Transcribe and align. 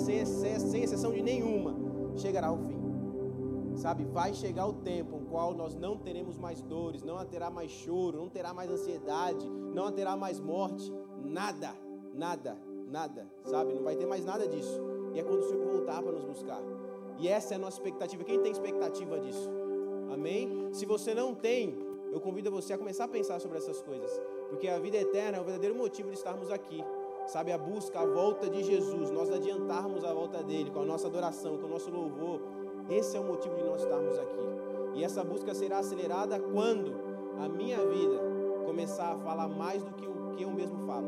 sem, 0.00 0.18
excesso, 0.18 0.68
sem 0.68 0.82
exceção 0.82 1.12
de 1.12 1.22
nenhuma, 1.22 1.74
chegará 2.16 2.48
ao 2.48 2.58
fim. 2.58 2.80
Sabe, 3.76 4.04
vai 4.04 4.34
chegar 4.34 4.66
o 4.66 4.72
tempo 4.72 5.16
em 5.16 5.24
qual 5.24 5.54
nós 5.54 5.74
não 5.74 5.96
teremos 5.96 6.36
mais 6.36 6.60
dores, 6.60 7.02
não 7.02 7.24
terá 7.24 7.50
mais 7.50 7.70
choro, 7.70 8.18
não 8.18 8.28
terá 8.28 8.52
mais 8.52 8.70
ansiedade, 8.70 9.48
não 9.48 9.90
terá 9.92 10.16
mais 10.16 10.40
morte, 10.40 10.92
nada, 11.24 11.74
nada, 12.12 12.58
nada, 12.88 13.26
sabe? 13.44 13.72
Não 13.72 13.82
vai 13.82 13.96
ter 13.96 14.06
mais 14.06 14.24
nada 14.24 14.46
disso. 14.46 14.80
E 15.14 15.20
é 15.20 15.22
quando 15.22 15.40
o 15.40 15.48
Senhor 15.48 15.66
voltar 15.66 16.02
para 16.02 16.12
nos 16.12 16.24
buscar. 16.24 16.60
E 17.18 17.28
essa 17.28 17.54
é 17.54 17.56
a 17.56 17.60
nossa 17.60 17.78
expectativa. 17.78 18.24
Quem 18.24 18.40
tem 18.40 18.52
expectativa 18.52 19.18
disso? 19.20 19.48
Amém? 20.12 20.68
Se 20.72 20.84
você 20.84 21.14
não 21.14 21.34
tem, 21.34 21.78
eu 22.12 22.20
convido 22.20 22.50
você 22.50 22.72
a 22.72 22.78
começar 22.78 23.04
a 23.04 23.08
pensar 23.08 23.40
sobre 23.40 23.58
essas 23.58 23.80
coisas. 23.80 24.10
Porque 24.48 24.66
a 24.68 24.78
vida 24.78 24.96
eterna 24.96 25.38
é 25.38 25.40
o 25.40 25.44
verdadeiro 25.44 25.76
motivo 25.76 26.10
de 26.10 26.16
estarmos 26.16 26.50
aqui. 26.50 26.84
Sabe, 27.30 27.52
a 27.52 27.58
busca, 27.58 28.00
a 28.00 28.04
volta 28.04 28.50
de 28.50 28.60
Jesus, 28.60 29.08
nós 29.12 29.30
adiantarmos 29.30 30.04
a 30.04 30.12
volta 30.12 30.42
dele 30.42 30.68
com 30.68 30.80
a 30.80 30.84
nossa 30.84 31.06
adoração, 31.06 31.56
com 31.58 31.66
o 31.66 31.70
nosso 31.70 31.88
louvor. 31.88 32.40
Esse 32.90 33.16
é 33.16 33.20
o 33.20 33.22
motivo 33.22 33.54
de 33.54 33.62
nós 33.62 33.82
estarmos 33.82 34.18
aqui. 34.18 34.48
E 34.94 35.04
essa 35.04 35.22
busca 35.22 35.54
será 35.54 35.78
acelerada 35.78 36.40
quando 36.40 36.92
a 37.38 37.48
minha 37.48 37.78
vida 37.86 38.20
começar 38.66 39.12
a 39.12 39.16
falar 39.18 39.46
mais 39.46 39.80
do 39.80 39.92
que 39.92 40.08
o 40.08 40.30
que 40.32 40.42
eu 40.42 40.50
mesmo 40.50 40.80
falo. 40.80 41.06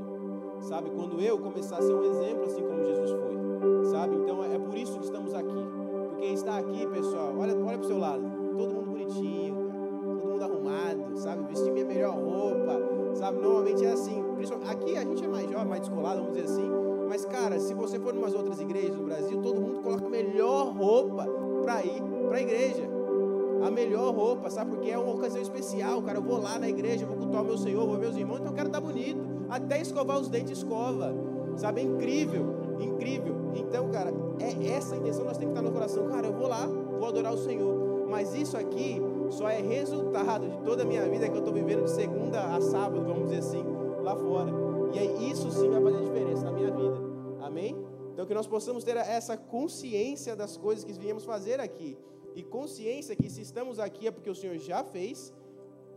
Sabe, 0.61 0.91
quando 0.91 1.21
eu 1.21 1.41
começar 1.41 1.79
a 1.79 1.83
ser 1.83 1.93
um 1.93 2.05
exemplo 2.05 2.45
assim 2.45 2.63
como 2.63 2.85
Jesus 2.85 3.11
foi. 3.11 3.85
Sabe, 3.91 4.15
então 4.15 4.45
é 4.45 4.61
por 4.61 4.77
isso 4.77 4.97
que 5.01 5.05
estamos 5.05 5.35
aqui. 5.35 5.67
Porque 6.11 6.27
está 6.27 6.57
aqui, 6.57 6.87
pessoal, 6.87 7.35
olha, 7.37 7.57
olha 7.57 7.79
para 7.79 7.85
o 7.85 7.89
seu 7.89 7.99
lado. 7.99 8.23
Todo 8.57 8.73
mundo 8.73 8.91
bonitinho, 8.93 9.57
cara. 9.57 10.21
todo 10.21 10.29
mundo 10.29 10.45
arrumado, 10.45 11.17
sabe, 11.17 11.49
vestir 11.49 11.73
minha 11.73 11.85
melhor 11.85 12.15
roupa. 12.15 12.81
Sabe, 13.17 13.41
normalmente 13.41 13.85
é 13.85 13.91
assim. 13.91 14.32
Aqui 14.69 14.97
a 14.97 15.05
gente 15.05 15.25
é 15.25 15.29
mais 15.29 15.49
jovem, 15.49 15.69
mais 15.69 15.81
descolado, 15.83 16.21
vamos 16.21 16.35
dizer 16.35 16.53
assim. 16.53 16.69
Mas, 17.09 17.25
cara, 17.25 17.61
se 17.61 17.75
você 17.75 17.99
for 17.99 18.15
em 18.15 18.19
umas 18.19 18.35
outras 18.35 18.61
igrejas 18.61 18.97
no 18.97 19.05
Brasil, 19.05 19.41
todo 19.41 19.61
mundo 19.61 19.81
coloca 19.81 20.07
a 20.07 20.09
melhor 20.09 20.73
roupa 20.73 21.27
para 21.63 21.85
ir 21.85 22.03
para 22.27 22.39
a 22.39 22.41
igreja. 22.41 22.89
A 23.63 23.71
melhor 23.71 24.13
roupa, 24.13 24.51
sabe? 24.51 24.71
Porque 24.71 24.91
é 24.91 24.99
uma 24.99 25.15
ocasião 25.15 25.41
especial, 25.41 26.03
cara. 26.03 26.19
Eu 26.19 26.23
vou 26.23 26.41
lá 26.41 26.59
na 26.59 26.69
igreja, 26.69 27.07
vou 27.07 27.17
cultuar 27.17 27.43
o 27.43 27.47
meu 27.47 27.59
Senhor, 27.59 27.87
vou 27.87 27.97
meus 27.97 28.17
irmãos, 28.17 28.39
então 28.39 28.51
eu 28.51 28.55
quero 28.55 28.69
estar 28.69 28.81
bonito. 28.81 29.21
Até 29.49 29.81
escovar 29.81 30.19
os 30.19 30.29
dentes, 30.29 30.59
escova. 30.59 31.15
Sabe? 31.57 31.83
É 31.83 31.85
incrível, 31.85 32.47
incrível. 32.81 33.37
Então, 33.55 33.89
cara, 33.91 34.13
é 34.41 34.69
essa 34.69 34.95
a 34.95 34.99
intenção 34.99 35.25
nós 35.25 35.37
temos 35.37 35.53
que 35.53 35.61
estar 35.61 35.63
no 35.63 35.73
coração. 35.73 36.09
Cara, 36.09 36.27
eu 36.27 36.33
vou 36.33 36.49
lá, 36.49 36.67
vou 36.67 37.07
adorar 37.07 37.33
o 37.33 37.39
Senhor. 37.39 38.07
Mas 38.09 38.35
isso 38.35 38.57
aqui 38.57 39.01
só 39.31 39.49
é 39.49 39.61
resultado 39.61 40.49
de 40.49 40.59
toda 40.59 40.83
a 40.83 40.87
minha 40.87 41.09
vida 41.09 41.29
que 41.29 41.35
eu 41.35 41.39
estou 41.39 41.53
vivendo 41.53 41.85
de 41.85 41.91
segunda 41.91 42.41
a 42.55 42.61
sábado, 42.61 43.03
vamos 43.03 43.31
dizer 43.31 43.39
assim, 43.39 43.65
lá 44.03 44.17
fora. 44.17 44.51
E 44.95 44.99
aí 44.99 45.31
isso 45.31 45.51
sim 45.51 45.71
vai 45.71 45.83
fazer 45.83 46.05
diferença 46.05 46.45
na 46.45 46.53
minha 46.53 46.71
vida. 46.71 46.97
Amém? 47.41 47.77
Então 48.13 48.27
que 48.27 48.35
nós 48.35 48.47
possamos 48.47 48.85
ter 48.85 48.97
essa 48.97 49.37
consciência 49.37 50.37
das 50.37 50.57
coisas 50.57 50.85
que 50.85 50.93
viemos 50.93 51.25
fazer 51.25 51.61
aqui. 51.61 51.97
E 52.35 52.43
consciência 52.43 53.15
que 53.15 53.29
se 53.29 53.43
estamos 53.43 53.79
aqui 53.79 54.07
é 54.07 54.11
porque 54.11 54.31
o 54.31 54.35
Senhor 54.35 54.57
já 54.59 54.83
fez 54.83 55.33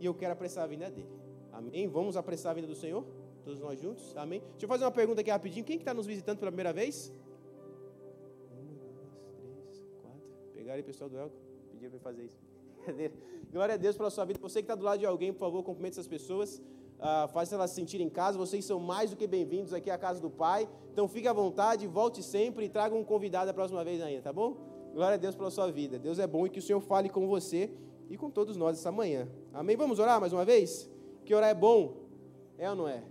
e 0.00 0.06
eu 0.06 0.14
quero 0.14 0.32
apressar 0.32 0.64
a 0.64 0.66
vinda 0.66 0.90
dele. 0.90 1.08
Amém? 1.52 1.88
Vamos 1.88 2.16
apressar 2.16 2.52
a 2.52 2.54
vinda 2.54 2.66
do 2.66 2.74
Senhor? 2.74 3.04
Todos 3.44 3.60
nós 3.60 3.80
juntos? 3.80 4.14
Amém? 4.16 4.40
Deixa 4.50 4.64
eu 4.64 4.68
fazer 4.68 4.84
uma 4.84 4.90
pergunta 4.90 5.20
aqui 5.20 5.30
rapidinho. 5.30 5.64
Quem 5.64 5.76
está 5.76 5.84
que 5.84 5.90
tá 5.90 5.94
nos 5.94 6.06
visitando 6.06 6.38
pela 6.38 6.50
primeira 6.50 6.72
vez? 6.72 7.12
Uma, 8.50 8.74
duas, 8.74 9.22
três, 9.38 9.86
quatro. 10.02 10.20
Pegaram 10.52 10.76
aí, 10.76 10.82
pessoal 10.82 11.08
do 11.08 11.16
Elco? 11.16 11.36
Pediram 11.70 11.92
para 11.92 12.00
fazer 12.00 12.24
isso. 12.24 12.38
Glória 13.52 13.74
a 13.74 13.78
Deus 13.78 13.96
pela 13.96 14.10
sua 14.10 14.24
vida. 14.24 14.38
Você 14.40 14.60
que 14.60 14.64
está 14.64 14.74
do 14.74 14.84
lado 14.84 14.98
de 14.98 15.06
alguém, 15.06 15.32
por 15.32 15.40
favor, 15.40 15.62
cumprimente 15.62 15.94
essas 15.94 16.08
pessoas. 16.08 16.60
Uh, 16.98 17.28
faça 17.28 17.54
elas 17.54 17.70
se 17.70 17.76
sentirem 17.76 18.06
em 18.06 18.10
casa. 18.10 18.38
Vocês 18.38 18.64
são 18.64 18.80
mais 18.80 19.10
do 19.10 19.16
que 19.16 19.26
bem-vindos 19.26 19.72
aqui 19.72 19.90
à 19.90 19.98
casa 19.98 20.20
do 20.20 20.30
Pai. 20.30 20.68
Então 20.92 21.06
fique 21.06 21.28
à 21.28 21.32
vontade, 21.32 21.86
volte 21.86 22.22
sempre 22.22 22.66
e 22.66 22.68
traga 22.68 22.94
um 22.94 23.04
convidado 23.04 23.50
a 23.50 23.54
próxima 23.54 23.84
vez 23.84 24.00
ainda, 24.00 24.22
tá 24.22 24.32
bom? 24.32 24.56
Glória 24.94 25.14
a 25.14 25.18
Deus 25.18 25.34
pela 25.34 25.50
sua 25.50 25.70
vida. 25.70 25.98
Deus 25.98 26.18
é 26.18 26.26
bom 26.26 26.46
e 26.46 26.50
que 26.50 26.58
o 26.58 26.62
Senhor 26.62 26.80
fale 26.80 27.10
com 27.10 27.26
você 27.26 27.70
e 28.08 28.16
com 28.16 28.30
todos 28.30 28.56
nós 28.56 28.78
essa 28.78 28.90
manhã. 28.90 29.28
Amém? 29.52 29.76
Vamos 29.76 29.98
orar 29.98 30.18
mais 30.20 30.32
uma 30.32 30.44
vez? 30.44 30.90
Que 31.24 31.34
orar 31.34 31.50
é 31.50 31.54
bom? 31.54 31.96
É 32.56 32.70
ou 32.70 32.76
não 32.76 32.88
é? 32.88 33.02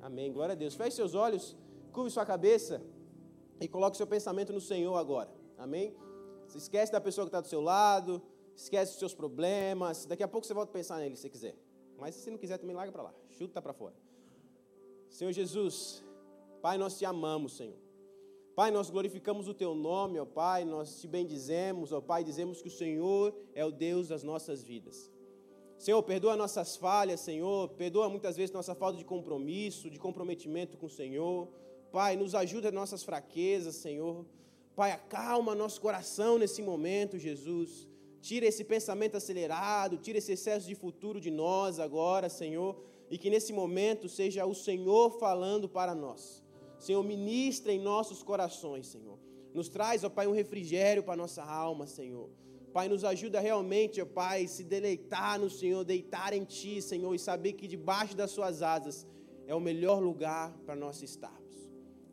Amém. 0.00 0.32
Glória 0.32 0.52
a 0.52 0.56
Deus. 0.56 0.74
Feche 0.74 0.96
seus 0.96 1.14
olhos, 1.14 1.56
curve 1.90 2.10
sua 2.10 2.24
cabeça 2.24 2.80
e 3.60 3.66
coloque 3.66 3.96
seu 3.96 4.06
pensamento 4.06 4.52
no 4.52 4.60
Senhor 4.60 4.94
agora. 4.96 5.30
Amém? 5.58 5.96
Esquece 6.54 6.92
da 6.92 7.00
pessoa 7.00 7.24
que 7.24 7.28
está 7.30 7.40
do 7.40 7.48
seu 7.48 7.60
lado, 7.60 8.22
esquece 8.54 8.92
os 8.92 8.98
seus 8.98 9.14
problemas. 9.14 10.06
Daqui 10.06 10.22
a 10.22 10.28
pouco 10.28 10.46
você 10.46 10.54
volta 10.54 10.70
a 10.70 10.72
pensar 10.72 10.98
nele, 10.98 11.16
se 11.16 11.28
quiser. 11.28 11.56
Mas 11.98 12.14
se 12.14 12.30
não 12.30 12.38
quiser, 12.38 12.58
também 12.58 12.74
larga 12.74 12.92
para 12.92 13.02
lá. 13.02 13.14
Chuta 13.30 13.60
para 13.62 13.72
fora. 13.72 13.94
Senhor 15.08 15.32
Jesus, 15.32 16.04
Pai, 16.60 16.76
nós 16.76 16.98
te 16.98 17.04
amamos, 17.04 17.56
Senhor. 17.56 17.76
Pai, 18.54 18.70
nós 18.70 18.88
glorificamos 18.88 19.48
o 19.48 19.54
teu 19.54 19.74
nome, 19.74 20.18
ó 20.20 20.24
Pai, 20.24 20.64
nós 20.64 21.00
te 21.00 21.08
bendizemos, 21.08 21.92
ó 21.92 22.00
Pai, 22.00 22.22
dizemos 22.22 22.62
que 22.62 22.68
o 22.68 22.70
Senhor 22.70 23.34
é 23.52 23.64
o 23.64 23.72
Deus 23.72 24.08
das 24.08 24.22
nossas 24.22 24.62
vidas. 24.62 25.10
Senhor, 25.76 26.00
perdoa 26.02 26.36
nossas 26.36 26.76
falhas, 26.76 27.20
Senhor, 27.20 27.68
perdoa 27.70 28.08
muitas 28.08 28.36
vezes 28.36 28.52
nossa 28.52 28.74
falta 28.74 28.96
de 28.96 29.04
compromisso, 29.04 29.90
de 29.90 29.98
comprometimento 29.98 30.76
com 30.76 30.86
o 30.86 30.90
Senhor. 30.90 31.48
Pai, 31.90 32.16
nos 32.16 32.34
ajuda 32.34 32.70
nossas 32.70 33.02
fraquezas, 33.02 33.74
Senhor. 33.74 34.24
Pai, 34.76 34.92
acalma 34.92 35.54
nosso 35.54 35.80
coração 35.80 36.38
nesse 36.38 36.62
momento, 36.62 37.18
Jesus. 37.18 37.88
Tira 38.28 38.46
esse 38.46 38.64
pensamento 38.64 39.18
acelerado, 39.18 39.98
tira 39.98 40.16
esse 40.16 40.32
excesso 40.32 40.66
de 40.66 40.74
futuro 40.74 41.20
de 41.20 41.30
nós 41.30 41.78
agora, 41.78 42.30
Senhor, 42.30 42.72
e 43.10 43.18
que 43.18 43.28
nesse 43.28 43.52
momento 43.52 44.08
seja 44.08 44.46
o 44.46 44.54
Senhor 44.54 45.10
falando 45.18 45.68
para 45.68 45.94
nós. 45.94 46.42
Senhor, 46.78 47.02
ministra 47.04 47.70
em 47.70 47.78
nossos 47.78 48.22
corações, 48.22 48.86
Senhor. 48.86 49.18
Nos 49.52 49.68
traz, 49.68 50.04
ó 50.04 50.08
Pai, 50.08 50.26
um 50.26 50.32
refrigério 50.32 51.02
para 51.02 51.22
nossa 51.24 51.44
alma, 51.44 51.86
Senhor. 51.86 52.30
Pai, 52.72 52.88
nos 52.88 53.04
ajuda 53.04 53.40
realmente, 53.40 54.00
ó 54.00 54.06
Pai, 54.06 54.48
se 54.48 54.64
deleitar 54.64 55.38
no 55.38 55.50
Senhor, 55.50 55.84
deitar 55.84 56.32
em 56.32 56.44
Ti, 56.44 56.80
Senhor, 56.80 57.14
e 57.14 57.18
saber 57.18 57.52
que 57.52 57.68
debaixo 57.68 58.16
das 58.16 58.30
Suas 58.30 58.62
asas 58.62 59.06
é 59.46 59.54
o 59.54 59.60
melhor 59.60 60.02
lugar 60.02 60.50
para 60.64 60.74
nós 60.74 61.02
estar. 61.02 61.43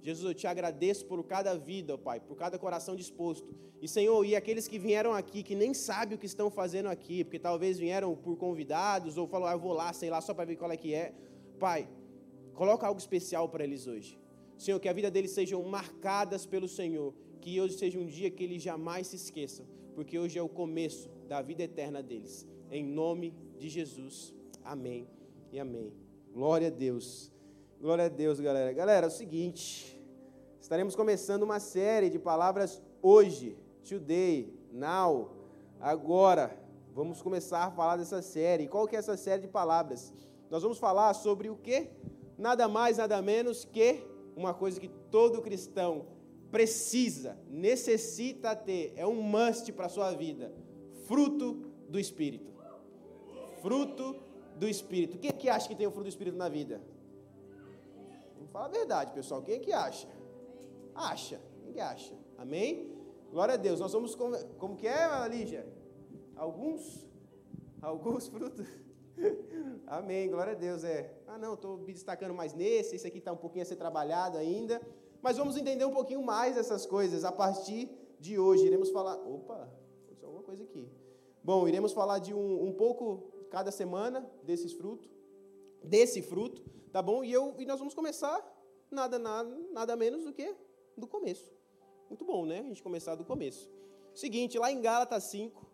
Jesus, 0.02 0.26
eu 0.26 0.34
te 0.34 0.48
agradeço 0.48 1.06
por 1.06 1.24
cada 1.24 1.56
vida, 1.56 1.94
ó 1.94 1.98
Pai, 1.98 2.20
por 2.20 2.36
cada 2.36 2.58
coração 2.58 2.96
disposto. 2.96 3.54
E, 3.82 3.88
Senhor, 3.88 4.26
e 4.26 4.36
aqueles 4.36 4.68
que 4.68 4.80
vieram 4.80 5.14
aqui, 5.14 5.44
que 5.44 5.56
nem 5.56 5.74
sabem 5.74 6.16
o 6.16 6.18
que 6.18 6.26
estão 6.26 6.50
fazendo 6.50 6.88
aqui, 6.88 7.24
porque 7.24 7.38
talvez 7.38 7.78
vieram 7.78 8.16
por 8.16 8.36
convidados, 8.36 9.18
ou 9.18 9.28
falaram, 9.28 9.52
ah, 9.52 9.56
eu 9.56 9.60
vou 9.60 9.74
lá, 9.74 9.94
sei 9.94 10.10
lá, 10.10 10.20
só 10.20 10.34
para 10.34 10.46
ver 10.46 10.56
qual 10.56 10.72
é 10.72 10.78
que 10.78 10.94
é. 10.94 11.14
Pai, 11.60 11.88
coloca 12.56 12.88
algo 12.88 13.00
especial 13.00 13.48
para 13.48 13.64
eles 13.64 13.86
hoje. 13.86 14.20
Senhor, 14.58 14.80
que 14.80 14.90
a 14.90 14.94
vida 14.94 15.10
deles 15.10 15.32
sejam 15.32 15.62
marcadas 15.64 16.46
pelo 16.46 16.68
Senhor, 16.68 17.14
que 17.40 17.60
hoje 17.60 17.76
seja 17.76 18.00
um 18.00 18.06
dia 18.06 18.30
que 18.30 18.44
eles 18.44 18.62
jamais 18.62 19.08
se 19.08 19.16
esqueçam, 19.16 19.66
porque 19.96 20.18
hoje 20.18 20.38
é 20.38 20.42
o 20.42 20.50
começo 20.50 21.10
da 21.28 21.42
vida 21.42 21.64
eterna 21.64 22.02
deles. 22.02 22.48
Em 22.70 22.84
nome 22.84 23.34
de 23.58 23.70
Jesus. 23.70 24.34
Amém 24.64 25.08
e 25.52 25.60
amém. 25.60 25.92
Glória 26.32 26.68
a 26.68 26.72
Deus. 26.72 27.31
Glória 27.82 28.06
a 28.06 28.10
Deus, 28.10 28.40
galera. 28.40 28.72
Galera, 28.72 29.08
é 29.08 29.10
o 29.10 29.12
seguinte, 29.12 30.00
estaremos 30.60 30.96
começando 30.96 31.42
uma 31.42 31.60
série 31.60 32.12
de 32.12 32.20
palavras 32.20 32.80
hoje, 33.02 33.58
today, 33.84 34.54
now, 34.72 35.32
agora. 35.80 36.56
Vamos 36.94 37.24
começar 37.24 37.64
a 37.64 37.72
falar 37.72 37.98
dessa 37.98 38.22
série. 38.22 38.68
Qual 38.68 38.88
que 38.88 38.96
é 38.96 39.00
essa 39.00 39.18
série 39.18 39.42
de 39.42 39.48
palavras? 39.48 40.14
Nós 40.48 40.62
vamos 40.62 40.78
falar 40.78 41.12
sobre 41.16 41.50
o 41.50 41.56
que? 41.56 41.90
Nada 42.38 42.68
mais, 42.68 42.98
nada 42.98 43.20
menos 43.20 43.66
que 43.66 44.06
uma 44.36 44.54
coisa 44.54 44.80
que 44.80 44.88
todo 45.10 45.42
cristão 45.42 46.06
precisa, 46.52 47.36
necessita 47.50 48.56
ter, 48.56 48.94
é 48.96 49.08
um 49.08 49.24
must 49.24 49.72
para 49.72 49.88
a 49.88 49.90
sua 49.90 50.12
vida: 50.12 50.54
fruto 51.08 51.66
do 51.90 52.00
Espírito. 52.00 52.52
Fruto 53.60 54.16
do 54.56 54.68
Espírito. 54.68 55.18
Quem 55.18 55.32
é 55.32 55.34
que 55.34 55.50
acha 55.50 55.68
que 55.68 55.76
tem 55.76 55.88
o 55.88 55.92
fruto 55.92 56.04
do 56.04 56.10
Espírito 56.10 56.38
na 56.38 56.48
vida? 56.48 56.80
Fala 58.52 58.66
a 58.66 58.70
verdade, 58.70 59.14
pessoal. 59.14 59.42
Quem 59.42 59.56
é 59.56 59.60
que 59.60 59.72
acha? 59.72 60.08
Acha. 60.94 61.40
Quem 61.64 61.72
que 61.74 61.80
acha? 61.80 62.14
Amém? 62.38 62.94
Glória 63.32 63.54
a 63.54 63.58
Deus. 63.58 63.80
Nós 63.80 63.92
somos 63.92 64.14
como, 64.14 64.38
como 64.56 64.76
que 64.76 64.88
é, 64.88 65.28
Lígia? 65.30 65.66
Alguns? 66.36 67.08
Alguns 67.82 68.28
frutos? 68.28 68.68
Amém. 69.88 70.30
Glória 70.30 70.52
a 70.52 70.56
Deus. 70.56 70.84
É. 70.84 71.14
Ah, 71.28 71.38
não, 71.38 71.54
estou 71.54 71.78
me 71.78 71.94
destacando 71.94 72.34
mais 72.34 72.54
nesse. 72.54 72.96
Esse 72.96 73.08
aqui 73.08 73.20
está 73.20 73.32
um 73.32 73.38
pouquinho 73.38 73.64
a 73.64 73.66
ser 73.66 73.78
trabalhado 73.78 74.38
ainda. 74.38 74.82
Mas 75.22 75.38
vamos 75.38 75.56
entender 75.56 75.86
um 75.86 75.94
pouquinho 75.94 76.22
mais 76.22 76.58
essas 76.58 76.86
coisas 76.86 77.24
a 77.24 77.32
partir 77.32 77.90
de 78.20 78.38
hoje. 78.38 78.66
Iremos 78.66 78.90
falar. 78.90 79.16
Opa, 79.16 79.70
aconteceu 80.04 80.28
alguma 80.28 80.44
coisa 80.44 80.64
aqui. 80.64 80.90
Bom, 81.42 81.68
iremos 81.68 81.94
falar 81.94 82.20
de 82.20 82.34
um, 82.34 82.66
um 82.66 82.74
pouco 82.74 83.32
cada 83.50 83.72
semana 83.72 84.30
desses 84.44 84.74
frutos, 84.74 85.10
desse 85.84 86.22
fruto 86.22 86.62
tá 86.92 87.02
bom? 87.02 87.24
E, 87.24 87.32
eu, 87.32 87.56
e 87.58 87.66
nós 87.66 87.80
vamos 87.80 87.94
começar 87.94 88.40
nada, 88.90 89.18
nada, 89.18 89.50
nada 89.72 89.96
menos 89.96 90.24
do 90.24 90.34
que 90.34 90.56
do 90.98 91.08
começo. 91.08 91.52
Muito 92.10 92.26
bom, 92.26 92.46
né? 92.46 92.60
A 92.60 92.64
gente 92.64 92.84
começar 92.84 93.16
do 93.16 93.24
começo. 93.24 93.72
Seguinte, 94.14 94.60
lá 94.60 94.72
em 94.72 94.82
Gálatas 94.82 95.24
5, 95.26 95.66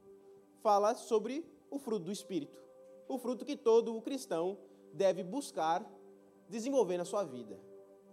fala 0.61 0.93
sobre 0.93 1.43
o 1.71 1.79
fruto 1.79 2.05
do 2.05 2.11
Espírito. 2.11 2.61
O 3.07 3.17
fruto 3.17 3.43
que 3.43 3.57
todo 3.57 3.99
cristão 4.01 4.57
deve 4.93 5.23
buscar 5.23 5.83
desenvolver 6.47 6.97
na 6.97 7.05
sua 7.05 7.23
vida. 7.23 7.59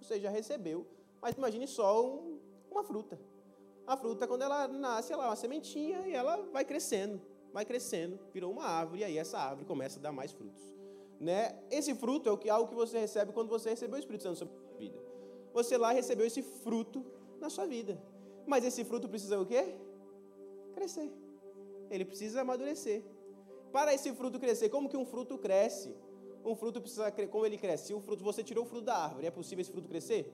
Você 0.00 0.18
já 0.18 0.30
recebeu, 0.30 0.86
mas 1.20 1.34
imagine 1.36 1.66
só 1.66 2.04
um, 2.04 2.40
uma 2.70 2.82
fruta. 2.82 3.20
A 3.86 3.96
fruta, 3.96 4.26
quando 4.26 4.42
ela 4.42 4.66
nasce, 4.66 5.12
ela 5.12 5.24
é 5.24 5.28
uma 5.28 5.36
sementinha 5.36 6.08
e 6.08 6.12
ela 6.12 6.42
vai 6.50 6.64
crescendo, 6.64 7.20
vai 7.52 7.66
crescendo, 7.66 8.18
virou 8.32 8.50
uma 8.50 8.64
árvore, 8.64 9.02
e 9.02 9.04
aí 9.04 9.18
essa 9.18 9.38
árvore 9.38 9.66
começa 9.66 9.98
a 9.98 10.02
dar 10.02 10.12
mais 10.12 10.32
frutos. 10.32 10.74
Né? 11.24 11.58
Esse 11.70 11.94
fruto 11.94 12.28
é 12.28 12.32
o 12.32 12.36
que, 12.36 12.50
algo 12.50 12.68
que 12.68 12.74
você 12.74 12.98
recebe 12.98 13.32
quando 13.32 13.48
você 13.48 13.70
recebeu 13.70 13.96
o 13.96 13.98
Espírito 13.98 14.24
Santo 14.24 14.34
na 14.34 14.46
sua 14.46 14.78
vida. 14.78 14.98
Você 15.54 15.78
lá 15.78 15.90
recebeu 15.90 16.26
esse 16.26 16.42
fruto 16.42 17.02
na 17.40 17.48
sua 17.48 17.66
vida. 17.66 17.98
Mas 18.46 18.62
esse 18.62 18.84
fruto 18.84 19.08
precisa 19.08 19.40
o 19.40 19.46
quê? 19.46 19.74
Crescer. 20.74 21.10
Ele 21.90 22.04
precisa 22.04 22.42
amadurecer. 22.42 23.02
Para 23.72 23.94
esse 23.94 24.12
fruto 24.12 24.38
crescer, 24.38 24.68
como 24.68 24.86
que 24.86 24.98
um 24.98 25.06
fruto 25.06 25.38
cresce? 25.38 25.96
Um 26.44 26.54
fruto 26.54 26.78
precisa, 26.78 27.10
como 27.10 27.46
ele 27.46 27.56
cresce? 27.56 27.86
Se 27.86 27.94
o 27.94 28.00
fruto, 28.00 28.22
você 28.22 28.44
tirou 28.44 28.64
o 28.64 28.66
fruto 28.66 28.84
da 28.84 28.96
árvore, 28.96 29.26
é 29.26 29.30
possível 29.30 29.62
esse 29.62 29.72
fruto 29.72 29.88
crescer? 29.88 30.30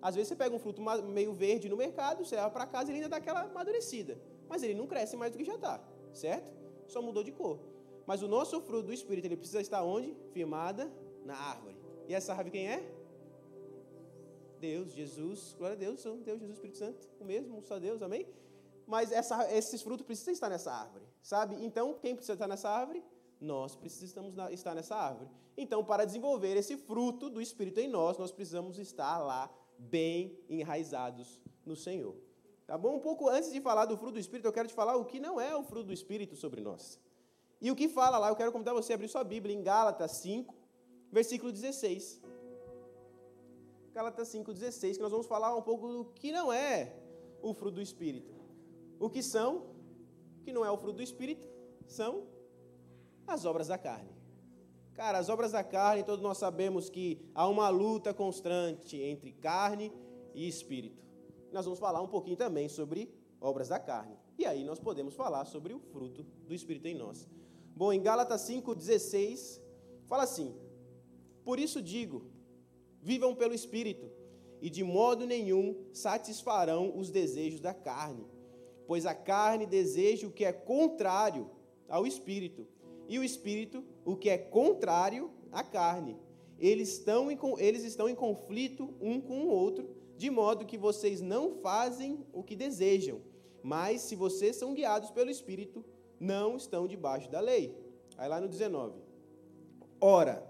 Às 0.00 0.14
vezes 0.14 0.28
você 0.28 0.36
pega 0.36 0.56
um 0.56 0.58
fruto 0.58 0.80
meio 1.18 1.34
verde 1.34 1.68
no 1.68 1.76
mercado, 1.76 2.24
você 2.24 2.36
leva 2.36 2.50
para 2.50 2.66
casa 2.66 2.88
e 2.88 2.90
ele 2.92 2.98
ainda 3.00 3.10
dá 3.10 3.18
aquela 3.18 3.42
amadurecida. 3.42 4.18
Mas 4.48 4.62
ele 4.62 4.74
não 4.74 4.86
cresce 4.86 5.14
mais 5.14 5.30
do 5.30 5.36
que 5.36 5.44
já 5.44 5.56
está, 5.56 5.78
certo? 6.10 6.50
Só 6.86 7.02
mudou 7.02 7.22
de 7.22 7.32
cor. 7.32 7.58
Mas 8.06 8.22
o 8.22 8.28
nosso 8.28 8.60
fruto 8.60 8.88
do 8.88 8.92
Espírito, 8.92 9.26
ele 9.26 9.36
precisa 9.36 9.60
estar 9.60 9.82
onde? 9.82 10.16
Firmada 10.32 10.90
na 11.24 11.36
árvore. 11.36 11.76
E 12.08 12.14
essa 12.14 12.32
árvore 12.32 12.50
quem 12.50 12.68
é? 12.68 13.00
Deus, 14.60 14.92
Jesus, 14.92 15.54
glória 15.56 15.74
a 15.74 15.78
Deus, 15.78 16.00
são 16.00 16.18
Deus, 16.18 16.38
Jesus, 16.38 16.56
Espírito 16.56 16.78
Santo, 16.78 17.08
o 17.18 17.24
mesmo, 17.24 17.62
só 17.62 17.78
Deus, 17.78 18.02
amém? 18.02 18.26
Mas 18.86 19.10
essa, 19.10 19.50
esses 19.52 19.80
frutos 19.80 20.04
precisam 20.04 20.32
estar 20.32 20.50
nessa 20.50 20.70
árvore, 20.70 21.04
sabe? 21.22 21.56
Então, 21.64 21.94
quem 21.94 22.14
precisa 22.14 22.34
estar 22.34 22.46
nessa 22.46 22.68
árvore? 22.68 23.02
Nós 23.40 23.74
precisamos 23.74 24.34
estar 24.50 24.74
nessa 24.74 24.94
árvore. 24.94 25.30
Então, 25.56 25.82
para 25.82 26.04
desenvolver 26.04 26.56
esse 26.56 26.76
fruto 26.76 27.30
do 27.30 27.40
Espírito 27.40 27.80
em 27.80 27.88
nós, 27.88 28.18
nós 28.18 28.30
precisamos 28.30 28.78
estar 28.78 29.18
lá 29.18 29.50
bem 29.78 30.38
enraizados 30.48 31.40
no 31.64 31.74
Senhor. 31.74 32.16
Tá 32.66 32.76
bom? 32.76 32.96
Um 32.96 33.00
pouco 33.00 33.28
antes 33.28 33.52
de 33.52 33.60
falar 33.60 33.86
do 33.86 33.96
fruto 33.96 34.14
do 34.14 34.20
Espírito, 34.20 34.46
eu 34.46 34.52
quero 34.52 34.68
te 34.68 34.74
falar 34.74 34.96
o 34.96 35.04
que 35.04 35.18
não 35.18 35.40
é 35.40 35.56
o 35.56 35.62
fruto 35.62 35.86
do 35.86 35.92
Espírito 35.92 36.36
sobre 36.36 36.60
nós. 36.60 37.00
E 37.60 37.70
o 37.70 37.76
que 37.76 37.88
fala 37.88 38.18
lá, 38.18 38.28
eu 38.28 38.36
quero 38.36 38.52
convidar 38.52 38.72
você 38.72 38.92
a 38.92 38.94
abrir 38.94 39.08
sua 39.08 39.22
Bíblia 39.22 39.54
em 39.54 39.62
Gálatas 39.62 40.12
5, 40.12 40.54
versículo 41.12 41.52
16. 41.52 42.22
Gálatas 43.92 44.28
5,16, 44.32 44.94
que 44.94 45.02
nós 45.02 45.10
vamos 45.10 45.26
falar 45.26 45.54
um 45.54 45.62
pouco 45.62 45.88
do 45.88 46.04
que 46.06 46.32
não 46.32 46.52
é 46.52 46.96
o 47.42 47.52
fruto 47.52 47.76
do 47.76 47.82
Espírito. 47.82 48.32
O 48.98 49.10
que 49.10 49.22
são, 49.22 49.66
que 50.42 50.52
não 50.52 50.64
é 50.64 50.70
o 50.70 50.76
fruto 50.78 50.96
do 50.96 51.02
Espírito, 51.02 51.46
são 51.86 52.26
as 53.26 53.44
obras 53.44 53.66
da 53.66 53.76
carne. 53.76 54.10
Cara, 54.94 55.18
as 55.18 55.28
obras 55.28 55.52
da 55.52 55.64
carne, 55.64 56.02
todos 56.02 56.22
nós 56.22 56.38
sabemos 56.38 56.88
que 56.88 57.30
há 57.34 57.46
uma 57.48 57.68
luta 57.68 58.12
constante 58.14 58.96
entre 58.96 59.32
carne 59.32 59.92
e 60.34 60.46
espírito. 60.46 61.02
Nós 61.52 61.64
vamos 61.64 61.80
falar 61.80 62.00
um 62.00 62.08
pouquinho 62.08 62.36
também 62.36 62.68
sobre 62.68 63.12
obras 63.40 63.68
da 63.68 63.78
carne. 63.78 64.16
E 64.38 64.46
aí 64.46 64.64
nós 64.64 64.78
podemos 64.78 65.14
falar 65.14 65.44
sobre 65.44 65.72
o 65.72 65.78
fruto 65.78 66.22
do 66.46 66.54
Espírito 66.54 66.86
em 66.86 66.94
nós. 66.94 67.28
Bom, 67.80 67.94
em 67.94 68.02
Gálatas 68.02 68.42
5,16, 68.42 69.58
fala 70.04 70.24
assim: 70.24 70.54
Por 71.42 71.58
isso 71.58 71.80
digo, 71.80 72.26
Vivam 73.00 73.34
pelo 73.34 73.54
Espírito, 73.54 74.10
e 74.60 74.68
de 74.68 74.84
modo 74.84 75.24
nenhum 75.26 75.74
satisfarão 75.90 76.92
os 76.94 77.10
desejos 77.10 77.58
da 77.58 77.72
carne, 77.72 78.26
pois 78.86 79.06
a 79.06 79.14
carne 79.14 79.64
deseja 79.64 80.26
o 80.26 80.30
que 80.30 80.44
é 80.44 80.52
contrário 80.52 81.50
ao 81.88 82.06
Espírito, 82.06 82.66
e 83.08 83.18
o 83.18 83.24
Espírito 83.24 83.82
o 84.04 84.14
que 84.14 84.28
é 84.28 84.36
contrário 84.36 85.30
à 85.50 85.64
carne. 85.64 86.18
Eles 86.58 86.90
estão 86.90 87.30
em, 87.30 87.38
eles 87.56 87.82
estão 87.82 88.10
em 88.10 88.14
conflito 88.14 88.92
um 89.00 89.18
com 89.22 89.44
o 89.44 89.48
outro, 89.48 89.88
de 90.18 90.28
modo 90.28 90.66
que 90.66 90.76
vocês 90.76 91.22
não 91.22 91.54
fazem 91.62 92.26
o 92.30 92.42
que 92.42 92.54
desejam. 92.54 93.22
Mas 93.62 94.02
se 94.02 94.14
vocês 94.14 94.56
são 94.56 94.74
guiados 94.74 95.10
pelo 95.10 95.30
Espírito, 95.30 95.82
não 96.20 96.56
estão 96.56 96.86
debaixo 96.86 97.30
da 97.30 97.40
lei. 97.40 97.74
Aí 98.18 98.28
lá 98.28 98.38
no 98.38 98.46
19. 98.46 99.00
Ora, 99.98 100.46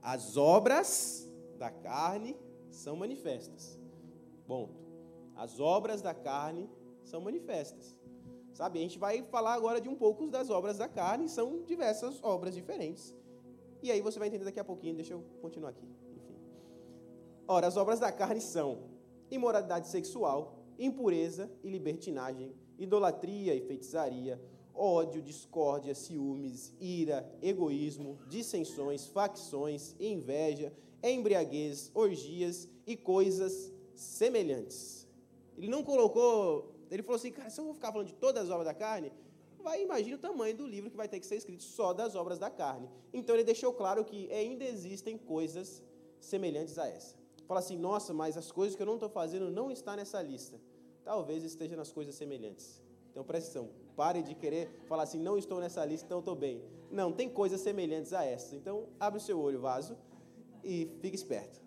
as 0.00 0.36
obras 0.36 1.28
da 1.58 1.70
carne 1.70 2.36
são 2.70 2.96
manifestas. 2.96 3.78
Ponto. 4.46 4.80
As 5.34 5.58
obras 5.58 6.00
da 6.00 6.14
carne 6.14 6.70
são 7.04 7.20
manifestas. 7.20 7.96
Sabe, 8.52 8.78
a 8.78 8.82
gente 8.82 8.98
vai 8.98 9.22
falar 9.22 9.54
agora 9.54 9.80
de 9.80 9.88
um 9.88 9.94
pouco 9.94 10.26
das 10.28 10.50
obras 10.50 10.78
da 10.78 10.88
carne, 10.88 11.28
são 11.28 11.62
diversas 11.62 12.22
obras 12.22 12.54
diferentes. 12.54 13.14
E 13.82 13.90
aí 13.90 14.00
você 14.00 14.18
vai 14.18 14.28
entender 14.28 14.44
daqui 14.44 14.60
a 14.60 14.64
pouquinho, 14.64 14.94
deixa 14.94 15.14
eu 15.14 15.24
continuar 15.40 15.70
aqui. 15.70 15.88
Enfim. 16.14 16.36
Ora, 17.48 17.66
as 17.66 17.76
obras 17.76 17.98
da 17.98 18.12
carne 18.12 18.40
são 18.40 18.90
imoralidade 19.30 19.88
sexual, 19.88 20.58
impureza 20.78 21.50
e 21.62 21.70
libertinagem, 21.70 22.54
idolatria 22.78 23.54
e 23.54 23.60
feitiçaria, 23.60 24.40
ódio, 24.74 25.22
discórdia, 25.22 25.94
ciúmes, 25.94 26.72
ira, 26.80 27.30
egoísmo, 27.42 28.18
dissensões, 28.28 29.06
facções, 29.06 29.94
inveja 29.98 30.72
embriaguez, 31.02 31.90
orgias 31.94 32.68
e 32.86 32.96
coisas 32.96 33.72
semelhantes. 33.94 35.06
Ele 35.56 35.68
não 35.68 35.82
colocou, 35.82 36.74
ele 36.90 37.02
falou 37.02 37.16
assim, 37.16 37.30
cara, 37.30 37.50
se 37.50 37.60
eu 37.60 37.64
vou 37.64 37.74
ficar 37.74 37.92
falando 37.92 38.08
de 38.08 38.14
todas 38.14 38.44
as 38.44 38.50
obras 38.50 38.66
da 38.66 38.74
carne, 38.74 39.12
vai 39.62 39.82
imagine 39.82 40.14
o 40.14 40.18
tamanho 40.18 40.56
do 40.56 40.66
livro 40.66 40.90
que 40.90 40.96
vai 40.96 41.08
ter 41.08 41.20
que 41.20 41.26
ser 41.26 41.36
escrito 41.36 41.62
só 41.62 41.92
das 41.92 42.14
obras 42.14 42.38
da 42.38 42.50
carne. 42.50 42.88
Então 43.12 43.34
ele 43.34 43.44
deixou 43.44 43.72
claro 43.72 44.04
que 44.04 44.30
ainda 44.32 44.64
existem 44.64 45.18
coisas 45.18 45.82
semelhantes 46.18 46.78
a 46.78 46.88
essa. 46.88 47.18
Fala 47.46 47.60
assim, 47.60 47.76
nossa, 47.76 48.14
mas 48.14 48.36
as 48.36 48.50
coisas 48.52 48.76
que 48.76 48.82
eu 48.82 48.86
não 48.86 48.94
estou 48.94 49.08
fazendo 49.08 49.50
não 49.50 49.70
estão 49.70 49.96
nessa 49.96 50.22
lista. 50.22 50.60
Talvez 51.04 51.42
esteja 51.42 51.76
nas 51.76 51.90
coisas 51.90 52.14
semelhantes. 52.14 52.80
Então 53.10 53.24
presta 53.24 53.58
atenção, 53.58 53.74
pare 54.00 54.22
de 54.22 54.34
querer 54.34 54.64
falar 54.86 55.02
assim, 55.02 55.18
não 55.18 55.36
estou 55.36 55.60
nessa 55.60 55.84
lista, 55.84 56.06
então 56.06 56.20
estou 56.20 56.34
bem. 56.34 56.62
Não, 56.90 57.12
tem 57.12 57.28
coisas 57.28 57.60
semelhantes 57.60 58.14
a 58.14 58.24
essa. 58.24 58.56
Então 58.56 58.88
abre 58.98 59.18
o 59.18 59.22
seu 59.22 59.38
olho, 59.38 59.60
vaso 59.60 59.94
e 60.64 60.90
fique 61.02 61.14
esperto. 61.14 61.60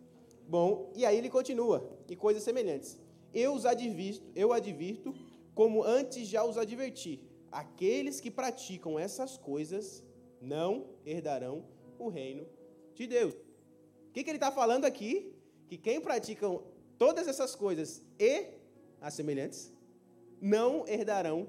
Bom, 0.47 0.91
e 0.95 1.05
aí 1.05 1.15
ele 1.15 1.29
continua, 1.29 1.77
e 2.09 2.15
coisas 2.15 2.41
semelhantes. 2.41 2.99
Eu 3.31 3.53
os 3.53 3.67
advirto, 3.67 4.25
eu 4.35 4.51
advirto, 4.51 5.13
como 5.53 5.83
antes 5.83 6.27
já 6.27 6.43
os 6.43 6.57
adverti. 6.57 7.21
Aqueles 7.51 8.19
que 8.19 8.31
praticam 8.31 8.97
essas 8.97 9.37
coisas 9.37 10.03
não 10.41 10.87
herdarão 11.05 11.63
o 11.99 12.09
reino 12.09 12.47
de 12.95 13.05
Deus. 13.05 13.35
O 13.35 14.11
que, 14.11 14.23
que 14.23 14.29
ele 14.31 14.37
está 14.37 14.51
falando 14.51 14.85
aqui? 14.85 15.35
Que 15.67 15.77
quem 15.77 16.01
pratica 16.01 16.47
todas 16.97 17.27
essas 17.27 17.53
coisas 17.53 18.03
e 18.17 18.47
as 18.99 19.13
semelhantes 19.13 19.71
não 20.41 20.87
herdarão 20.87 21.47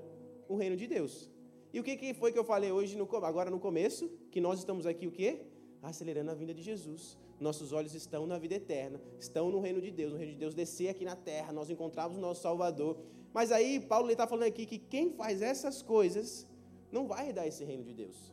o 0.49 0.57
reino 0.57 0.77
de 0.77 0.87
Deus. 0.87 1.31
E 1.73 1.81
o 1.81 1.83
que, 1.83 1.97
que 1.97 2.15
foi 2.15 2.33
que 2.33 2.39
eu 2.39 2.45
falei 2.45 2.71
hoje, 2.71 2.97
no, 2.97 3.09
agora 3.25 3.51
no 3.51 3.59
começo? 3.59 4.09
Que 4.31 4.41
nós 4.41 4.59
estamos 4.61 4.87
aqui 4.87 5.07
o 5.07 5.11
quê? 5.11 5.47
Acelerando 5.83 6.31
a 6.31 6.35
vinda 6.35 6.55
de 6.55 6.63
Jesus 6.63 7.19
nossos 7.41 7.73
olhos 7.73 7.95
estão 7.95 8.27
na 8.27 8.39
vida 8.39 8.55
eterna, 8.55 9.01
estão 9.19 9.51
no 9.51 9.61
reino 9.61 9.81
de 9.81 9.91
Deus, 9.91 10.13
no 10.13 10.19
reino 10.19 10.33
de 10.33 10.39
Deus 10.39 10.55
descer 10.55 10.89
aqui 10.89 11.05
na 11.05 11.17
terra, 11.17 11.53
nós 11.53 11.71
encontramos 11.71 12.17
o 12.17 12.21
nosso 12.21 12.43
Salvador. 12.43 12.99
Mas 13.33 13.51
aí 13.51 13.81
Paulo 13.81 14.11
está 14.11 14.27
falando 14.27 14.47
aqui 14.47 14.65
que 14.65 14.79
quem 14.79 15.11
faz 15.11 15.43
essas 15.43 15.83
coisas 15.83 16.47
não 16.93 17.07
vai 17.07 17.29
herdar 17.29 17.47
esse 17.47 17.65
reino 17.65 17.83
de 17.83 17.93
Deus. 17.93 18.33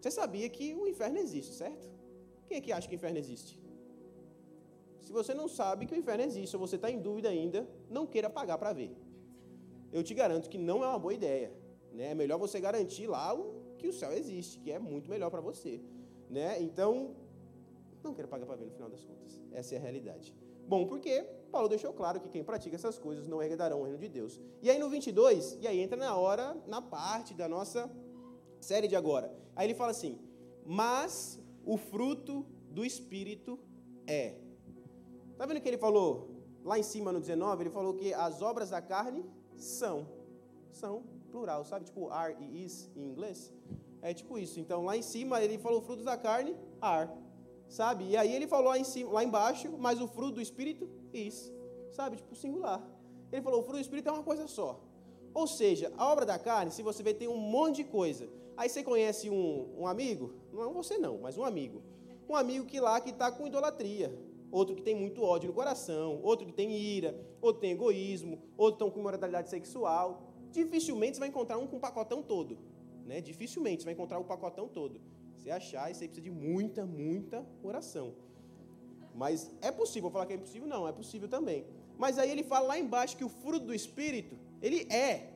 Você 0.00 0.10
sabia 0.10 0.48
que 0.48 0.74
o 0.74 0.86
inferno 0.86 1.18
existe, 1.18 1.54
certo? 1.54 1.88
Quem 2.46 2.58
é 2.58 2.60
que 2.60 2.72
acha 2.72 2.88
que 2.88 2.94
o 2.94 2.96
inferno 2.96 3.18
existe? 3.18 3.60
Se 5.00 5.12
você 5.12 5.32
não 5.32 5.48
sabe 5.48 5.86
que 5.86 5.94
o 5.94 5.96
inferno 5.96 6.24
existe, 6.24 6.54
ou 6.56 6.60
você 6.60 6.76
está 6.76 6.90
em 6.90 6.98
dúvida 6.98 7.28
ainda, 7.28 7.68
não 7.88 8.06
queira 8.06 8.28
pagar 8.28 8.58
para 8.58 8.72
ver. 8.72 8.90
Eu 9.92 10.02
te 10.02 10.14
garanto 10.14 10.48
que 10.48 10.58
não 10.58 10.84
é 10.84 10.88
uma 10.88 10.98
boa 10.98 11.14
ideia. 11.14 11.52
Né? 11.92 12.10
É 12.10 12.14
melhor 12.14 12.38
você 12.38 12.60
garantir 12.60 13.06
lá 13.06 13.36
que 13.78 13.88
o 13.88 13.92
céu 13.92 14.12
existe, 14.12 14.58
que 14.58 14.70
é 14.70 14.78
muito 14.78 15.08
melhor 15.08 15.30
para 15.30 15.40
você. 15.40 15.80
Né? 16.28 16.60
Então, 16.60 17.14
não 18.02 18.14
quero 18.14 18.28
pagar 18.28 18.46
para 18.46 18.56
ver 18.56 18.66
no 18.66 18.72
final 18.72 18.88
das 18.88 19.04
contas. 19.04 19.40
Essa 19.52 19.74
é 19.74 19.78
a 19.78 19.80
realidade. 19.80 20.34
Bom, 20.66 20.86
porque 20.86 21.22
Paulo 21.50 21.68
deixou 21.68 21.92
claro 21.92 22.20
que 22.20 22.28
quem 22.28 22.42
pratica 22.42 22.74
essas 22.74 22.98
coisas 22.98 23.26
não 23.28 23.42
herdarão 23.42 23.80
o 23.80 23.84
reino 23.84 23.98
de 23.98 24.08
Deus. 24.08 24.40
E 24.60 24.70
aí 24.70 24.78
no 24.78 24.88
22, 24.88 25.58
e 25.60 25.66
aí 25.66 25.80
entra 25.80 25.96
na 25.96 26.16
hora, 26.16 26.56
na 26.66 26.82
parte 26.82 27.32
da 27.34 27.48
nossa 27.48 27.90
série 28.60 28.88
de 28.88 28.96
agora. 28.96 29.32
Aí 29.54 29.66
ele 29.66 29.74
fala 29.74 29.92
assim: 29.92 30.18
Mas 30.64 31.40
o 31.64 31.76
fruto 31.76 32.44
do 32.70 32.84
Espírito 32.84 33.58
é. 34.06 34.34
Está 35.32 35.46
vendo 35.46 35.60
que 35.60 35.68
ele 35.68 35.78
falou 35.78 36.30
lá 36.64 36.78
em 36.78 36.82
cima 36.82 37.12
no 37.12 37.20
19? 37.20 37.62
Ele 37.62 37.70
falou 37.70 37.94
que 37.94 38.12
as 38.12 38.42
obras 38.42 38.70
da 38.70 38.82
carne 38.82 39.24
são. 39.56 40.06
São, 40.70 41.02
plural, 41.30 41.64
sabe? 41.64 41.84
Tipo 41.84 42.10
are 42.10 42.36
e 42.40 42.64
is 42.64 42.90
em 42.94 43.04
inglês. 43.04 43.52
É 44.02 44.12
tipo 44.12 44.38
isso. 44.38 44.60
Então 44.60 44.84
lá 44.84 44.96
em 44.96 45.02
cima 45.02 45.42
ele 45.42 45.58
falou 45.58 45.80
frutos 45.80 46.04
da 46.04 46.16
carne, 46.16 46.56
are 46.80 47.10
sabe? 47.68 48.04
E 48.08 48.16
aí 48.16 48.34
ele 48.34 48.46
falou 48.46 48.68
lá, 48.68 48.78
em 48.78 48.84
cima, 48.84 49.12
lá 49.12 49.24
embaixo, 49.24 49.72
mas 49.78 50.00
o 50.00 50.08
fruto 50.08 50.32
do 50.32 50.40
Espírito, 50.40 50.88
isso, 51.12 51.52
sabe? 51.90 52.16
Tipo, 52.16 52.34
singular. 52.34 52.82
Ele 53.32 53.42
falou, 53.42 53.60
o 53.60 53.62
fruto 53.62 53.78
do 53.78 53.82
Espírito 53.82 54.08
é 54.08 54.12
uma 54.12 54.22
coisa 54.22 54.46
só. 54.46 54.80
Ou 55.34 55.46
seja, 55.46 55.92
a 55.96 56.10
obra 56.10 56.24
da 56.24 56.38
carne, 56.38 56.70
se 56.70 56.82
você 56.82 57.02
vê, 57.02 57.12
tem 57.12 57.28
um 57.28 57.36
monte 57.36 57.76
de 57.76 57.84
coisa. 57.84 58.28
Aí 58.56 58.68
você 58.68 58.82
conhece 58.82 59.28
um, 59.28 59.68
um 59.78 59.86
amigo, 59.86 60.34
não 60.52 60.72
você 60.72 60.96
não, 60.96 61.18
mas 61.18 61.36
um 61.36 61.44
amigo. 61.44 61.82
Um 62.28 62.34
amigo 62.34 62.64
que 62.64 62.80
lá 62.80 63.00
que 63.00 63.10
está 63.10 63.30
com 63.30 63.46
idolatria. 63.46 64.16
Outro 64.50 64.74
que 64.74 64.82
tem 64.82 64.94
muito 64.94 65.22
ódio 65.22 65.48
no 65.48 65.54
coração, 65.54 66.20
outro 66.22 66.46
que 66.46 66.52
tem 66.52 66.72
ira, 66.72 67.18
outro 67.40 67.60
tem 67.60 67.72
egoísmo, 67.72 68.38
outro 68.56 68.84
tem 68.84 68.90
com 68.90 69.00
imoralidade 69.00 69.50
sexual. 69.50 70.32
Dificilmente 70.50 71.16
você 71.16 71.20
vai 71.20 71.28
encontrar 71.28 71.58
um 71.58 71.66
com 71.66 71.76
um 71.76 71.80
pacotão 71.80 72.22
todo. 72.22 72.58
Né? 73.04 73.20
Dificilmente 73.20 73.82
você 73.82 73.86
vai 73.86 73.94
encontrar 73.94 74.18
o 74.18 74.22
um 74.22 74.24
pacotão 74.24 74.68
todo. 74.68 75.00
Se 75.38 75.50
achar, 75.50 75.90
isso 75.90 76.02
aí 76.02 76.08
precisa 76.08 76.24
de 76.24 76.30
muita, 76.30 76.84
muita 76.84 77.46
oração. 77.62 78.14
Mas 79.14 79.50
é 79.62 79.70
possível, 79.70 80.10
falar 80.10 80.26
que 80.26 80.32
é 80.32 80.36
impossível? 80.36 80.68
Não, 80.68 80.86
é 80.86 80.92
possível 80.92 81.28
também. 81.28 81.64
Mas 81.96 82.18
aí 82.18 82.30
ele 82.30 82.42
fala 82.42 82.68
lá 82.68 82.78
embaixo 82.78 83.16
que 83.16 83.24
o 83.24 83.28
fruto 83.28 83.64
do 83.64 83.74
Espírito, 83.74 84.36
ele 84.60 84.82
é. 84.92 85.32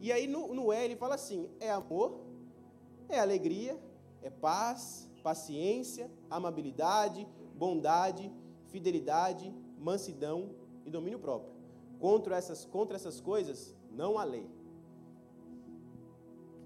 E 0.00 0.12
aí 0.12 0.26
no, 0.26 0.54
no 0.54 0.72
é 0.72 0.84
ele 0.84 0.96
fala 0.96 1.14
assim: 1.14 1.48
é 1.60 1.70
amor, 1.70 2.20
é 3.08 3.18
alegria, 3.18 3.78
é 4.22 4.30
paz, 4.30 5.10
paciência, 5.22 6.10
amabilidade, 6.30 7.26
bondade, 7.56 8.30
fidelidade, 8.66 9.52
mansidão 9.78 10.50
e 10.84 10.90
domínio 10.90 11.18
próprio. 11.18 11.52
Contra 11.98 12.36
essas, 12.36 12.64
contra 12.64 12.96
essas 12.96 13.20
coisas, 13.20 13.74
não 13.90 14.18
há 14.18 14.24
lei. 14.24 14.46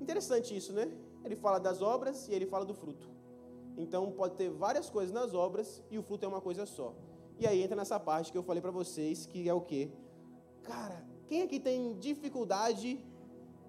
Interessante 0.00 0.56
isso, 0.56 0.72
né? 0.72 0.90
Ele 1.24 1.36
fala 1.36 1.58
das 1.58 1.80
obras 1.82 2.28
e 2.28 2.32
ele 2.32 2.46
fala 2.46 2.64
do 2.64 2.74
fruto. 2.74 3.08
Então 3.76 4.10
pode 4.10 4.34
ter 4.34 4.50
várias 4.50 4.90
coisas 4.90 5.12
nas 5.12 5.34
obras 5.34 5.82
e 5.90 5.98
o 5.98 6.02
fruto 6.02 6.24
é 6.24 6.28
uma 6.28 6.40
coisa 6.40 6.66
só. 6.66 6.94
E 7.38 7.46
aí 7.46 7.62
entra 7.62 7.76
nessa 7.76 7.98
parte 7.98 8.32
que 8.32 8.36
eu 8.36 8.42
falei 8.42 8.60
para 8.60 8.70
vocês, 8.70 9.26
que 9.26 9.48
é 9.48 9.54
o 9.54 9.60
quê? 9.60 9.90
Cara, 10.62 11.04
quem 11.26 11.42
aqui 11.42 11.60
tem 11.60 11.96
dificuldade 11.98 13.02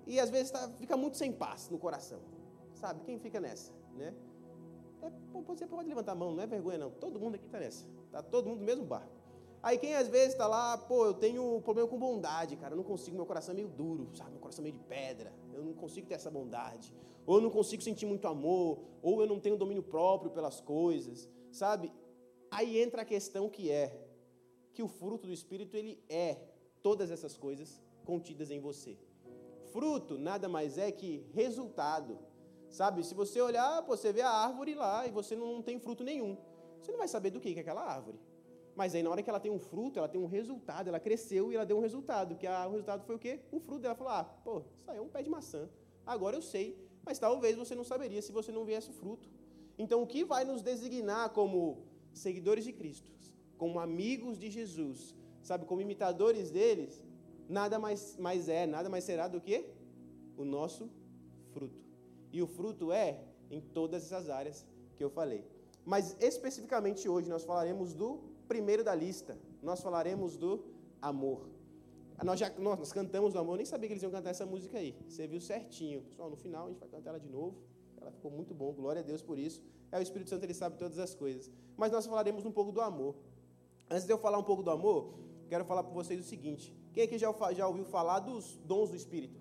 e 0.08 0.20
às 0.20 0.30
vezes 0.30 0.52
tá, 0.52 0.70
fica 0.78 0.98
muito 0.98 1.16
sem 1.18 1.32
paz 1.32 1.70
no 1.70 1.78
coração? 1.78 2.20
Sabe? 2.74 3.02
Quem 3.06 3.20
fica 3.20 3.40
nessa, 3.40 3.72
né? 3.96 4.14
É, 5.02 5.12
você 5.46 5.66
pode 5.66 5.88
levantar 5.88 6.14
a 6.14 6.16
mão, 6.16 6.34
não 6.34 6.44
é 6.44 6.48
vergonha 6.48 6.78
não. 6.78 6.92
Todo 6.92 7.20
mundo 7.20 7.36
aqui 7.36 7.46
está 7.46 7.60
nessa. 7.60 7.86
Tá 8.12 8.22
todo 8.22 8.48
mundo 8.48 8.60
no 8.60 8.66
mesmo 8.66 8.86
barco. 8.86 9.22
Aí 9.64 9.78
quem 9.78 9.94
às 9.94 10.08
vezes 10.08 10.30
está 10.30 10.48
lá, 10.48 10.78
pô, 10.78 11.06
eu 11.06 11.14
tenho 11.14 11.62
problema 11.62 11.88
com 11.88 11.98
bondade, 11.98 12.56
cara, 12.56 12.74
eu 12.74 12.78
não 12.78 12.84
consigo, 12.84 13.16
meu 13.16 13.28
coração 13.28 13.54
é 13.54 13.56
meio 13.56 13.68
duro, 13.68 14.10
sabe? 14.16 14.32
Meu 14.32 14.40
coração 14.40 14.64
é 14.64 14.66
meio 14.70 14.74
de 14.74 14.84
pedra, 14.84 15.32
eu 15.54 15.64
não 15.64 15.74
consigo 15.74 16.08
ter 16.08 16.16
essa 16.16 16.32
bondade. 16.32 16.92
Ou 17.28 17.36
eu 17.36 17.42
não 17.42 17.52
consigo 17.52 17.84
sentir 17.84 18.08
muito 18.08 18.28
amor, 18.28 18.80
ou 19.04 19.22
eu 19.22 19.28
não 19.28 19.40
tenho 19.40 19.56
domínio 19.56 19.84
próprio 19.84 20.32
pelas 20.32 20.60
coisas, 20.60 21.30
sabe? 21.52 21.94
Aí 22.50 22.80
entra 22.80 23.04
a 23.04 23.06
questão 23.06 23.48
que 23.50 23.70
é 23.70 24.04
que 24.74 24.82
o 24.82 24.88
fruto 24.88 25.28
do 25.28 25.34
espírito 25.34 25.78
ele 25.78 26.04
é 26.10 26.38
todas 26.82 27.12
essas 27.12 27.38
coisas 27.38 27.80
contidas 28.04 28.50
em 28.50 28.60
você. 28.60 28.98
Fruto 29.72 30.18
nada 30.18 30.50
mais 30.50 30.78
é 30.78 30.92
que 30.92 31.26
resultado. 31.34 32.18
Sabe? 32.72 33.04
Se 33.04 33.14
você 33.14 33.42
olhar, 33.42 33.82
você 33.82 34.12
vê 34.14 34.22
a 34.22 34.30
árvore 34.30 34.74
lá 34.74 35.06
e 35.06 35.12
você 35.12 35.36
não 35.36 35.62
tem 35.62 35.78
fruto 35.78 36.04
nenhum. 36.04 36.38
Você 36.82 36.92
não 36.92 37.00
vai 37.00 37.08
saber 37.08 37.30
do 37.30 37.40
que 37.40 37.54
é 37.54 37.60
aquela 37.60 37.84
árvore. 37.84 38.18
Mas 38.76 38.96
aí 38.96 39.04
na 39.04 39.10
hora 39.10 39.22
que 39.22 39.30
ela 39.30 39.40
tem 39.40 39.52
um 39.52 39.60
fruto, 39.60 40.00
ela 40.00 40.08
tem 40.08 40.20
um 40.20 40.26
resultado, 40.26 40.88
ela 40.88 41.00
cresceu 41.00 41.52
e 41.52 41.56
ela 41.56 41.66
deu 41.66 41.78
um 41.78 41.82
resultado, 41.82 42.36
que 42.36 42.48
a, 42.48 42.66
o 42.68 42.72
resultado 42.72 43.04
foi 43.04 43.16
o 43.16 43.20
quê? 43.20 43.42
O 43.52 43.60
fruto 43.60 43.82
dela 43.82 43.96
falou: 43.96 44.14
"Ah, 44.14 44.24
pô, 44.24 44.64
aí 44.88 44.98
é 44.98 45.02
um 45.02 45.10
pé 45.10 45.22
de 45.22 45.30
maçã. 45.30 45.70
Agora 46.06 46.38
eu 46.38 46.42
sei". 46.42 46.78
Mas 47.06 47.20
talvez 47.20 47.58
você 47.58 47.76
não 47.76 47.84
saberia 47.84 48.22
se 48.22 48.32
você 48.32 48.52
não 48.52 48.64
viesse 48.64 48.90
o 48.90 48.94
fruto. 48.94 49.30
Então 49.78 50.02
o 50.02 50.08
que 50.08 50.24
vai 50.24 50.46
nos 50.46 50.62
designar 50.62 51.30
como 51.32 51.84
seguidores 52.14 52.64
de 52.64 52.72
Cristo, 52.72 53.12
como 53.58 53.80
amigos 53.80 54.40
de 54.40 54.50
Jesus, 54.50 55.16
sabe, 55.44 55.66
como 55.66 55.82
imitadores 55.82 56.52
deles, 56.52 57.04
nada 57.50 57.78
mais, 57.78 58.16
mais 58.18 58.48
é, 58.48 58.66
nada 58.66 58.90
mais 58.90 59.04
será 59.04 59.28
do 59.28 59.42
que 59.42 59.66
o 60.38 60.46
nosso 60.46 60.90
fruto. 61.52 61.91
E 62.32 62.42
o 62.42 62.48
fruto 62.48 62.92
é 62.92 63.20
em 63.50 63.60
todas 63.60 64.04
essas 64.04 64.30
áreas 64.30 64.66
que 64.96 65.04
eu 65.04 65.10
falei. 65.10 65.46
Mas 65.86 66.16
especificamente 66.20 67.10
hoje 67.10 67.30
nós 67.30 67.44
falaremos 67.44 67.94
do 67.94 68.20
primeiro 68.48 68.84
da 68.84 68.94
lista. 68.94 69.38
Nós 69.62 69.82
falaremos 69.82 70.38
do 70.38 70.64
amor. 71.02 71.50
Nós 72.24 72.40
já 72.40 72.50
nós, 72.60 72.78
nós 72.78 72.94
cantamos 72.94 73.34
o 73.34 73.40
amor, 73.40 73.58
nem 73.58 73.66
sabia 73.66 73.88
que 73.88 73.94
eles 73.94 74.04
iam 74.04 74.12
cantar 74.12 74.30
essa 74.30 74.46
música 74.46 74.78
aí. 74.78 74.96
Você 75.08 75.28
viu 75.28 75.42
certinho. 75.42 76.02
Pessoal, 76.04 76.30
no 76.30 76.36
final 76.36 76.68
a 76.68 76.70
gente 76.70 76.80
vai 76.80 76.90
cantar 76.90 77.10
ela 77.10 77.20
de 77.20 77.28
novo. 77.28 77.56
Ela 78.00 78.12
ficou 78.12 78.32
muito 78.32 78.54
bom, 78.54 78.72
glória 78.74 79.02
a 79.02 79.04
Deus 79.04 79.22
por 79.22 79.38
isso. 79.38 79.62
É 79.92 79.98
o 79.98 80.02
Espírito 80.02 80.30
Santo, 80.30 80.44
ele 80.44 80.54
sabe 80.54 80.78
todas 80.78 81.00
as 81.00 81.14
coisas. 81.14 81.52
Mas 81.76 81.92
nós 81.92 82.06
falaremos 82.06 82.46
um 82.46 82.52
pouco 82.52 82.72
do 82.72 82.82
amor. 82.82 83.16
Antes 83.90 84.06
de 84.06 84.14
eu 84.14 84.18
falar 84.18 84.38
um 84.38 84.44
pouco 84.44 84.64
do 84.64 84.72
amor, 84.72 85.14
quero 85.50 85.66
falar 85.66 85.84
para 85.84 85.94
vocês 85.94 86.20
o 86.20 86.24
seguinte: 86.24 86.74
quem 86.94 87.04
aqui 87.04 87.18
já, 87.18 87.34
já 87.54 87.68
ouviu 87.68 87.86
falar 87.86 88.20
dos 88.20 88.58
dons 88.66 88.90
do 88.90 88.96
Espírito? 88.96 89.40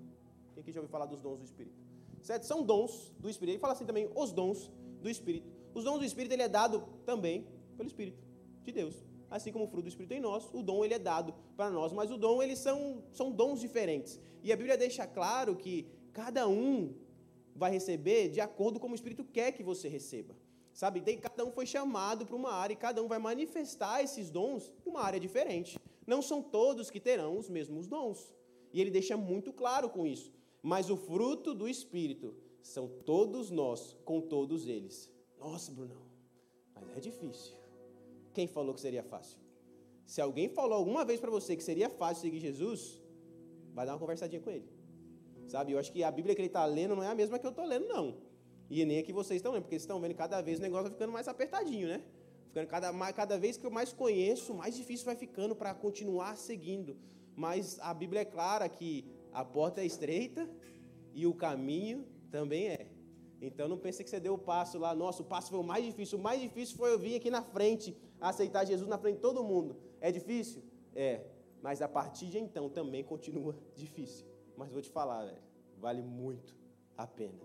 Quem 0.55 0.63
aqui 0.63 0.73
já 0.73 0.81
ouviu 0.81 0.91
falar 0.91 1.07
dos 1.07 1.21
dons 1.21 1.39
do 1.39 1.45
Espírito? 1.45 1.80
Certo? 2.23 2.45
São 2.45 2.63
dons 2.63 3.13
do 3.19 3.29
Espírito. 3.29 3.55
Ele 3.55 3.61
fala 3.61 3.73
assim 3.73 3.87
também, 3.87 4.11
os 4.15 4.33
dons 4.33 4.71
do 5.01 5.09
Espírito. 5.09 5.49
Os 5.75 5.85
dons 5.85 5.99
do 5.99 6.05
Espírito, 6.05 6.33
ele 6.33 6.43
é 6.43 6.49
dado 6.49 6.85
também 7.05 7.47
pelo 7.77 7.89
Espírito 7.89 8.19
de 8.63 8.73
Deus. 8.73 8.95
Assim 9.31 9.53
como 9.53 9.65
o 9.65 9.69
fruto 9.69 9.85
do 9.85 9.89
Espírito 9.89 10.13
em 10.13 10.21
nós, 10.21 10.49
o 10.53 10.63
dom 10.63 10.85
ele 10.85 10.95
é 10.95 10.99
dado 10.99 11.35
para 11.57 11.71
nós, 11.71 11.93
mas 11.93 12.11
o 12.11 12.17
dom 12.17 12.43
eles 12.43 12.59
são, 12.59 13.05
são 13.13 13.31
dons 13.31 13.61
diferentes. 13.61 14.19
E 14.43 14.53
a 14.53 14.57
Bíblia 14.57 14.77
deixa 14.77 15.07
claro 15.07 15.55
que 15.55 15.87
cada 16.13 16.49
um 16.49 16.95
vai 17.55 17.71
receber 17.71 18.29
de 18.29 18.41
acordo 18.41 18.81
como 18.81 18.93
o 18.93 18.97
Espírito 18.97 19.25
quer 19.25 19.53
que 19.53 19.63
você 19.63 19.89
receba. 19.89 20.35
Sabe? 20.73 21.01
cada 21.19 21.45
um 21.45 21.51
foi 21.51 21.67
chamado 21.67 22.25
para 22.25 22.37
uma 22.37 22.53
área 22.53 22.73
e 22.73 22.77
cada 22.77 23.03
um 23.03 23.09
vai 23.09 23.19
manifestar 23.19 24.03
esses 24.03 24.31
dons 24.31 24.73
em 24.85 24.91
uma 24.91 25.03
área 25.03 25.21
diferente. 25.21 25.79
Não 26.07 26.23
são 26.23 26.43
todos 26.43 26.91
que 26.91 26.99
terão 26.99 27.39
os 27.39 27.49
mesmos 27.49 27.87
dons. 27.87 28.33
E 28.73 28.81
ele 28.81 28.91
deixa 28.91 29.17
muito 29.17 29.53
claro 29.53 29.91
com 29.91 30.07
isso. 30.07 30.33
Mas 30.63 30.91
o 30.91 30.97
fruto 30.97 31.55
do 31.55 31.69
Espírito 31.69 32.35
são 32.63 32.89
todos 33.05 33.51
nós 33.51 33.97
com 34.05 34.21
todos 34.21 34.67
eles. 34.67 35.11
Nossa, 35.39 35.73
Brunão, 35.73 36.03
mas 36.75 36.97
é 36.97 37.01
difícil. 37.01 37.55
Quem 38.35 38.47
falou 38.47 38.75
que 38.75 38.81
seria 38.81 39.03
fácil? 39.03 39.39
Se 40.07 40.21
alguém 40.21 40.49
falou 40.49 40.77
alguma 40.77 41.05
vez 41.05 41.21
para 41.21 41.31
você 41.31 41.57
que 41.57 41.63
seria 41.63 41.89
fácil 41.89 42.23
seguir 42.23 42.41
Jesus, 42.41 43.01
vai 43.73 43.87
dar 43.87 43.93
uma 43.93 43.99
conversadinha 43.99 44.43
com 44.43 44.51
ele. 44.51 44.69
Sabe, 45.49 45.73
eu 45.73 45.79
acho 45.79 45.93
que 45.93 46.05
a 46.05 46.11
Bíblia 46.11 46.35
que 46.35 46.41
ele 46.41 46.47
está 46.47 46.65
lendo 46.65 46.95
não 46.95 47.03
é 47.03 47.09
a 47.09 47.15
mesma 47.15 47.39
que 47.39 47.47
eu 47.47 47.51
estou 47.51 47.65
lendo, 47.65 47.89
não. 47.89 48.19
E 48.69 48.85
nem 48.85 48.99
a 48.99 49.03
que 49.03 49.13
vocês 49.13 49.39
estão 49.39 49.53
lendo, 49.53 49.63
porque 49.63 49.75
vocês 49.75 49.83
estão 49.83 50.01
vendo 50.01 50.15
cada 50.15 50.41
vez 50.41 50.59
o 50.59 50.63
negócio 50.63 50.85
vai 50.85 50.93
ficando 50.93 51.13
mais 51.13 51.27
apertadinho, 51.27 51.89
né? 51.89 52.05
Ficando 52.47 52.67
cada, 52.69 53.13
cada 53.13 53.39
vez 53.39 53.57
que 53.57 53.65
eu 53.65 53.71
mais 53.71 53.93
conheço, 53.93 54.55
mais 54.55 54.77
difícil 54.77 55.07
vai 55.07 55.17
ficando 55.17 55.57
para 55.57 55.75
continuar 55.75 56.37
seguindo. 56.37 56.97
Mas 57.35 57.79
a 57.81 57.93
Bíblia 57.95 58.23
é 58.23 58.25
clara 58.25 58.69
que 58.69 59.05
a 59.33 59.45
porta 59.45 59.81
é 59.81 59.87
estreita 59.87 60.49
e 61.15 61.27
o 61.27 61.35
caminho 61.35 62.07
também 62.31 62.69
é. 62.69 62.91
Então 63.41 63.69
não 63.69 63.79
pense 63.79 64.05
que 64.05 64.11
você 64.11 64.21
deu 64.21 64.35
o 64.35 64.39
passo 64.39 64.79
lá, 64.79 64.95
nossa, 64.95 65.23
o 65.23 65.25
passo 65.25 65.51
foi 65.51 65.59
o 65.59 65.65
mais 65.65 65.85
difícil. 65.85 66.19
O 66.19 66.23
mais 66.23 66.41
difícil 66.41 66.77
foi 66.77 66.93
eu 66.93 66.99
vir 66.99 67.17
aqui 67.17 67.31
na 67.31 67.43
frente, 67.43 67.97
aceitar 68.21 68.65
Jesus 68.67 68.89
na 68.89 68.99
frente 68.99 69.17
de 69.17 69.23
todo 69.23 69.43
mundo. 69.43 69.77
É 70.01 70.13
difícil? 70.13 70.63
É. 70.95 71.25
Mas 71.63 71.81
a 71.83 71.89
partir 71.89 72.27
de 72.27 72.39
então 72.39 72.69
também 72.69 73.03
continua 73.03 73.57
difícil. 73.75 74.27
Mas 74.57 74.71
vou 74.71 74.83
te 74.83 74.91
falar, 74.91 75.25
velho, 75.25 75.43
vale 75.79 76.03
muito 76.03 76.55
a 76.97 77.07
pena. 77.07 77.41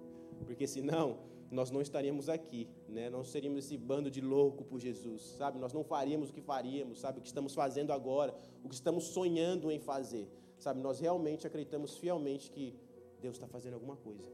Porque 0.46 0.68
senão 0.68 1.20
nós 1.50 1.72
não 1.72 1.82
estaríamos 1.82 2.28
aqui, 2.28 2.68
né? 2.90 3.10
Nós 3.10 3.30
seríamos 3.30 3.66
esse 3.66 3.78
bando 3.78 4.12
de 4.12 4.20
louco 4.20 4.66
por 4.66 4.80
Jesus, 4.80 5.22
sabe? 5.38 5.60
Nós 5.60 5.72
não 5.72 5.84
faríamos 5.84 6.30
o 6.30 6.34
que 6.34 6.42
faríamos, 6.42 7.00
sabe? 7.00 7.20
O 7.20 7.22
que 7.22 7.28
estamos 7.28 7.54
fazendo 7.54 7.94
agora, 7.94 8.36
o 8.64 8.68
que 8.68 8.76
estamos 8.76 9.06
sonhando 9.06 9.72
em 9.72 9.80
fazer. 9.80 10.30
Sabe, 10.58 10.82
nós 10.82 11.00
realmente 11.00 11.46
acreditamos 11.46 11.98
fielmente 11.98 12.50
que 12.50 12.76
Deus 13.22 13.36
está 13.36 13.48
fazendo 13.48 13.74
alguma 13.74 13.96
coisa. 13.96 14.30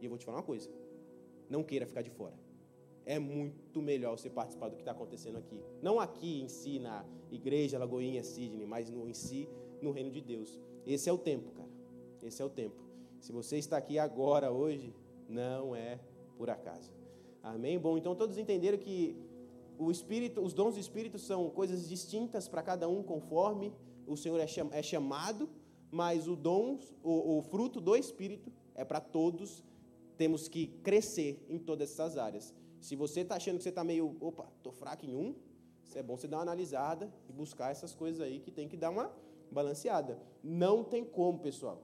E 0.00 0.04
eu 0.04 0.10
vou 0.10 0.18
te 0.18 0.24
falar 0.24 0.38
uma 0.38 0.44
coisa: 0.44 0.70
não 1.48 1.62
queira 1.62 1.86
ficar 1.86 2.02
de 2.02 2.10
fora. 2.10 2.34
É 3.04 3.18
muito 3.18 3.82
melhor 3.82 4.16
você 4.16 4.30
participar 4.30 4.68
do 4.68 4.76
que 4.76 4.82
está 4.82 4.92
acontecendo 4.92 5.36
aqui. 5.38 5.60
Não 5.80 5.98
aqui 5.98 6.40
em 6.40 6.48
si, 6.48 6.78
na 6.78 7.04
igreja 7.30 7.78
Lagoinha 7.78 8.22
Sidney, 8.22 8.64
mas 8.64 8.90
no, 8.90 9.08
em 9.08 9.14
si, 9.14 9.48
no 9.80 9.90
reino 9.90 10.10
de 10.10 10.20
Deus. 10.20 10.60
Esse 10.86 11.08
é 11.08 11.12
o 11.12 11.18
tempo, 11.18 11.50
cara. 11.52 11.70
Esse 12.22 12.40
é 12.40 12.44
o 12.44 12.50
tempo. 12.50 12.76
Se 13.20 13.32
você 13.32 13.56
está 13.58 13.76
aqui 13.76 13.98
agora, 13.98 14.52
hoje, 14.52 14.94
não 15.28 15.74
é 15.74 15.98
por 16.36 16.48
acaso. 16.48 16.92
Amém? 17.42 17.78
Bom, 17.78 17.98
então 17.98 18.14
todos 18.14 18.38
entenderam 18.38 18.78
que 18.78 19.16
o 19.78 19.90
Espírito, 19.90 20.40
os 20.40 20.52
dons 20.52 20.74
do 20.74 20.80
Espírito 20.80 21.18
são 21.18 21.50
coisas 21.50 21.88
distintas 21.88 22.46
para 22.46 22.62
cada 22.62 22.88
um 22.88 23.02
conforme 23.02 23.72
o 24.06 24.16
Senhor 24.16 24.38
é, 24.40 24.46
é 24.72 24.82
chamado 24.82 25.48
mas 25.92 26.26
o 26.26 26.34
dom, 26.34 26.80
o, 27.02 27.36
o 27.36 27.42
fruto 27.42 27.78
do 27.78 27.94
Espírito 27.94 28.50
é 28.74 28.82
para 28.82 28.98
todos. 28.98 29.62
Temos 30.16 30.48
que 30.48 30.68
crescer 30.82 31.44
em 31.50 31.58
todas 31.58 31.90
essas 31.90 32.16
áreas. 32.16 32.54
Se 32.80 32.96
você 32.96 33.20
está 33.20 33.36
achando 33.36 33.58
que 33.58 33.62
você 33.62 33.68
está 33.68 33.84
meio, 33.84 34.16
opa, 34.18 34.50
estou 34.56 34.72
fraco 34.72 35.04
em 35.04 35.14
um, 35.14 35.34
é 35.94 36.02
bom 36.02 36.16
você 36.16 36.26
dar 36.26 36.38
uma 36.38 36.42
analisada 36.44 37.12
e 37.28 37.32
buscar 37.32 37.70
essas 37.70 37.94
coisas 37.94 38.22
aí 38.22 38.40
que 38.40 38.50
tem 38.50 38.66
que 38.66 38.76
dar 38.76 38.88
uma 38.88 39.12
balanceada. 39.50 40.18
Não 40.42 40.82
tem 40.82 41.04
como, 41.04 41.38
pessoal. 41.38 41.82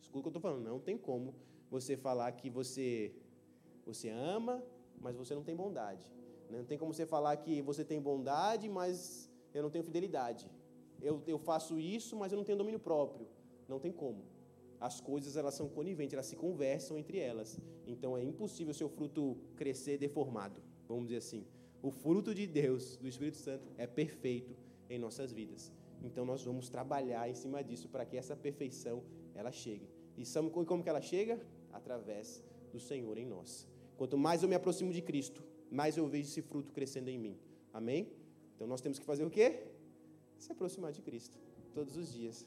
Escuta 0.00 0.18
o 0.18 0.22
que 0.22 0.26
eu 0.26 0.30
estou 0.30 0.42
falando. 0.42 0.64
Não 0.64 0.80
tem 0.80 0.98
como 0.98 1.32
você 1.70 1.96
falar 1.96 2.32
que 2.32 2.50
você, 2.50 3.14
você 3.86 4.08
ama, 4.08 4.60
mas 5.00 5.14
você 5.14 5.32
não 5.32 5.44
tem 5.44 5.54
bondade. 5.54 6.10
Não 6.50 6.64
tem 6.64 6.76
como 6.76 6.92
você 6.92 7.06
falar 7.06 7.36
que 7.36 7.62
você 7.62 7.84
tem 7.84 8.02
bondade, 8.02 8.68
mas 8.68 9.30
eu 9.52 9.62
não 9.62 9.70
tenho 9.70 9.84
fidelidade. 9.84 10.50
Eu, 11.04 11.22
eu 11.26 11.38
faço 11.38 11.78
isso, 11.78 12.16
mas 12.16 12.32
eu 12.32 12.36
não 12.38 12.44
tenho 12.44 12.56
domínio 12.56 12.80
próprio. 12.80 13.26
Não 13.68 13.78
tem 13.78 13.92
como. 13.92 14.24
As 14.80 15.00
coisas 15.00 15.36
elas 15.36 15.54
são 15.54 15.68
coniventes, 15.68 16.14
elas 16.14 16.26
se 16.26 16.36
conversam 16.36 16.98
entre 16.98 17.18
elas. 17.18 17.58
Então 17.86 18.16
é 18.16 18.22
impossível 18.22 18.72
o 18.72 18.74
seu 18.74 18.88
fruto 18.88 19.36
crescer 19.54 19.98
deformado, 19.98 20.60
vamos 20.88 21.04
dizer 21.04 21.18
assim. 21.18 21.46
o 21.82 21.90
fruto 21.90 22.34
de 22.34 22.46
Deus, 22.46 22.96
do 22.96 23.06
Espírito 23.06 23.36
Santo, 23.36 23.68
é 23.76 23.86
perfeito 23.86 24.56
em 24.88 24.98
nossas 24.98 25.30
vidas. 25.32 25.70
Então 26.02 26.24
nós 26.24 26.42
vamos 26.42 26.68
trabalhar 26.70 27.28
em 27.28 27.34
cima 27.34 27.62
disso 27.62 27.88
para 27.88 28.04
que 28.06 28.16
essa 28.16 28.34
perfeição 28.34 29.02
ela 29.34 29.52
chegue. 29.52 29.88
E 30.16 30.24
como 30.64 30.82
que 30.82 30.88
ela 30.88 31.00
chega? 31.02 31.38
Através 31.72 32.42
do 32.72 32.80
Senhor 32.80 33.18
em 33.18 33.26
nós. 33.26 33.68
Quanto 33.96 34.16
mais 34.16 34.42
eu 34.42 34.48
me 34.48 34.54
aproximo 34.54 34.92
de 34.92 35.02
Cristo, 35.02 35.42
mais 35.70 35.96
eu 35.96 36.06
vejo 36.06 36.28
esse 36.28 36.42
fruto 36.42 36.72
crescendo 36.72 37.08
em 37.08 37.18
mim. 37.18 37.38
Amém? 37.72 38.12
Então 38.54 38.66
nós 38.66 38.80
temos 38.80 38.98
que 38.98 39.04
fazer 39.04 39.24
o 39.24 39.30
quê? 39.30 39.73
Se 40.38 40.52
aproximar 40.52 40.92
de 40.92 41.02
Cristo 41.02 41.38
todos 41.74 41.96
os 41.96 42.12
dias. 42.12 42.46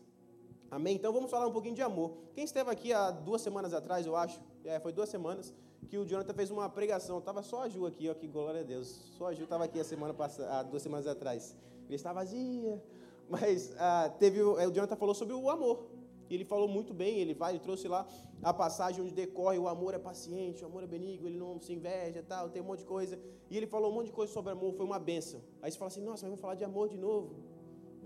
Amém? 0.69 0.95
Então 0.95 1.13
vamos 1.13 1.31
falar 1.31 1.47
um 1.47 1.51
pouquinho 1.51 1.75
de 1.75 1.81
amor. 1.81 2.17
Quem 2.33 2.43
esteve 2.43 2.69
aqui 2.69 2.91
há 2.91 3.09
duas 3.09 3.41
semanas 3.41 3.73
atrás, 3.73 4.05
eu 4.05 4.15
acho, 4.15 4.39
é, 4.65 4.79
foi 4.79 4.91
duas 4.91 5.09
semanas, 5.09 5.53
que 5.87 5.97
o 5.97 6.05
Jonathan 6.05 6.33
fez 6.33 6.51
uma 6.51 6.69
pregação. 6.69 7.21
Tava 7.21 7.41
só 7.41 7.63
a 7.63 7.69
Ju 7.69 7.85
aqui, 7.85 8.09
ó, 8.09 8.13
que 8.13 8.27
glória 8.27 8.61
a 8.61 8.63
Deus. 8.63 8.87
Só 9.17 9.27
a 9.27 9.33
Ju 9.33 9.43
estava 9.43 9.63
aqui 9.63 9.79
a 9.79 9.83
semana 9.83 10.13
passada, 10.13 10.51
há 10.51 10.63
duas 10.63 10.81
semanas 10.81 11.07
atrás. 11.07 11.55
Ele 11.85 11.95
estava 11.95 12.19
vazia, 12.19 12.83
mas 13.29 13.73
ah, 13.77 14.13
teve 14.19 14.41
o, 14.41 14.53
o 14.53 14.71
Jonathan 14.71 14.95
falou 14.95 15.15
sobre 15.15 15.33
o 15.33 15.49
amor. 15.49 15.87
E 16.29 16.35
ele 16.35 16.43
falou 16.43 16.67
muito 16.67 16.93
bem, 16.93 17.19
ele 17.19 17.33
vai, 17.33 17.53
ele 17.53 17.59
trouxe 17.59 17.87
lá 17.87 18.05
a 18.43 18.53
passagem 18.53 19.01
onde 19.01 19.13
decorre 19.13 19.57
o 19.57 19.67
amor 19.67 19.93
é 19.93 19.97
paciente, 19.97 20.61
o 20.61 20.67
amor 20.67 20.83
é 20.83 20.87
benigno, 20.87 21.25
ele 21.25 21.37
não 21.37 21.57
se 21.61 21.71
inveja, 21.71 22.21
tal, 22.21 22.49
tem 22.49 22.61
um 22.61 22.65
monte 22.65 22.79
de 22.79 22.85
coisa. 22.85 23.17
E 23.49 23.55
ele 23.55 23.65
falou 23.65 23.89
um 23.89 23.95
monte 23.95 24.07
de 24.07 24.11
coisa 24.11 24.31
sobre 24.33 24.51
amor, 24.51 24.73
foi 24.73 24.85
uma 24.85 24.99
benção. 24.99 25.41
Aí 25.61 25.71
você 25.71 25.77
fala 25.77 25.87
assim: 25.87 26.01
"Nossa, 26.01 26.23
mas 26.23 26.31
vamos 26.31 26.41
falar 26.41 26.55
de 26.55 26.65
amor 26.65 26.89
de 26.89 26.97
novo". 26.97 27.46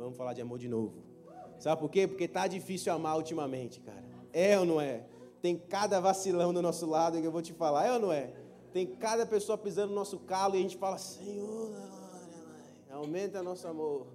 Vamos 0.03 0.17
falar 0.17 0.33
de 0.33 0.41
amor 0.41 0.57
de 0.57 0.67
novo. 0.67 1.03
Sabe 1.59 1.79
por 1.79 1.89
quê? 1.89 2.07
Porque 2.07 2.27
tá 2.27 2.47
difícil 2.47 2.91
amar 2.91 3.15
ultimamente, 3.17 3.79
cara. 3.81 4.03
É 4.33 4.57
ou 4.59 4.65
não 4.65 4.81
é? 4.81 5.05
Tem 5.41 5.55
cada 5.57 5.99
vacilão 5.99 6.53
do 6.53 6.61
nosso 6.61 6.85
lado 6.85 7.19
que 7.19 7.25
eu 7.25 7.31
vou 7.31 7.41
te 7.41 7.53
falar, 7.53 7.85
é 7.85 7.93
ou 7.93 7.99
não 7.99 8.11
é? 8.11 8.33
Tem 8.73 8.85
cada 8.85 9.25
pessoa 9.25 9.57
pisando 9.57 9.89
no 9.89 9.95
nosso 9.95 10.17
calo 10.19 10.55
e 10.55 10.59
a 10.59 10.61
gente 10.61 10.77
fala: 10.77 10.97
"Senhor, 10.97 11.71
aumenta 12.89 13.43
nosso 13.43 13.67
amor", 13.67 14.07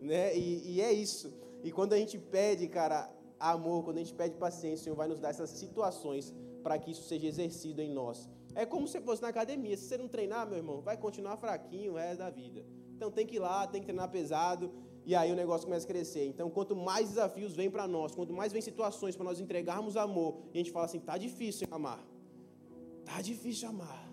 né? 0.00 0.36
E, 0.36 0.76
e 0.76 0.80
é 0.80 0.92
isso. 0.92 1.32
E 1.62 1.70
quando 1.70 1.92
a 1.92 1.98
gente 1.98 2.18
pede, 2.18 2.66
cara, 2.68 3.10
amor, 3.38 3.84
quando 3.84 3.96
a 3.98 4.00
gente 4.00 4.14
pede 4.14 4.36
paciência, 4.36 4.82
o 4.82 4.84
Senhor 4.84 4.96
vai 4.96 5.08
nos 5.08 5.20
dar 5.20 5.30
essas 5.30 5.50
situações 5.50 6.32
para 6.62 6.78
que 6.78 6.90
isso 6.90 7.02
seja 7.02 7.26
exercido 7.26 7.82
em 7.82 7.92
nós. 7.92 8.28
É 8.54 8.64
como 8.64 8.86
se 8.86 9.00
fosse 9.00 9.20
na 9.20 9.28
academia. 9.28 9.76
Se 9.76 9.84
você 9.84 9.98
não 9.98 10.08
treinar, 10.08 10.46
meu 10.46 10.56
irmão, 10.56 10.80
vai 10.80 10.96
continuar 10.96 11.36
fraquinho 11.36 11.92
o 11.92 11.96
resto 11.96 12.18
da 12.18 12.30
vida. 12.30 12.64
Então 12.96 13.10
tem 13.10 13.26
que 13.26 13.36
ir 13.36 13.40
lá, 13.40 13.66
tem 13.66 13.80
que 13.80 13.86
treinar 13.86 14.08
pesado, 14.10 14.72
e 15.06 15.14
aí 15.14 15.30
o 15.30 15.36
negócio 15.36 15.66
começa 15.66 15.84
a 15.84 15.88
crescer. 15.88 16.26
Então, 16.26 16.48
quanto 16.50 16.74
mais 16.74 17.08
desafios 17.08 17.54
vêm 17.54 17.70
para 17.70 17.86
nós, 17.86 18.14
quanto 18.14 18.32
mais 18.32 18.52
vem 18.52 18.62
situações 18.62 19.14
para 19.16 19.24
nós 19.24 19.38
entregarmos 19.40 19.96
amor, 19.96 20.38
e 20.52 20.58
a 20.58 20.60
gente 20.62 20.70
fala 20.70 20.86
assim, 20.86 20.98
tá 20.98 21.18
difícil 21.18 21.66
amar. 21.70 22.02
Tá 23.04 23.20
difícil 23.20 23.68
amar. 23.68 24.10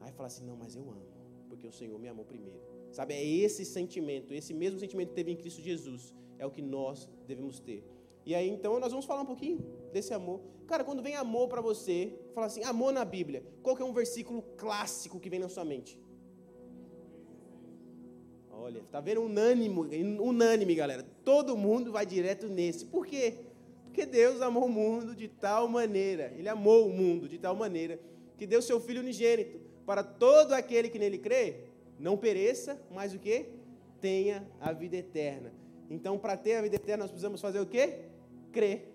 Aí 0.00 0.12
fala 0.12 0.28
assim, 0.28 0.44
não, 0.44 0.56
mas 0.56 0.76
eu 0.76 0.88
amo, 0.88 1.06
porque 1.48 1.66
o 1.66 1.72
Senhor 1.72 1.98
me 1.98 2.08
amou 2.08 2.24
primeiro. 2.24 2.60
Sabe, 2.92 3.14
é 3.14 3.24
esse 3.24 3.64
sentimento, 3.64 4.32
esse 4.32 4.54
mesmo 4.54 4.78
sentimento 4.78 5.08
que 5.08 5.14
teve 5.14 5.32
em 5.32 5.36
Cristo 5.36 5.60
Jesus, 5.60 6.14
é 6.38 6.46
o 6.46 6.50
que 6.50 6.62
nós 6.62 7.08
devemos 7.26 7.58
ter. 7.58 7.84
E 8.24 8.34
aí, 8.34 8.48
então, 8.48 8.78
nós 8.80 8.90
vamos 8.90 9.06
falar 9.06 9.22
um 9.22 9.26
pouquinho 9.26 9.64
desse 9.92 10.14
amor. 10.14 10.40
Cara, 10.66 10.82
quando 10.82 11.02
vem 11.02 11.14
amor 11.14 11.48
para 11.48 11.60
você, 11.60 12.12
fala 12.34 12.46
assim, 12.46 12.62
amor 12.64 12.92
na 12.92 13.04
Bíblia, 13.04 13.44
qual 13.62 13.76
que 13.76 13.82
é 13.82 13.84
um 13.84 13.92
versículo 13.92 14.42
clássico 14.56 15.20
que 15.20 15.30
vem 15.30 15.38
na 15.38 15.48
sua 15.48 15.64
mente? 15.64 15.98
Olha, 18.58 18.80
tá 18.90 19.00
vendo? 19.00 19.22
Unânime, 19.22 20.18
unânime, 20.20 20.74
galera. 20.74 21.04
Todo 21.24 21.56
mundo 21.56 21.92
vai 21.92 22.04
direto 22.06 22.48
nesse. 22.48 22.86
Por 22.86 23.06
quê? 23.06 23.34
Porque 23.84 24.04
Deus 24.04 24.40
amou 24.42 24.66
o 24.66 24.68
mundo 24.68 25.14
de 25.14 25.28
tal 25.28 25.68
maneira, 25.68 26.32
Ele 26.36 26.48
amou 26.48 26.86
o 26.86 26.92
mundo 26.92 27.28
de 27.28 27.38
tal 27.38 27.54
maneira, 27.54 27.98
que 28.36 28.46
deu 28.46 28.60
seu 28.60 28.80
Filho 28.80 29.00
unigênito 29.00 29.58
para 29.86 30.02
todo 30.02 30.52
aquele 30.52 30.88
que 30.88 30.98
nele 30.98 31.18
crê, 31.18 31.60
não 31.98 32.16
pereça, 32.16 32.80
mas 32.90 33.14
o 33.14 33.18
que? 33.18 33.46
Tenha 34.00 34.46
a 34.60 34.72
vida 34.72 34.96
eterna. 34.96 35.52
Então, 35.88 36.18
para 36.18 36.36
ter 36.36 36.56
a 36.56 36.62
vida 36.62 36.76
eterna, 36.76 37.04
nós 37.04 37.10
precisamos 37.10 37.40
fazer 37.40 37.60
o 37.60 37.66
quê? 37.66 38.00
crer 38.56 38.90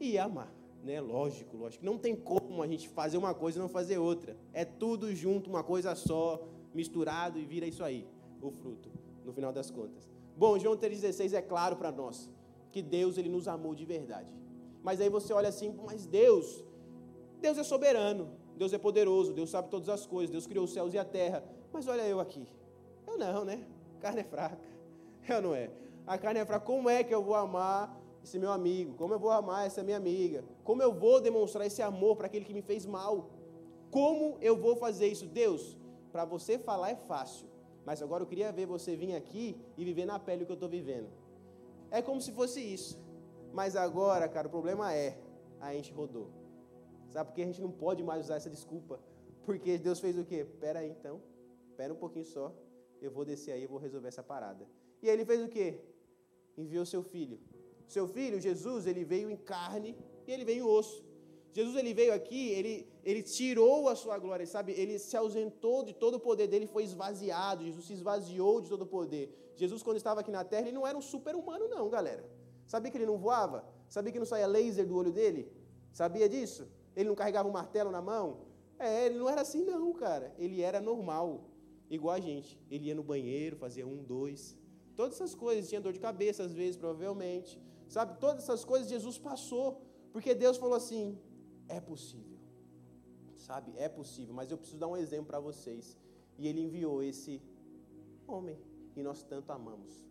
e 0.00 0.18
amar. 0.18 0.52
Né? 0.82 1.00
Lógico, 1.00 1.56
lógico. 1.56 1.84
Não 1.84 1.96
tem 1.96 2.16
como 2.16 2.60
a 2.60 2.66
gente 2.66 2.88
fazer 2.88 3.16
uma 3.16 3.32
coisa 3.32 3.58
e 3.58 3.62
não 3.62 3.68
fazer 3.68 3.98
outra. 3.98 4.36
É 4.52 4.64
tudo 4.64 5.14
junto, 5.14 5.48
uma 5.48 5.62
coisa 5.62 5.94
só, 5.94 6.44
misturado 6.74 7.38
e 7.38 7.44
vira 7.44 7.66
isso 7.66 7.84
aí, 7.84 8.06
o 8.40 8.50
fruto, 8.50 8.90
no 9.24 9.32
final 9.32 9.52
das 9.52 9.70
contas. 9.70 10.08
Bom, 10.36 10.58
João 10.58 10.76
3,16 10.76 11.32
é 11.32 11.42
claro 11.42 11.76
para 11.76 11.90
nós 11.90 12.30
que 12.70 12.82
Deus 12.82 13.16
ele 13.16 13.28
nos 13.28 13.48
amou 13.48 13.74
de 13.74 13.84
verdade. 13.84 14.28
Mas 14.82 15.00
aí 15.00 15.08
você 15.08 15.32
olha 15.32 15.48
assim, 15.48 15.74
mas 15.84 16.06
Deus, 16.06 16.64
Deus 17.40 17.58
é 17.58 17.64
soberano, 17.64 18.30
Deus 18.56 18.72
é 18.72 18.78
poderoso, 18.78 19.32
Deus 19.32 19.50
sabe 19.50 19.68
todas 19.68 19.88
as 19.88 20.06
coisas, 20.06 20.30
Deus 20.30 20.46
criou 20.46 20.64
os 20.64 20.72
céus 20.72 20.92
e 20.94 20.98
a 20.98 21.04
terra. 21.04 21.42
Mas 21.72 21.88
olha 21.88 22.02
eu 22.02 22.20
aqui. 22.20 22.46
Eu 23.06 23.18
não, 23.18 23.44
né? 23.44 23.66
A 23.98 24.00
carne 24.00 24.20
é 24.20 24.24
fraca. 24.24 24.58
Eu 25.28 25.42
não 25.42 25.54
é. 25.54 25.70
A 26.06 26.16
carne 26.16 26.38
é 26.38 26.44
fraca. 26.44 26.64
Como 26.64 26.88
é 26.88 27.02
que 27.02 27.12
eu 27.12 27.20
vou 27.20 27.34
amar 27.34 28.00
esse 28.22 28.38
meu 28.38 28.52
amigo? 28.52 28.94
Como 28.94 29.12
eu 29.12 29.18
vou 29.18 29.32
amar 29.32 29.66
essa 29.66 29.82
minha 29.82 29.96
amiga? 29.96 30.44
Como 30.62 30.80
eu 30.80 30.92
vou 30.92 31.20
demonstrar 31.20 31.66
esse 31.66 31.82
amor 31.82 32.14
para 32.16 32.26
aquele 32.26 32.44
que 32.44 32.54
me 32.54 32.62
fez 32.62 32.86
mal? 32.86 33.30
Como 33.90 34.38
eu 34.40 34.56
vou 34.56 34.76
fazer 34.76 35.08
isso? 35.08 35.26
Deus, 35.26 35.76
para 36.12 36.24
você 36.24 36.58
falar 36.58 36.90
é 36.90 36.94
fácil, 36.94 37.48
mas 37.86 38.02
agora 38.02 38.22
eu 38.22 38.26
queria 38.26 38.50
ver 38.52 38.66
você 38.66 38.96
vir 38.96 39.14
aqui 39.14 39.56
e 39.78 39.84
viver 39.84 40.04
na 40.04 40.18
pele 40.18 40.42
o 40.42 40.46
que 40.46 40.52
eu 40.52 40.60
estou 40.60 40.68
vivendo. 40.68 41.08
É 41.90 42.02
como 42.02 42.20
se 42.20 42.32
fosse 42.32 42.60
isso. 42.60 43.00
Mas 43.52 43.76
agora, 43.76 44.28
cara, 44.28 44.48
o 44.48 44.50
problema 44.50 44.92
é, 44.92 45.18
a 45.60 45.72
gente 45.72 45.92
rodou. 45.92 46.28
Sabe 47.08 47.30
por 47.30 47.34
que 47.36 47.42
a 47.42 47.46
gente 47.46 47.62
não 47.62 47.70
pode 47.70 48.02
mais 48.02 48.24
usar 48.24 48.36
essa 48.36 48.50
desculpa? 48.50 49.00
Porque 49.46 49.78
Deus 49.78 50.00
fez 50.00 50.18
o 50.18 50.24
quê? 50.24 50.44
Pera 50.44 50.80
aí 50.80 50.90
então, 50.90 51.22
pera 51.76 51.94
um 51.94 51.96
pouquinho 51.96 52.26
só, 52.26 52.52
eu 53.00 53.10
vou 53.10 53.24
descer 53.24 53.52
aí 53.52 53.62
e 53.62 53.66
vou 53.66 53.78
resolver 53.78 54.08
essa 54.08 54.22
parada. 54.22 54.66
E 55.02 55.08
aí 55.08 55.14
ele 55.14 55.24
fez 55.24 55.40
o 55.42 55.48
quê? 55.48 55.80
Enviou 56.58 56.84
seu 56.84 57.02
filho 57.02 57.38
seu 57.86 58.06
filho, 58.08 58.40
Jesus, 58.40 58.86
ele 58.86 59.04
veio 59.04 59.30
em 59.30 59.36
carne 59.36 59.96
e 60.26 60.32
ele 60.32 60.44
veio 60.44 60.64
em 60.64 60.68
osso. 60.68 61.04
Jesus 61.56 61.74
ele 61.74 61.94
veio 61.94 62.12
aqui, 62.12 62.50
ele, 62.50 62.86
ele 63.02 63.22
tirou 63.22 63.88
a 63.88 63.94
sua 63.96 64.18
glória, 64.18 64.46
sabe? 64.46 64.72
Ele 64.72 64.98
se 64.98 65.16
ausentou 65.16 65.82
de 65.82 65.94
todo 65.94 66.16
o 66.16 66.20
poder 66.20 66.46
dele, 66.48 66.66
foi 66.66 66.82
esvaziado. 66.84 67.64
Jesus 67.64 67.86
se 67.86 67.94
esvaziou 67.94 68.60
de 68.60 68.68
todo 68.68 68.82
o 68.82 68.86
poder. 68.86 69.24
Jesus, 69.60 69.82
quando 69.82 69.96
estava 69.96 70.20
aqui 70.20 70.30
na 70.30 70.44
terra, 70.44 70.66
ele 70.66 70.76
não 70.78 70.86
era 70.86 70.98
um 70.98 71.00
super-humano, 71.00 71.66
não, 71.66 71.88
galera. 71.88 72.28
Sabia 72.66 72.90
que 72.90 72.98
ele 72.98 73.06
não 73.06 73.16
voava? 73.16 73.64
Sabia 73.88 74.12
que 74.12 74.18
não 74.18 74.26
saía 74.26 74.46
laser 74.46 74.86
do 74.86 74.94
olho 74.94 75.10
dele? 75.10 75.50
Sabia 75.92 76.28
disso? 76.28 76.68
Ele 76.94 77.08
não 77.08 77.14
carregava 77.14 77.48
um 77.48 77.52
martelo 77.52 77.90
na 77.90 78.02
mão? 78.02 78.26
É, 78.78 79.06
ele 79.06 79.18
não 79.18 79.30
era 79.30 79.40
assim, 79.40 79.64
não, 79.64 79.94
cara. 79.94 80.34
Ele 80.38 80.60
era 80.60 80.78
normal, 80.78 81.48
igual 81.88 82.14
a 82.16 82.20
gente. 82.20 82.60
Ele 82.70 82.88
ia 82.88 82.94
no 82.94 83.02
banheiro, 83.02 83.56
fazia 83.56 83.86
um, 83.86 84.04
dois. 84.04 84.58
Todas 84.94 85.14
essas 85.14 85.34
coisas. 85.34 85.70
Tinha 85.70 85.80
dor 85.80 85.94
de 85.94 86.00
cabeça, 86.00 86.42
às 86.42 86.52
vezes, 86.52 86.76
provavelmente. 86.76 87.58
Sabe, 87.88 88.20
todas 88.20 88.42
essas 88.42 88.62
coisas 88.62 88.90
Jesus 88.90 89.16
passou, 89.16 89.80
porque 90.12 90.34
Deus 90.34 90.58
falou 90.58 90.74
assim: 90.74 91.18
é 91.68 91.80
possível. 91.80 92.38
Sabe, 93.36 93.72
é 93.76 93.88
possível, 93.88 94.34
mas 94.34 94.50
eu 94.50 94.56
preciso 94.56 94.78
dar 94.78 94.88
um 94.88 94.96
exemplo 94.96 95.26
para 95.26 95.38
vocês. 95.38 95.96
E 96.38 96.48
ele 96.48 96.60
enviou 96.60 97.02
esse 97.02 97.40
homem 98.26 98.58
que 98.92 99.02
nós 99.02 99.22
tanto 99.22 99.52
amamos, 99.52 100.06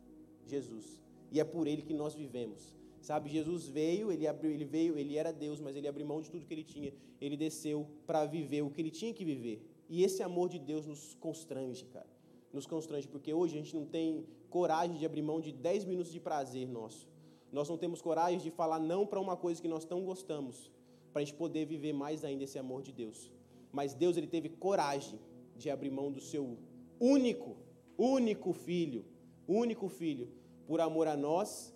Jesus. 0.45 1.01
E 1.31 1.39
é 1.39 1.43
por 1.43 1.67
ele 1.67 1.81
que 1.81 1.93
nós 1.93 2.15
vivemos. 2.15 2.75
Sabe, 3.01 3.29
Jesus 3.29 3.67
veio, 3.67 4.11
ele 4.11 4.25
abriu, 4.25 4.51
ele 4.51 4.65
veio, 4.65 4.97
ele 4.97 5.17
era 5.17 5.31
Deus, 5.31 5.59
mas 5.59 5.75
ele 5.75 5.87
abriu 5.87 6.05
mão 6.05 6.21
de 6.21 6.31
tudo 6.31 6.45
que 6.45 6.53
ele 6.53 6.63
tinha. 6.63 6.93
Ele 7.19 7.35
desceu 7.35 7.87
para 8.07 8.25
viver 8.25 8.61
o 8.61 8.69
que 8.69 8.81
ele 8.81 8.89
tinha 8.89 9.13
que 9.13 9.25
viver. 9.25 9.61
E 9.89 10.03
esse 10.03 10.23
amor 10.23 10.49
de 10.49 10.57
Deus 10.57 10.87
nos 10.87 11.13
constrange, 11.15 11.85
cara. 11.85 12.09
Nos 12.53 12.65
constrange, 12.65 13.07
porque 13.07 13.33
hoje 13.33 13.57
a 13.57 13.61
gente 13.61 13.75
não 13.75 13.85
tem 13.85 14.25
coragem 14.49 14.97
de 14.97 15.05
abrir 15.05 15.21
mão 15.21 15.41
de 15.41 15.51
10 15.51 15.85
minutos 15.85 16.11
de 16.11 16.19
prazer 16.19 16.67
nosso 16.67 17.07
nós 17.55 17.69
não 17.69 17.77
temos 17.77 18.01
coragem 18.01 18.37
de 18.37 18.51
falar 18.51 18.79
não 18.79 19.05
para 19.07 19.17
uma 19.17 19.37
coisa 19.37 19.61
que 19.61 19.67
nós 19.67 19.85
tão 19.85 20.03
gostamos, 20.03 20.69
para 21.15 21.21
a 21.21 21.25
gente 21.25 21.38
poder 21.38 21.65
viver 21.65 21.93
mais 21.93 22.25
ainda 22.25 22.43
esse 22.43 22.60
amor 22.60 22.82
de 22.88 22.91
Deus. 22.91 23.32
Mas 23.71 23.93
Deus 23.93 24.17
ele 24.17 24.28
teve 24.28 24.49
coragem 24.49 25.17
de 25.56 25.69
abrir 25.69 25.89
mão 25.89 26.12
do 26.12 26.19
seu 26.19 26.58
único, 26.99 27.56
único 27.97 28.51
filho, 28.51 29.06
único 29.47 29.88
filho, 29.88 30.28
por 30.67 30.82
amor 30.82 31.08
a 31.08 31.15
nós 31.15 31.73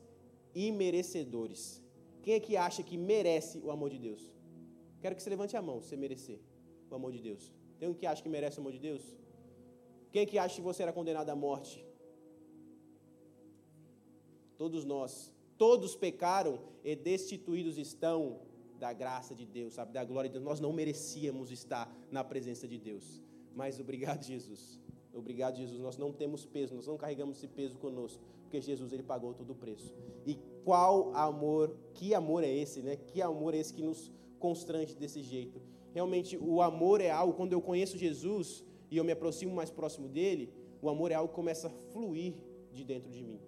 e 0.54 0.70
merecedores. 0.74 1.82
Quem 2.22 2.34
é 2.34 2.40
que 2.42 2.58
acha 2.58 2.84
que 2.84 2.98
merece 2.98 3.60
o 3.60 3.72
amor 3.72 3.90
de 3.92 4.00
Deus? 4.08 4.30
Quero 5.00 5.16
que 5.16 5.24
você 5.24 5.30
levante 5.30 5.56
a 5.56 5.62
mão, 5.62 5.82
se 5.82 5.96
merecer 5.96 6.42
o 6.92 6.96
amor 6.96 7.14
de 7.14 7.22
Deus. 7.22 7.50
Tem 7.80 7.88
um 7.88 7.94
que 7.94 8.06
acha 8.06 8.22
que 8.22 8.28
merece 8.28 8.58
o 8.58 8.62
amor 8.64 8.74
de 8.74 8.80
Deus? 8.80 9.04
Quem 10.12 10.24
é 10.24 10.26
que 10.26 10.38
acha 10.38 10.56
que 10.56 10.68
você 10.70 10.84
era 10.84 10.92
condenado 10.92 11.30
à 11.30 11.36
morte? 11.48 11.86
Todos 14.58 14.84
nós 14.84 15.32
todos 15.58 15.94
pecaram 15.94 16.60
e 16.84 16.94
destituídos 16.94 17.78
estão 17.78 18.49
da 18.80 18.94
graça 18.94 19.36
de 19.36 19.46
Deus, 19.46 19.74
sabe, 19.74 19.92
da 19.94 20.04
glória 20.04 20.30
de 20.30 20.34
Deus. 20.34 20.44
Nós 20.44 20.60
não 20.60 20.74
merecíamos 20.74 21.52
estar 21.52 21.94
na 22.10 22.24
presença 22.24 22.68
de 22.68 22.78
Deus. 22.78 23.22
Mas 23.54 23.80
obrigado, 23.80 24.24
Jesus. 24.24 24.80
Obrigado, 25.14 25.58
Jesus. 25.58 25.80
Nós 25.80 25.98
não 25.98 26.12
temos 26.14 26.46
peso, 26.46 26.74
nós 26.74 26.88
não 26.88 26.98
carregamos 26.98 27.38
esse 27.38 27.48
peso 27.48 27.78
conosco, 27.78 28.24
porque 28.44 28.62
Jesus 28.62 28.94
ele 28.94 29.04
pagou 29.04 29.34
todo 29.34 29.52
o 29.52 29.56
preço. 29.56 29.94
E 30.26 30.40
qual 30.64 31.14
amor, 31.16 31.76
que 31.94 32.14
amor 32.14 32.44
é 32.44 32.54
esse, 32.56 32.82
né? 32.82 32.96
Que 32.96 33.22
amor 33.22 33.54
é 33.54 33.58
esse 33.58 33.74
que 33.74 33.84
nos 33.84 34.12
constrange 34.40 34.96
desse 34.96 35.22
jeito? 35.22 35.62
Realmente 35.94 36.38
o 36.38 36.62
amor 36.62 37.02
é 37.02 37.10
algo 37.10 37.34
quando 37.34 37.54
eu 37.54 37.62
conheço 37.62 37.98
Jesus, 37.98 38.64
e 38.90 38.98
eu 38.98 39.04
me 39.04 39.12
aproximo 39.12 39.54
mais 39.54 39.70
próximo 39.70 40.08
dele, 40.08 40.54
o 40.82 40.90
amor 40.90 41.12
é 41.12 41.16
algo 41.16 41.30
que 41.30 41.36
começa 41.36 41.68
a 41.68 41.72
fluir 41.92 42.36
de 42.72 42.84
dentro 42.84 43.12
de 43.12 43.22
mim. 43.22 43.40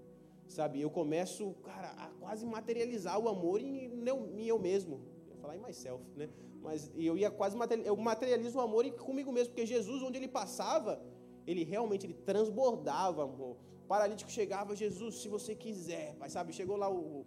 Sabe, 0.48 0.82
eu 0.82 0.90
começo, 0.90 1.56
cara, 1.64 1.92
a 1.92 2.08
quase 2.20 2.46
materializar 2.46 3.18
o 3.18 3.30
amor 3.30 3.62
em, 3.62 3.86
em 3.86 4.46
eu 4.46 4.60
mesmo. 4.60 5.00
Falar 5.42 5.56
em 5.56 5.60
myself, 5.60 6.04
né? 6.16 6.30
Mas 6.62 6.92
eu 6.96 7.18
ia 7.18 7.32
quase 7.32 7.58
eu 7.86 7.96
materializo 7.98 8.58
o 8.60 8.62
amor 8.62 8.90
comigo 8.92 9.32
mesmo, 9.32 9.50
porque 9.54 9.66
Jesus, 9.66 10.04
onde 10.04 10.18
ele 10.18 10.28
passava, 10.28 11.02
ele 11.48 11.64
realmente 11.64 12.06
ele 12.06 12.14
transbordava 12.14 13.24
amor. 13.24 13.58
O 13.84 13.88
paralítico 13.88 14.30
chegava, 14.30 14.76
Jesus, 14.76 15.16
se 15.22 15.28
você 15.28 15.56
quiser, 15.56 16.16
pai, 16.16 16.30
sabe? 16.30 16.54
Chegou 16.54 16.78
lá 16.78 16.90
o, 16.90 17.26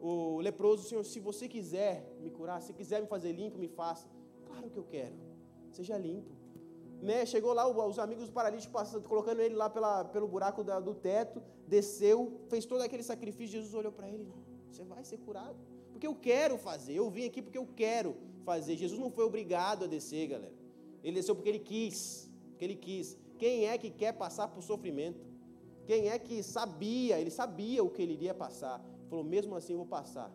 o 0.00 0.40
leproso, 0.40 0.88
Senhor, 0.88 1.04
se 1.04 1.20
você 1.20 1.46
quiser 1.46 2.10
me 2.20 2.30
curar, 2.30 2.62
se 2.62 2.72
quiser 2.72 3.02
me 3.02 3.06
fazer 3.06 3.32
limpo, 3.32 3.58
me 3.58 3.68
faça. 3.68 4.08
Claro 4.46 4.70
que 4.70 4.78
eu 4.78 4.84
quero. 4.84 5.14
Seja 5.70 5.96
limpo. 5.98 6.32
Né? 7.02 7.24
Chegou 7.24 7.52
lá 7.52 7.66
os 7.86 7.98
amigos 7.98 8.26
do 8.26 8.32
paralítico 8.32 8.72
passando, 8.72 9.08
colocando 9.08 9.40
ele 9.40 9.54
lá 9.54 9.70
pela, 9.70 10.04
pelo 10.04 10.26
buraco 10.26 10.62
da, 10.62 10.80
do 10.80 10.94
teto, 10.94 11.42
desceu, 11.66 12.40
fez 12.48 12.64
todo 12.66 12.82
aquele 12.82 13.02
sacrifício. 13.02 13.52
Jesus 13.58 13.74
olhou 13.74 13.92
para 13.92 14.08
ele: 14.08 14.26
Você 14.70 14.84
vai 14.84 15.04
ser 15.04 15.18
curado. 15.18 15.58
Porque 16.00 16.06
eu 16.06 16.14
quero 16.14 16.56
fazer. 16.56 16.94
Eu 16.94 17.10
vim 17.10 17.26
aqui 17.26 17.42
porque 17.42 17.58
eu 17.58 17.68
quero 17.76 18.16
fazer. 18.42 18.74
Jesus 18.74 18.98
não 18.98 19.10
foi 19.10 19.22
obrigado 19.22 19.84
a 19.84 19.86
descer, 19.86 20.28
galera. 20.28 20.54
Ele 21.04 21.16
desceu 21.16 21.34
porque 21.34 21.50
ele 21.50 21.58
quis. 21.58 22.32
Porque 22.48 22.64
ele 22.64 22.74
quis. 22.74 23.18
Quem 23.38 23.66
é 23.66 23.76
que 23.76 23.90
quer 23.90 24.14
passar 24.14 24.48
por 24.48 24.62
sofrimento? 24.62 25.20
Quem 25.84 26.08
é 26.08 26.18
que 26.18 26.42
sabia? 26.42 27.20
Ele 27.20 27.30
sabia 27.30 27.84
o 27.84 27.90
que 27.90 28.00
ele 28.00 28.14
iria 28.14 28.32
passar. 28.32 28.82
Falou: 29.10 29.22
mesmo 29.22 29.54
assim 29.54 29.74
eu 29.74 29.80
vou 29.80 29.86
passar 29.86 30.34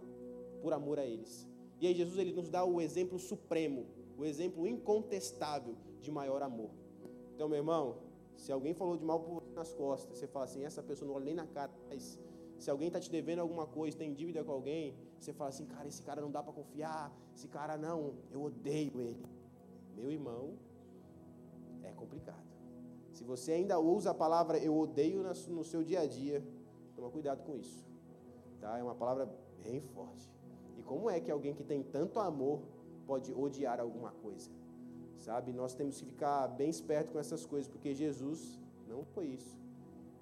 por 0.61 0.71
amor 0.71 0.99
a 0.99 1.05
eles. 1.05 1.47
E 1.81 1.87
aí 1.87 1.95
Jesus 1.95 2.19
ele 2.19 2.31
nos 2.31 2.47
dá 2.47 2.63
o 2.63 2.79
exemplo 2.79 3.17
supremo, 3.17 3.87
o 4.19 4.23
exemplo 4.23 4.67
incontestável 4.67 5.75
de 5.99 6.11
maior 6.11 6.43
amor. 6.43 6.69
Então, 7.33 7.49
meu 7.49 7.57
irmão, 7.57 7.97
se 8.37 8.51
alguém 8.51 8.75
falou 8.75 8.97
de 8.97 9.03
mal 9.03 9.19
por 9.19 9.41
nas 9.55 9.73
costas, 9.73 10.19
você 10.19 10.27
fala 10.27 10.45
assim, 10.45 10.63
essa 10.63 10.83
pessoa 10.83 11.07
não 11.07 11.15
olha 11.15 11.25
nem 11.25 11.33
na 11.33 11.47
cara, 11.47 11.71
mas 11.89 12.19
se 12.59 12.69
alguém 12.69 12.87
está 12.87 12.99
te 12.99 13.09
devendo 13.09 13.39
alguma 13.39 13.65
coisa, 13.65 13.97
tem 13.97 14.13
dívida 14.13 14.43
com 14.43 14.51
alguém, 14.51 14.95
você 15.25 15.33
fala 15.33 15.49
assim, 15.49 15.65
cara, 15.65 15.87
esse 15.87 16.03
cara 16.03 16.21
não 16.21 16.29
dá 16.29 16.43
para 16.43 16.53
confiar, 16.53 17.11
esse 17.35 17.47
cara 17.47 17.75
não, 17.77 18.13
eu 18.31 18.43
odeio 18.43 19.01
ele. 19.01 19.25
Meu 19.95 20.11
irmão, 20.11 20.53
é 21.83 21.91
complicado. 21.91 22.45
Se 23.11 23.23
você 23.23 23.53
ainda 23.53 23.79
usa 23.79 24.11
a 24.11 24.13
palavra 24.13 24.57
eu 24.59 24.77
odeio 24.77 25.23
no 25.23 25.63
seu 25.63 25.83
dia 25.83 26.01
a 26.01 26.05
dia, 26.05 26.45
toma 26.95 27.09
cuidado 27.09 27.43
com 27.43 27.57
isso. 27.57 27.83
Tá? 28.59 28.77
É 28.77 28.83
uma 28.83 28.93
palavra 28.93 29.27
bem 29.63 29.79
forte. 29.79 30.29
E 30.77 30.83
como 30.83 31.09
é 31.09 31.19
que 31.19 31.31
alguém 31.31 31.55
que 31.55 31.63
tem 31.63 31.81
tanto 31.81 32.19
amor 32.19 32.61
pode 33.07 33.33
odiar 33.33 33.79
alguma 33.79 34.11
coisa? 34.11 34.51
Sabe? 35.17 35.51
Nós 35.53 35.73
temos 35.73 35.99
que 35.99 36.05
ficar 36.05 36.47
bem 36.49 36.69
esperto 36.69 37.13
com 37.13 37.19
essas 37.19 37.45
coisas, 37.45 37.67
porque 37.67 37.95
Jesus 37.95 38.59
não 38.87 39.03
foi 39.03 39.27
isso 39.27 39.57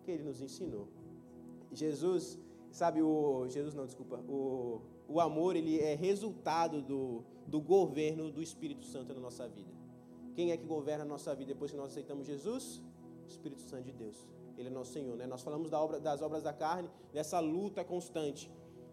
que 0.04 0.12
ele 0.12 0.24
nos 0.24 0.42
ensinou. 0.42 0.88
Jesus, 1.72 2.40
sabe 2.72 3.02
o 3.02 3.48
Jesus 3.50 3.74
não, 3.74 3.86
desculpa, 3.86 4.18
o, 4.30 4.82
o 5.08 5.20
amor 5.20 5.56
ele 5.56 5.80
é 5.80 5.96
resultado 5.96 6.82
do, 6.82 7.24
do 7.48 7.62
governo 7.62 8.32
do 8.32 8.42
Espírito 8.42 8.86
Santo 8.86 9.14
na 9.14 9.20
nossa 9.20 9.48
vida. 9.48 9.72
Quem 10.34 10.52
é 10.52 10.58
que 10.58 10.66
governa 10.66 11.04
a 11.04 11.08
nossa 11.08 11.36
vida 11.36 11.54
depois 11.54 11.72
que 11.72 11.78
nós 11.78 11.92
aceitamos 11.92 12.26
Jesus? 12.26 12.82
O 13.26 13.28
Espírito 13.28 13.62
Santo 13.62 13.84
de 13.84 13.92
Deus. 13.92 14.28
Ele 14.58 14.68
é 14.68 14.72
nosso 14.72 14.92
Senhor, 14.92 15.16
né? 15.16 15.26
Nós 15.26 15.42
falamos 15.42 15.70
da 15.70 15.80
obra, 15.82 16.00
das 16.00 16.22
obras 16.22 16.44
da 16.44 16.54
carne, 16.54 16.90
dessa 17.12 17.40
luta 17.40 17.84
constante. 17.84 18.52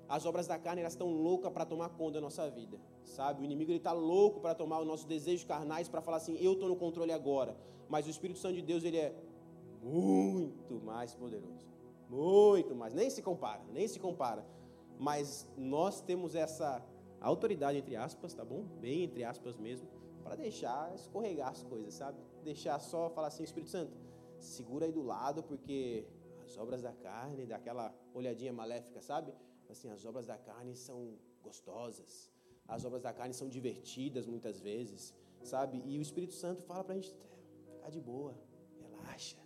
As 0.08 0.26
obras 0.26 0.46
da 0.46 0.58
carne 0.58 0.80
elas 0.80 0.94
estão 0.94 1.08
loucas 1.08 1.52
para 1.52 1.64
tomar 1.64 1.90
conta 1.90 2.14
da 2.14 2.20
nossa 2.20 2.50
vida, 2.50 2.80
sabe? 3.04 3.42
O 3.42 3.44
inimigo 3.44 3.70
ele 3.70 3.78
está 3.78 3.92
louco 3.92 4.40
para 4.40 4.54
tomar 4.54 4.80
os 4.80 4.86
nossos 4.86 5.06
desejos 5.06 5.44
carnais 5.44 5.88
para 5.88 6.00
falar 6.00 6.16
assim, 6.16 6.36
eu 6.40 6.54
estou 6.54 6.68
no 6.68 6.76
controle 6.76 7.12
agora. 7.12 7.56
Mas 7.88 8.06
o 8.06 8.10
Espírito 8.10 8.38
Santo 8.38 8.56
de 8.56 8.62
Deus 8.62 8.82
ele 8.82 8.96
é 8.96 9.14
muito 9.82 10.80
mais 10.80 11.14
poderoso, 11.14 11.66
muito 12.08 12.74
mais. 12.74 12.92
Nem 12.92 13.08
se 13.08 13.22
compara, 13.22 13.62
nem 13.72 13.86
se 13.86 14.00
compara. 14.00 14.44
Mas 15.00 15.48
nós 15.56 16.02
temos 16.02 16.34
essa 16.34 16.84
autoridade 17.22 17.78
entre 17.78 17.96
aspas, 17.96 18.34
tá 18.34 18.44
bom? 18.44 18.64
Bem 18.78 19.04
entre 19.04 19.24
aspas 19.24 19.56
mesmo, 19.56 19.88
para 20.22 20.36
deixar 20.36 20.94
escorregar 20.94 21.48
as 21.48 21.62
coisas, 21.62 21.94
sabe? 21.94 22.20
Deixar 22.44 22.78
só 22.78 23.08
falar 23.08 23.28
assim, 23.28 23.42
Espírito 23.42 23.70
Santo, 23.70 23.96
segura 24.38 24.84
aí 24.84 24.92
do 24.92 25.02
lado, 25.02 25.42
porque 25.42 26.06
as 26.44 26.58
obras 26.58 26.82
da 26.82 26.92
carne, 26.92 27.46
daquela 27.46 27.94
olhadinha 28.12 28.52
maléfica, 28.52 29.00
sabe? 29.00 29.32
Assim, 29.70 29.88
as 29.88 30.04
obras 30.04 30.26
da 30.26 30.36
carne 30.36 30.76
são 30.76 31.14
gostosas, 31.42 32.30
as 32.68 32.84
obras 32.84 33.00
da 33.00 33.12
carne 33.14 33.32
são 33.32 33.48
divertidas 33.48 34.26
muitas 34.26 34.60
vezes, 34.60 35.14
sabe? 35.42 35.82
E 35.86 35.98
o 35.98 36.02
Espírito 36.02 36.34
Santo 36.34 36.62
fala 36.62 36.84
para 36.84 36.92
a 36.92 36.96
gente 36.96 37.16
ficar 37.72 37.88
de 37.88 38.00
boa, 38.00 38.34
relaxa, 38.82 39.38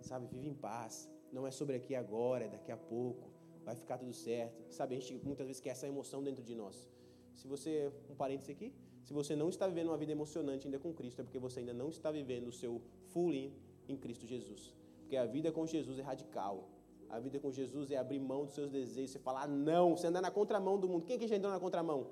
sabe? 0.00 0.28
Vive 0.28 0.48
em 0.48 0.54
paz. 0.54 1.10
Não 1.32 1.44
é 1.44 1.50
sobre 1.50 1.74
aqui 1.74 1.96
agora, 1.96 2.44
é 2.44 2.48
daqui 2.48 2.70
a 2.70 2.76
pouco, 2.76 3.31
vai 3.64 3.74
ficar 3.74 3.98
tudo 3.98 4.12
certo. 4.12 4.72
Sabe, 4.72 4.96
a 4.96 4.98
gente 5.00 5.14
muitas 5.24 5.46
vezes 5.46 5.60
quer 5.60 5.70
essa 5.70 5.86
emoção 5.86 6.22
dentro 6.22 6.42
de 6.42 6.54
nós. 6.54 6.88
Se 7.34 7.46
você, 7.48 7.90
um 8.10 8.14
parênteses 8.14 8.50
aqui, 8.50 8.72
se 9.02 9.12
você 9.12 9.34
não 9.34 9.48
está 9.48 9.66
vivendo 9.66 9.88
uma 9.88 9.96
vida 9.96 10.12
emocionante 10.12 10.66
ainda 10.66 10.78
com 10.78 10.92
Cristo, 10.92 11.20
é 11.20 11.24
porque 11.24 11.38
você 11.38 11.60
ainda 11.60 11.72
não 11.72 11.88
está 11.88 12.10
vivendo 12.10 12.48
o 12.48 12.52
seu 12.52 12.80
full 13.08 13.34
in 13.34 13.52
em 13.88 13.96
Cristo 13.96 14.26
Jesus. 14.26 14.74
Porque 15.00 15.16
a 15.16 15.26
vida 15.26 15.50
com 15.50 15.66
Jesus 15.66 15.98
é 15.98 16.02
radical. 16.02 16.68
A 17.10 17.18
vida 17.18 17.38
com 17.38 17.50
Jesus 17.50 17.90
é 17.90 17.96
abrir 17.96 18.18
mão 18.18 18.44
dos 18.44 18.54
seus 18.54 18.70
desejos, 18.70 19.10
você 19.10 19.18
falar 19.18 19.46
não, 19.46 19.96
você 19.96 20.06
andar 20.06 20.22
na 20.22 20.30
contramão 20.30 20.78
do 20.78 20.88
mundo. 20.88 21.04
Quem 21.04 21.18
que 21.18 21.26
já 21.26 21.36
andou 21.36 21.50
na 21.50 21.60
contramão? 21.60 22.06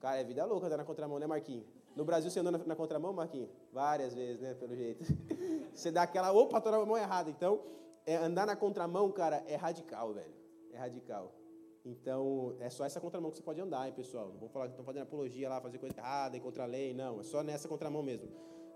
Cara, 0.00 0.20
é 0.20 0.24
vida 0.24 0.44
louca 0.44 0.66
andar 0.66 0.76
na 0.76 0.84
contramão, 0.84 1.18
né, 1.18 1.26
Marquinho? 1.26 1.64
No 1.96 2.04
Brasil 2.04 2.30
você 2.30 2.40
andou 2.40 2.52
na, 2.52 2.58
na 2.58 2.76
contramão, 2.76 3.12
Marquinho? 3.14 3.48
Várias 3.72 4.12
vezes, 4.14 4.42
né, 4.42 4.52
pelo 4.52 4.76
jeito. 4.76 5.02
você 5.72 5.90
dá 5.90 6.02
aquela, 6.02 6.30
opa, 6.32 6.60
tô 6.60 6.70
na 6.70 6.84
mão 6.84 6.98
errada. 6.98 7.30
Então, 7.30 7.62
é, 8.06 8.16
andar 8.16 8.46
na 8.46 8.56
contramão, 8.56 9.10
cara, 9.10 9.44
é 9.46 9.56
radical, 9.56 10.12
velho. 10.12 10.34
É 10.72 10.76
radical. 10.76 11.32
Então, 11.84 12.56
é 12.60 12.70
só 12.70 12.84
essa 12.84 13.00
contramão 13.00 13.30
que 13.30 13.36
você 13.36 13.42
pode 13.42 13.60
andar, 13.60 13.86
hein, 13.86 13.92
pessoal? 13.94 14.28
Não 14.28 14.36
vamos 14.36 14.52
falar 14.52 14.66
que 14.66 14.72
estão 14.72 14.84
fazendo 14.84 15.02
apologia 15.02 15.48
lá, 15.48 15.60
fazer 15.60 15.78
coisa 15.78 15.96
errada, 15.98 16.38
contra 16.40 16.62
a 16.62 16.66
lei, 16.66 16.94
não. 16.94 17.20
É 17.20 17.22
só 17.22 17.42
nessa 17.42 17.68
contramão 17.68 18.02
mesmo 18.02 18.28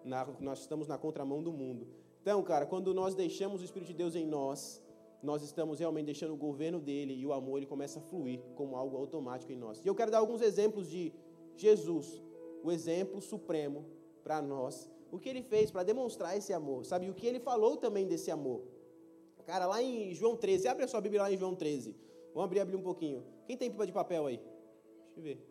na, 0.04 0.26
nós 0.40 0.60
estamos 0.60 0.88
na 0.88 0.98
contramão 0.98 1.42
do 1.42 1.52
mundo. 1.52 1.86
Então, 2.20 2.42
cara, 2.42 2.66
quando 2.66 2.92
nós 2.92 3.14
deixamos 3.14 3.60
o 3.60 3.64
Espírito 3.64 3.88
de 3.88 3.94
Deus 3.94 4.14
em 4.14 4.26
nós, 4.26 4.82
nós 5.22 5.42
estamos 5.42 5.78
realmente 5.78 6.06
deixando 6.06 6.34
o 6.34 6.36
governo 6.36 6.80
dele 6.80 7.14
e 7.14 7.26
o 7.26 7.32
amor 7.32 7.58
ele 7.58 7.66
começa 7.66 7.98
a 7.98 8.02
fluir 8.02 8.40
como 8.54 8.76
algo 8.76 8.96
automático 8.96 9.52
em 9.52 9.56
nós. 9.56 9.80
E 9.84 9.86
eu 9.88 9.94
quero 9.94 10.10
dar 10.10 10.18
alguns 10.18 10.40
exemplos 10.42 10.88
de 10.88 11.12
Jesus, 11.56 12.22
o 12.62 12.70
exemplo 12.70 13.20
supremo 13.20 13.84
para 14.22 14.40
nós, 14.40 14.90
o 15.10 15.18
que 15.18 15.28
ele 15.28 15.42
fez 15.42 15.70
para 15.70 15.82
demonstrar 15.82 16.36
esse 16.36 16.52
amor, 16.52 16.84
sabe? 16.84 17.08
O 17.08 17.14
que 17.14 17.26
ele 17.26 17.40
falou 17.40 17.76
também 17.76 18.06
desse 18.06 18.30
amor. 18.30 18.62
Cara, 19.48 19.64
lá 19.64 19.82
em 19.82 20.12
João 20.12 20.36
13, 20.36 20.68
abre 20.68 20.84
a 20.84 20.86
sua 20.86 21.00
Bíblia 21.00 21.22
lá 21.22 21.32
em 21.32 21.36
João 21.38 21.54
13. 21.54 21.96
Vamos 22.34 22.44
abrir, 22.44 22.60
abrir 22.60 22.76
um 22.76 22.82
pouquinho. 22.82 23.24
Quem 23.46 23.56
tem 23.56 23.70
pipa 23.70 23.86
de 23.86 23.92
papel 23.92 24.26
aí? 24.26 24.36
Deixa 24.36 25.20
eu 25.20 25.22
ver. 25.22 25.42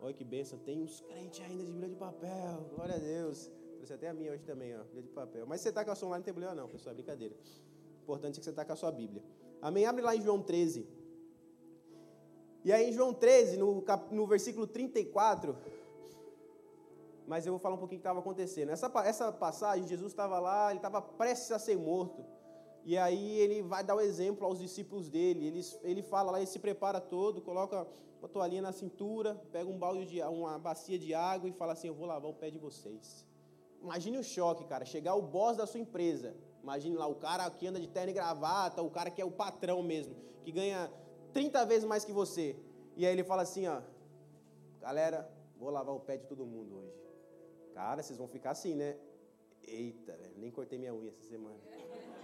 Olha 0.00 0.14
que 0.14 0.22
benção, 0.22 0.56
tem 0.60 0.80
uns 0.80 1.00
crentes 1.00 1.40
ainda 1.40 1.64
de 1.64 1.72
Bíblia 1.72 1.88
de 1.88 1.96
papel. 1.96 2.70
Glória 2.72 2.94
a 2.94 2.98
Deus. 2.98 3.50
Trouxe 3.74 3.92
até 3.92 4.08
a 4.08 4.14
minha 4.14 4.30
hoje 4.30 4.44
também, 4.44 4.72
ó, 4.78 4.84
de 4.84 5.08
papel. 5.08 5.48
Mas 5.48 5.60
se 5.60 5.64
você 5.64 5.70
está 5.70 5.84
com 5.84 5.90
a 5.90 5.96
sua 5.96 6.10
lá, 6.10 6.18
não 6.18 6.22
tem 6.22 6.32
problema 6.32 6.54
não, 6.54 6.68
pessoal, 6.68 6.92
é 6.92 6.94
brincadeira. 6.94 7.34
O 7.98 8.02
importante 8.04 8.36
é 8.36 8.38
que 8.38 8.44
você 8.44 8.50
está 8.50 8.64
com 8.64 8.72
a 8.72 8.76
sua 8.76 8.92
Bíblia. 8.92 9.20
Amém? 9.60 9.84
Abre 9.84 10.02
lá 10.02 10.14
em 10.14 10.22
João 10.22 10.40
13. 10.40 10.86
E 12.64 12.72
aí 12.72 12.88
em 12.88 12.92
João 12.92 13.12
13, 13.12 13.56
no, 13.56 13.82
cap, 13.82 14.14
no 14.14 14.28
versículo 14.28 14.64
34, 14.64 15.58
mas 17.26 17.46
eu 17.46 17.52
vou 17.52 17.58
falar 17.58 17.74
um 17.74 17.78
pouquinho 17.78 17.98
o 17.98 18.00
que 18.00 18.06
estava 18.06 18.20
acontecendo. 18.20 18.68
Essa, 18.68 18.92
essa 19.04 19.32
passagem, 19.32 19.88
Jesus 19.88 20.12
estava 20.12 20.38
lá, 20.38 20.70
ele 20.70 20.78
estava 20.78 21.02
prestes 21.02 21.50
a 21.50 21.58
ser 21.58 21.76
morto. 21.76 22.24
E 22.84 22.96
aí 22.96 23.38
ele 23.38 23.62
vai 23.62 23.84
dar 23.84 23.94
o 23.94 24.00
exemplo 24.00 24.46
aos 24.46 24.58
discípulos 24.58 25.08
dele. 25.08 25.46
Ele, 25.46 25.60
ele 25.82 26.02
fala 26.02 26.32
lá, 26.32 26.38
ele 26.38 26.46
se 26.46 26.58
prepara 26.58 27.00
todo, 27.00 27.40
coloca 27.40 27.86
uma 28.20 28.28
toalhinha 28.28 28.62
na 28.62 28.72
cintura, 28.72 29.34
pega 29.52 29.68
um 29.68 29.78
balde 29.78 30.06
de 30.06 30.22
uma 30.22 30.58
bacia 30.58 30.98
de 30.98 31.14
água 31.14 31.48
e 31.48 31.52
fala 31.52 31.72
assim: 31.72 31.88
Eu 31.88 31.94
vou 31.94 32.06
lavar 32.06 32.30
o 32.30 32.34
pé 32.34 32.50
de 32.50 32.58
vocês. 32.58 33.26
Imagine 33.82 34.18
o 34.18 34.24
choque, 34.24 34.64
cara. 34.64 34.84
Chegar 34.84 35.14
o 35.14 35.22
boss 35.22 35.56
da 35.56 35.66
sua 35.66 35.80
empresa. 35.80 36.34
Imagine 36.62 36.96
lá 36.96 37.06
o 37.06 37.14
cara 37.14 37.50
que 37.50 37.66
anda 37.66 37.80
de 37.80 37.88
terno 37.88 38.10
e 38.10 38.12
gravata, 38.12 38.82
o 38.82 38.90
cara 38.90 39.10
que 39.10 39.20
é 39.20 39.24
o 39.24 39.30
patrão 39.30 39.82
mesmo, 39.82 40.14
que 40.44 40.52
ganha 40.52 40.92
30 41.32 41.64
vezes 41.64 41.84
mais 41.84 42.04
que 42.04 42.12
você. 42.12 42.56
E 42.96 43.06
aí 43.06 43.12
ele 43.12 43.24
fala 43.24 43.42
assim, 43.42 43.66
ó, 43.66 43.80
galera, 44.78 45.30
vou 45.58 45.70
lavar 45.70 45.94
o 45.94 46.00
pé 46.00 46.18
de 46.18 46.26
todo 46.26 46.44
mundo 46.44 46.76
hoje. 46.76 47.00
Cara, 47.72 48.02
vocês 48.02 48.18
vão 48.18 48.28
ficar 48.28 48.50
assim, 48.50 48.74
né? 48.74 48.98
Eita, 49.62 50.18
nem 50.36 50.50
cortei 50.50 50.78
minha 50.78 50.94
unha 50.94 51.08
essa 51.08 51.22
semana. 51.22 51.58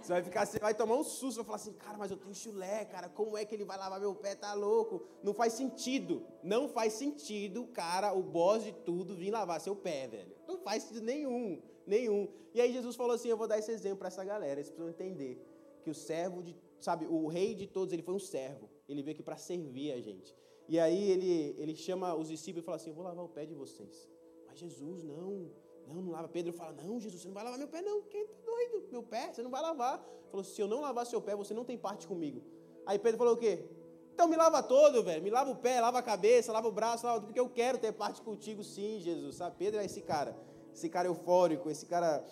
Você 0.01 0.13
vai 0.13 0.23
ficar, 0.23 0.45
você 0.45 0.59
vai 0.59 0.73
tomar 0.73 0.95
um 0.95 1.03
susto, 1.03 1.37
vai 1.37 1.45
falar 1.45 1.55
assim, 1.57 1.73
cara, 1.73 1.97
mas 1.97 2.11
eu 2.11 2.17
tenho 2.17 2.33
chulé, 2.33 2.85
cara, 2.85 3.09
como 3.09 3.37
é 3.37 3.45
que 3.45 3.53
ele 3.53 3.65
vai 3.65 3.77
lavar 3.77 3.99
meu 3.99 4.15
pé? 4.15 4.35
Tá 4.35 4.53
louco? 4.53 5.03
Não 5.23 5.33
faz 5.33 5.53
sentido. 5.53 6.25
Não 6.43 6.67
faz 6.69 6.93
sentido, 6.93 7.65
cara, 7.67 8.13
o 8.13 8.21
boss 8.21 8.63
de 8.63 8.71
tudo 8.71 9.15
vir 9.15 9.31
lavar 9.31 9.59
seu 9.59 9.75
pé, 9.75 10.07
velho. 10.07 10.35
Não 10.47 10.57
faz 10.57 10.83
sentido 10.83 11.03
nenhum, 11.03 11.61
nenhum. 11.85 12.27
E 12.53 12.61
aí 12.61 12.71
Jesus 12.71 12.95
falou 12.95 13.15
assim, 13.15 13.29
eu 13.29 13.37
vou 13.37 13.47
dar 13.47 13.57
esse 13.57 13.71
exemplo 13.71 13.99
para 13.99 14.07
essa 14.07 14.23
galera, 14.23 14.59
eles 14.59 14.69
precisam 14.69 14.89
entender 14.89 15.41
que 15.83 15.89
o 15.89 15.93
servo 15.93 16.43
de, 16.43 16.55
sabe, 16.79 17.05
o 17.05 17.27
rei 17.27 17.55
de 17.55 17.67
todos, 17.67 17.93
ele 17.93 18.01
foi 18.01 18.13
um 18.13 18.19
servo. 18.19 18.69
Ele 18.89 19.01
veio 19.01 19.15
aqui 19.15 19.23
para 19.23 19.37
servir 19.37 19.91
a 19.91 20.01
gente. 20.01 20.35
E 20.67 20.79
aí 20.79 21.11
ele, 21.11 21.55
ele 21.57 21.75
chama 21.75 22.13
os 22.15 22.27
discípulos 22.27 22.63
e 22.63 22.65
fala 22.65 22.75
assim, 22.75 22.89
eu 22.89 22.95
vou 22.95 23.03
lavar 23.03 23.23
o 23.23 23.29
pé 23.29 23.45
de 23.45 23.53
vocês. 23.53 24.09
Mas 24.45 24.59
Jesus, 24.59 25.03
não, 25.03 25.49
Não, 25.87 26.01
não 26.01 26.11
lava. 26.11 26.27
Pedro 26.27 26.53
fala: 26.53 26.73
Não, 26.83 26.99
Jesus, 26.99 27.21
você 27.21 27.27
não 27.27 27.35
vai 27.35 27.43
lavar 27.43 27.57
meu 27.57 27.67
pé, 27.67 27.81
não. 27.81 28.01
Quem 28.03 28.25
tá 28.25 28.33
doido? 28.45 28.87
Meu 28.91 29.03
pé, 29.03 29.31
você 29.31 29.41
não 29.41 29.49
vai 29.49 29.61
lavar. 29.61 30.03
Falou: 30.29 30.43
Se 30.43 30.61
eu 30.61 30.67
não 30.67 30.81
lavar 30.81 31.05
seu 31.05 31.21
pé, 31.21 31.35
você 31.35 31.53
não 31.53 31.63
tem 31.63 31.77
parte 31.77 32.07
comigo. 32.07 32.41
Aí 32.85 32.99
Pedro 32.99 33.17
falou: 33.17 33.33
O 33.33 33.37
quê? 33.37 33.65
Então 34.13 34.27
me 34.27 34.35
lava 34.35 34.63
todo, 34.63 35.03
velho. 35.03 35.23
Me 35.23 35.29
lava 35.29 35.51
o 35.51 35.55
pé, 35.55 35.79
lava 35.79 35.99
a 35.99 36.01
cabeça, 36.01 36.51
lava 36.51 36.67
o 36.67 36.71
braço, 36.71 37.05
lava 37.05 37.21
porque 37.21 37.39
eu 37.39 37.49
quero 37.49 37.77
ter 37.77 37.91
parte 37.93 38.21
contigo, 38.21 38.63
sim, 38.63 38.99
Jesus. 38.99 39.35
Sabe? 39.35 39.55
Pedro 39.57 39.79
é 39.79 39.85
esse 39.85 40.01
cara. 40.01 40.35
Esse 40.73 40.89
cara 40.89 41.07
eufórico, 41.07 41.69
esse 41.69 41.85
cara 41.85 42.23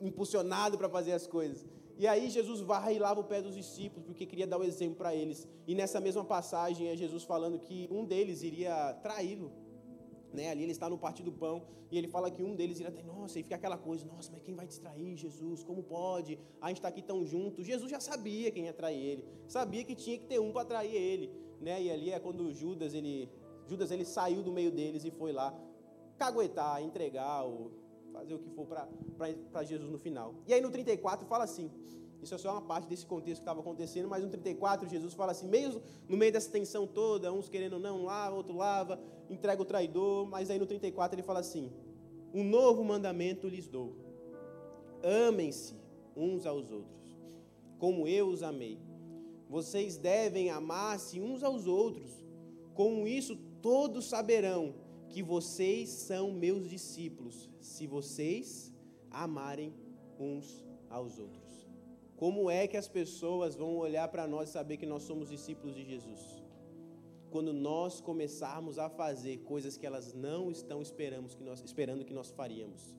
impulsionado 0.00 0.76
para 0.76 0.88
fazer 0.88 1.12
as 1.12 1.26
coisas. 1.26 1.66
E 1.96 2.06
aí 2.06 2.30
Jesus 2.30 2.60
vai 2.60 2.96
e 2.96 2.98
lava 2.98 3.20
o 3.20 3.24
pé 3.24 3.42
dos 3.42 3.54
discípulos, 3.54 4.06
porque 4.06 4.24
queria 4.24 4.46
dar 4.46 4.56
o 4.58 4.64
exemplo 4.64 4.96
para 4.96 5.14
eles. 5.14 5.46
E 5.66 5.74
nessa 5.74 6.00
mesma 6.00 6.24
passagem 6.24 6.88
é 6.88 6.96
Jesus 6.96 7.24
falando 7.24 7.58
que 7.58 7.86
um 7.90 8.04
deles 8.06 8.42
iria 8.42 8.94
traí-lo. 9.02 9.52
Né? 10.32 10.50
Ali 10.50 10.62
ele 10.62 10.72
está 10.72 10.88
no 10.88 10.96
partido 10.96 11.30
do 11.30 11.36
pão 11.36 11.62
e 11.90 11.98
ele 11.98 12.06
fala 12.06 12.30
que 12.30 12.42
um 12.42 12.54
deles 12.54 12.78
iria 12.78 12.92
ter, 12.92 13.04
nossa, 13.04 13.38
e 13.38 13.42
fica 13.42 13.56
aquela 13.56 13.76
coisa, 13.76 14.06
nossa, 14.06 14.30
mas 14.30 14.42
quem 14.42 14.54
vai 14.54 14.66
distrair 14.66 15.16
Jesus? 15.16 15.64
Como 15.64 15.82
pode? 15.82 16.38
A 16.60 16.68
gente 16.68 16.78
está 16.78 16.88
aqui 16.88 17.02
tão 17.02 17.26
junto. 17.26 17.62
Jesus 17.62 17.90
já 17.90 17.98
sabia 17.98 18.50
quem 18.50 18.66
ia 18.66 18.72
trair 18.72 19.02
ele, 19.02 19.24
sabia 19.48 19.84
que 19.84 19.94
tinha 19.94 20.16
que 20.18 20.26
ter 20.26 20.40
um 20.40 20.52
para 20.52 20.64
trair 20.64 20.94
ele, 20.94 21.32
né? 21.60 21.82
E 21.82 21.90
ali 21.90 22.10
é 22.10 22.20
quando 22.20 22.52
Judas 22.52 22.94
ele, 22.94 23.28
Judas 23.66 23.90
ele 23.90 24.04
saiu 24.04 24.42
do 24.42 24.52
meio 24.52 24.70
deles 24.70 25.04
e 25.04 25.10
foi 25.10 25.32
lá 25.32 25.52
caguetar, 26.16 26.82
entregar, 26.82 27.44
ou 27.44 27.72
fazer 28.12 28.34
o 28.34 28.38
que 28.38 28.50
for 28.50 28.66
para 28.66 29.64
Jesus 29.64 29.90
no 29.90 29.98
final. 29.98 30.34
E 30.46 30.54
aí 30.54 30.60
no 30.60 30.70
34 30.70 31.26
fala 31.26 31.44
assim: 31.44 31.70
isso 32.22 32.34
é 32.34 32.38
só 32.38 32.52
uma 32.52 32.60
parte 32.60 32.86
desse 32.86 33.06
contexto 33.06 33.38
que 33.38 33.42
estava 33.42 33.60
acontecendo, 33.60 34.08
mas 34.08 34.22
no 34.22 34.28
34 34.28 34.88
Jesus 34.88 35.14
fala 35.14 35.32
assim, 35.32 35.48
mesmo 35.48 35.80
no 36.08 36.16
meio 36.16 36.32
dessa 36.32 36.50
tensão 36.50 36.86
toda, 36.86 37.32
uns 37.32 37.48
querendo 37.48 37.78
não 37.78 38.04
lava, 38.04 38.36
outro 38.36 38.56
lava, 38.56 39.00
entrega 39.28 39.62
o 39.62 39.64
traidor, 39.64 40.26
mas 40.26 40.50
aí 40.50 40.58
no 40.58 40.66
34 40.66 41.16
ele 41.16 41.22
fala 41.22 41.40
assim: 41.40 41.72
"Um 42.34 42.44
novo 42.44 42.84
mandamento 42.84 43.48
lhes 43.48 43.66
dou. 43.66 43.94
Amem-se 45.02 45.74
uns 46.14 46.44
aos 46.44 46.70
outros, 46.70 47.16
como 47.78 48.06
eu 48.06 48.28
os 48.28 48.42
amei. 48.42 48.78
Vocês 49.48 49.96
devem 49.96 50.50
amar-se 50.50 51.20
uns 51.20 51.42
aos 51.42 51.66
outros. 51.66 52.10
Com 52.74 53.06
isso 53.06 53.36
todos 53.62 54.04
saberão 54.04 54.74
que 55.08 55.22
vocês 55.22 55.88
são 55.88 56.30
meus 56.30 56.68
discípulos, 56.68 57.50
se 57.60 57.86
vocês 57.86 58.72
amarem 59.10 59.72
uns 60.18 60.64
aos 60.88 61.18
outros." 61.18 61.49
Como 62.20 62.50
é 62.50 62.66
que 62.66 62.76
as 62.76 62.86
pessoas 62.86 63.56
vão 63.56 63.78
olhar 63.78 64.06
para 64.08 64.26
nós 64.26 64.50
e 64.50 64.52
saber 64.52 64.76
que 64.76 64.84
nós 64.84 65.04
somos 65.04 65.30
discípulos 65.30 65.74
de 65.74 65.82
Jesus? 65.82 66.20
Quando 67.30 67.50
nós 67.50 67.98
começarmos 67.98 68.78
a 68.78 68.90
fazer 68.90 69.38
coisas 69.38 69.78
que 69.78 69.86
elas 69.86 70.12
não 70.12 70.50
estão 70.50 70.82
esperamos 70.82 71.34
que 71.34 71.42
nós, 71.42 71.62
esperando 71.64 72.04
que 72.04 72.12
nós 72.12 72.30
faríamos. 72.30 72.94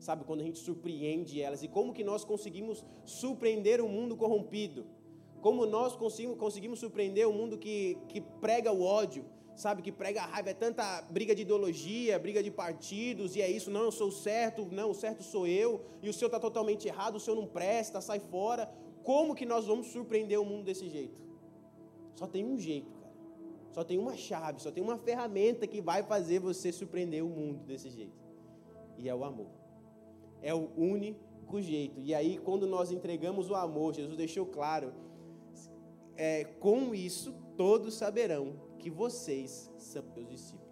Sabe, 0.00 0.24
quando 0.24 0.40
a 0.40 0.42
gente 0.42 0.58
surpreende 0.58 1.40
elas 1.40 1.62
e 1.62 1.68
como 1.68 1.94
que 1.94 2.02
nós 2.02 2.24
conseguimos 2.24 2.84
surpreender 3.04 3.80
o 3.80 3.88
mundo 3.88 4.16
corrompido? 4.16 4.84
Como 5.40 5.64
nós 5.66 5.94
conseguimos, 5.94 6.36
conseguimos 6.36 6.80
surpreender 6.80 7.28
o 7.28 7.32
mundo 7.32 7.56
que, 7.56 7.96
que 8.08 8.20
prega 8.20 8.72
o 8.72 8.82
ódio, 8.82 9.24
sabe, 9.54 9.82
que 9.82 9.92
prega 9.92 10.22
a 10.22 10.26
raiva, 10.26 10.50
é 10.50 10.54
tanta 10.54 11.02
briga 11.02 11.34
de 11.34 11.42
ideologia, 11.42 12.18
briga 12.18 12.42
de 12.42 12.50
partidos, 12.50 13.36
e 13.36 13.42
é 13.42 13.50
isso, 13.50 13.70
não, 13.70 13.82
eu 13.82 13.92
sou 13.92 14.10
certo, 14.10 14.66
não, 14.70 14.90
o 14.90 14.94
certo 14.94 15.22
sou 15.22 15.46
eu, 15.46 15.84
e 16.02 16.08
o 16.08 16.12
seu 16.12 16.26
está 16.26 16.40
totalmente 16.40 16.88
errado, 16.88 17.16
o 17.16 17.20
seu 17.20 17.34
não 17.34 17.46
presta, 17.46 18.00
sai 18.00 18.18
fora. 18.18 18.70
Como 19.02 19.34
que 19.34 19.46
nós 19.46 19.66
vamos 19.66 19.88
surpreender 19.88 20.40
o 20.40 20.44
mundo 20.44 20.64
desse 20.64 20.88
jeito? 20.88 21.22
Só 22.14 22.26
tem 22.26 22.44
um 22.44 22.58
jeito, 22.58 22.90
cara. 22.92 23.12
Só 23.70 23.84
tem 23.84 23.98
uma 23.98 24.16
chave, 24.16 24.62
só 24.62 24.70
tem 24.70 24.82
uma 24.82 24.96
ferramenta 24.96 25.66
que 25.66 25.80
vai 25.80 26.02
fazer 26.02 26.38
você 26.38 26.72
surpreender 26.72 27.24
o 27.24 27.28
mundo 27.28 27.64
desse 27.64 27.90
jeito. 27.90 28.16
E 28.96 29.08
é 29.08 29.14
o 29.14 29.24
amor. 29.24 29.48
É 30.40 30.54
o 30.54 30.70
único 30.76 31.60
jeito. 31.60 32.00
E 32.00 32.14
aí, 32.14 32.38
quando 32.38 32.66
nós 32.66 32.90
entregamos 32.90 33.50
o 33.50 33.54
amor, 33.54 33.94
Jesus 33.94 34.16
deixou 34.16 34.46
claro, 34.46 34.92
é, 36.16 36.44
com 36.44 36.94
isso 36.94 37.34
todos 37.56 37.94
saberão 37.94 38.54
que 38.78 38.90
vocês 38.90 39.70
são 39.78 40.04
meus 40.14 40.28
discípulos. 40.28 40.64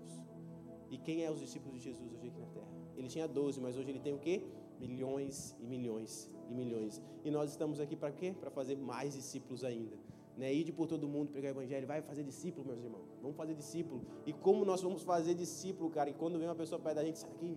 E 0.90 0.98
quem 0.98 1.24
é 1.24 1.30
os 1.30 1.40
discípulos 1.40 1.78
de 1.78 1.84
Jesus 1.90 2.12
hoje 2.12 2.28
aqui 2.28 2.38
na 2.38 2.46
terra? 2.46 2.68
Ele 2.96 3.08
tinha 3.08 3.26
12, 3.26 3.60
mas 3.60 3.76
hoje 3.76 3.90
ele 3.90 4.00
tem 4.00 4.12
o 4.12 4.18
quê? 4.18 4.44
Milhões 4.78 5.56
e 5.58 5.66
milhões 5.66 6.30
e 6.50 6.54
milhões. 6.54 7.00
E 7.24 7.30
nós 7.30 7.50
estamos 7.50 7.80
aqui 7.80 7.96
para 7.96 8.12
quê? 8.12 8.34
Para 8.38 8.50
fazer 8.50 8.76
mais 8.76 9.14
discípulos 9.14 9.64
ainda. 9.64 9.96
Né? 10.36 10.52
Ir 10.52 10.72
por 10.72 10.86
todo 10.86 11.08
mundo, 11.08 11.30
pregar 11.30 11.52
o 11.52 11.56
evangelho, 11.56 11.86
vai 11.86 12.02
fazer 12.02 12.22
discípulo, 12.22 12.66
meus 12.66 12.82
irmãos. 12.82 13.08
Vamos 13.20 13.36
fazer 13.36 13.54
discípulo. 13.54 14.02
E 14.26 14.32
como 14.32 14.64
nós 14.64 14.82
vamos 14.82 15.02
fazer 15.02 15.34
discípulo, 15.34 15.90
cara? 15.90 16.10
E 16.10 16.14
quando 16.14 16.38
vem 16.38 16.48
uma 16.48 16.54
pessoa 16.54 16.80
perto 16.80 16.96
da 16.96 17.04
gente, 17.04 17.18
sai 17.18 17.30
daqui, 17.30 17.56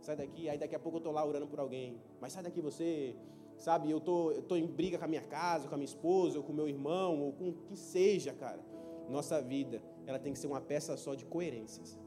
sai 0.00 0.16
daqui. 0.16 0.48
Aí 0.48 0.58
daqui 0.58 0.74
a 0.74 0.78
pouco 0.78 0.96
eu 0.96 1.00
estou 1.00 1.12
lá 1.12 1.24
orando 1.24 1.46
por 1.46 1.60
alguém. 1.60 2.00
Mas 2.20 2.32
sai 2.32 2.42
daqui 2.42 2.60
você, 2.60 3.16
sabe? 3.56 3.90
Eu 3.90 4.00
tô, 4.00 4.32
eu 4.32 4.42
tô 4.42 4.56
em 4.56 4.66
briga 4.66 4.98
com 4.98 5.04
a 5.04 5.08
minha 5.08 5.22
casa, 5.22 5.68
com 5.68 5.74
a 5.74 5.78
minha 5.78 5.86
esposa, 5.86 6.38
ou 6.38 6.44
com 6.44 6.52
o 6.52 6.56
meu 6.56 6.68
irmão, 6.68 7.20
ou 7.20 7.32
com 7.32 7.48
o 7.48 7.52
que 7.52 7.76
seja, 7.76 8.32
cara 8.32 8.72
nossa 9.12 9.40
vida, 9.40 9.82
ela 10.06 10.18
tem 10.18 10.32
que 10.32 10.38
ser 10.38 10.46
uma 10.46 10.60
peça 10.60 10.96
só 10.96 11.14
de 11.14 11.24
coerências. 11.24 11.98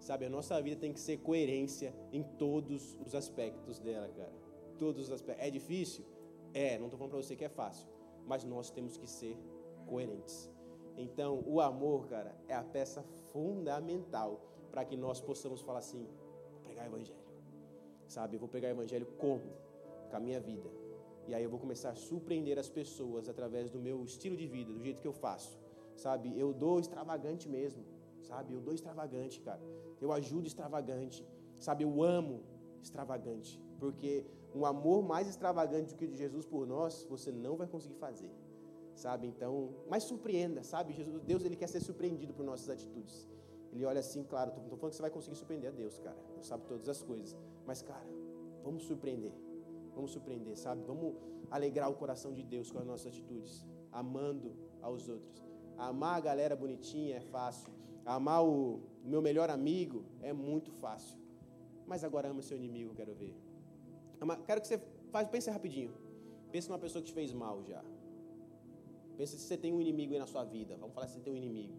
Sabe, 0.00 0.26
a 0.26 0.30
nossa 0.30 0.60
vida 0.60 0.76
tem 0.76 0.92
que 0.92 1.00
ser 1.00 1.18
coerência 1.18 1.94
em 2.12 2.22
todos 2.22 2.96
os 3.04 3.14
aspectos 3.14 3.78
dela, 3.78 4.08
cara. 4.08 4.32
Todos 4.78 5.06
os 5.06 5.12
aspectos. 5.12 5.44
É 5.44 5.50
difícil? 5.50 6.04
É, 6.52 6.78
não 6.78 6.86
estou 6.86 6.98
falando 6.98 7.12
para 7.12 7.22
você 7.22 7.34
que 7.34 7.44
é 7.44 7.48
fácil, 7.48 7.88
mas 8.24 8.44
nós 8.44 8.70
temos 8.70 8.96
que 8.96 9.06
ser 9.06 9.36
coerentes. 9.86 10.50
Então, 10.96 11.42
o 11.46 11.60
amor, 11.60 12.06
cara, 12.06 12.34
é 12.48 12.54
a 12.54 12.62
peça 12.62 13.04
fundamental 13.32 14.40
para 14.70 14.84
que 14.84 14.96
nós 14.96 15.20
possamos 15.20 15.60
falar 15.60 15.80
assim: 15.80 16.06
pregar 16.62 16.84
o 16.84 16.88
evangelho. 16.88 17.26
Sabe, 18.06 18.36
eu 18.36 18.40
vou 18.40 18.48
pregar 18.48 18.70
o 18.70 18.74
evangelho 18.74 19.06
como? 19.18 19.42
Com 20.10 20.16
a 20.16 20.20
minha 20.20 20.40
vida. 20.40 20.70
E 21.28 21.34
aí 21.34 21.42
eu 21.42 21.50
vou 21.50 21.58
começar 21.58 21.90
a 21.90 21.94
surpreender 21.94 22.58
as 22.58 22.68
pessoas 22.68 23.28
através 23.28 23.70
do 23.70 23.78
meu 23.78 24.04
estilo 24.04 24.36
de 24.36 24.46
vida, 24.46 24.72
do 24.72 24.82
jeito 24.82 25.00
que 25.00 25.08
eu 25.08 25.12
faço 25.12 25.58
sabe? 25.96 26.38
Eu 26.38 26.52
dou 26.52 26.78
extravagante 26.78 27.48
mesmo, 27.48 27.84
sabe? 28.22 28.52
Eu 28.52 28.60
dou 28.60 28.74
extravagante, 28.74 29.40
cara. 29.40 29.60
Eu 30.00 30.12
ajudo 30.12 30.46
extravagante, 30.46 31.26
sabe? 31.58 31.84
Eu 31.84 32.02
amo 32.02 32.42
extravagante, 32.82 33.60
porque 33.80 34.24
um 34.54 34.64
amor 34.64 35.02
mais 35.02 35.28
extravagante 35.28 35.92
do 35.92 35.98
que 35.98 36.04
o 36.04 36.08
de 36.08 36.16
Jesus 36.16 36.46
por 36.46 36.66
nós, 36.66 37.06
você 37.08 37.32
não 37.32 37.56
vai 37.56 37.66
conseguir 37.66 37.96
fazer, 37.96 38.30
sabe? 38.94 39.26
Então, 39.26 39.74
mas 39.88 40.04
surpreenda, 40.04 40.62
sabe? 40.62 40.92
Jesus, 40.92 41.20
Deus 41.22 41.44
ele 41.44 41.56
quer 41.56 41.68
ser 41.68 41.80
surpreendido 41.80 42.32
por 42.32 42.44
nossas 42.44 42.68
atitudes. 42.68 43.28
Ele 43.72 43.84
olha 43.84 44.00
assim, 44.00 44.22
claro, 44.22 44.50
estou 44.50 44.78
falando 44.78 44.90
que 44.90 44.96
você 44.96 45.02
vai 45.02 45.10
conseguir 45.10 45.36
surpreender 45.36 45.70
a 45.70 45.72
Deus, 45.72 45.98
cara. 45.98 46.16
Deus 46.34 46.46
sabe 46.46 46.64
todas 46.66 46.88
as 46.88 47.02
coisas, 47.02 47.36
mas 47.66 47.82
cara, 47.82 48.08
vamos 48.62 48.84
surpreender. 48.84 49.32
Vamos 49.96 50.10
surpreender, 50.12 50.56
sabe? 50.56 50.82
Vamos 50.82 51.14
alegrar 51.50 51.88
o 51.90 51.94
coração 51.94 52.32
de 52.38 52.42
Deus 52.42 52.70
com 52.70 52.78
as 52.78 52.86
nossas 52.86 53.06
atitudes, 53.06 53.64
amando 53.90 54.52
aos 54.82 55.08
outros. 55.08 55.42
Amar 55.78 56.16
a 56.18 56.20
galera 56.20 56.54
bonitinha 56.54 57.16
é 57.16 57.20
fácil. 57.20 57.72
Amar 58.04 58.44
o 58.44 58.82
meu 59.02 59.22
melhor 59.22 59.48
amigo 59.48 60.04
é 60.20 60.32
muito 60.32 60.70
fácil. 60.70 61.18
Mas 61.86 62.04
agora 62.04 62.28
ama 62.28 62.42
seu 62.42 62.56
inimigo, 62.56 62.94
quero 62.94 63.14
ver. 63.14 63.34
Ama, 64.20 64.36
quero 64.36 64.60
que 64.60 64.68
você 64.68 64.78
faz, 65.10 65.28
pense 65.28 65.50
rapidinho. 65.50 65.92
Pense 66.52 66.68
numa 66.68 66.78
pessoa 66.78 67.00
que 67.02 67.08
te 67.08 67.14
fez 67.14 67.32
mal 67.32 67.64
já. 67.64 67.82
Pense 69.16 69.38
se 69.38 69.46
você 69.46 69.56
tem 69.56 69.72
um 69.72 69.80
inimigo 69.80 70.12
aí 70.12 70.18
na 70.18 70.26
sua 70.26 70.44
vida. 70.44 70.76
Vamos 70.76 70.94
falar 70.94 71.06
se 71.06 71.14
você 71.14 71.20
tem 71.20 71.32
um 71.32 71.36
inimigo. 71.36 71.74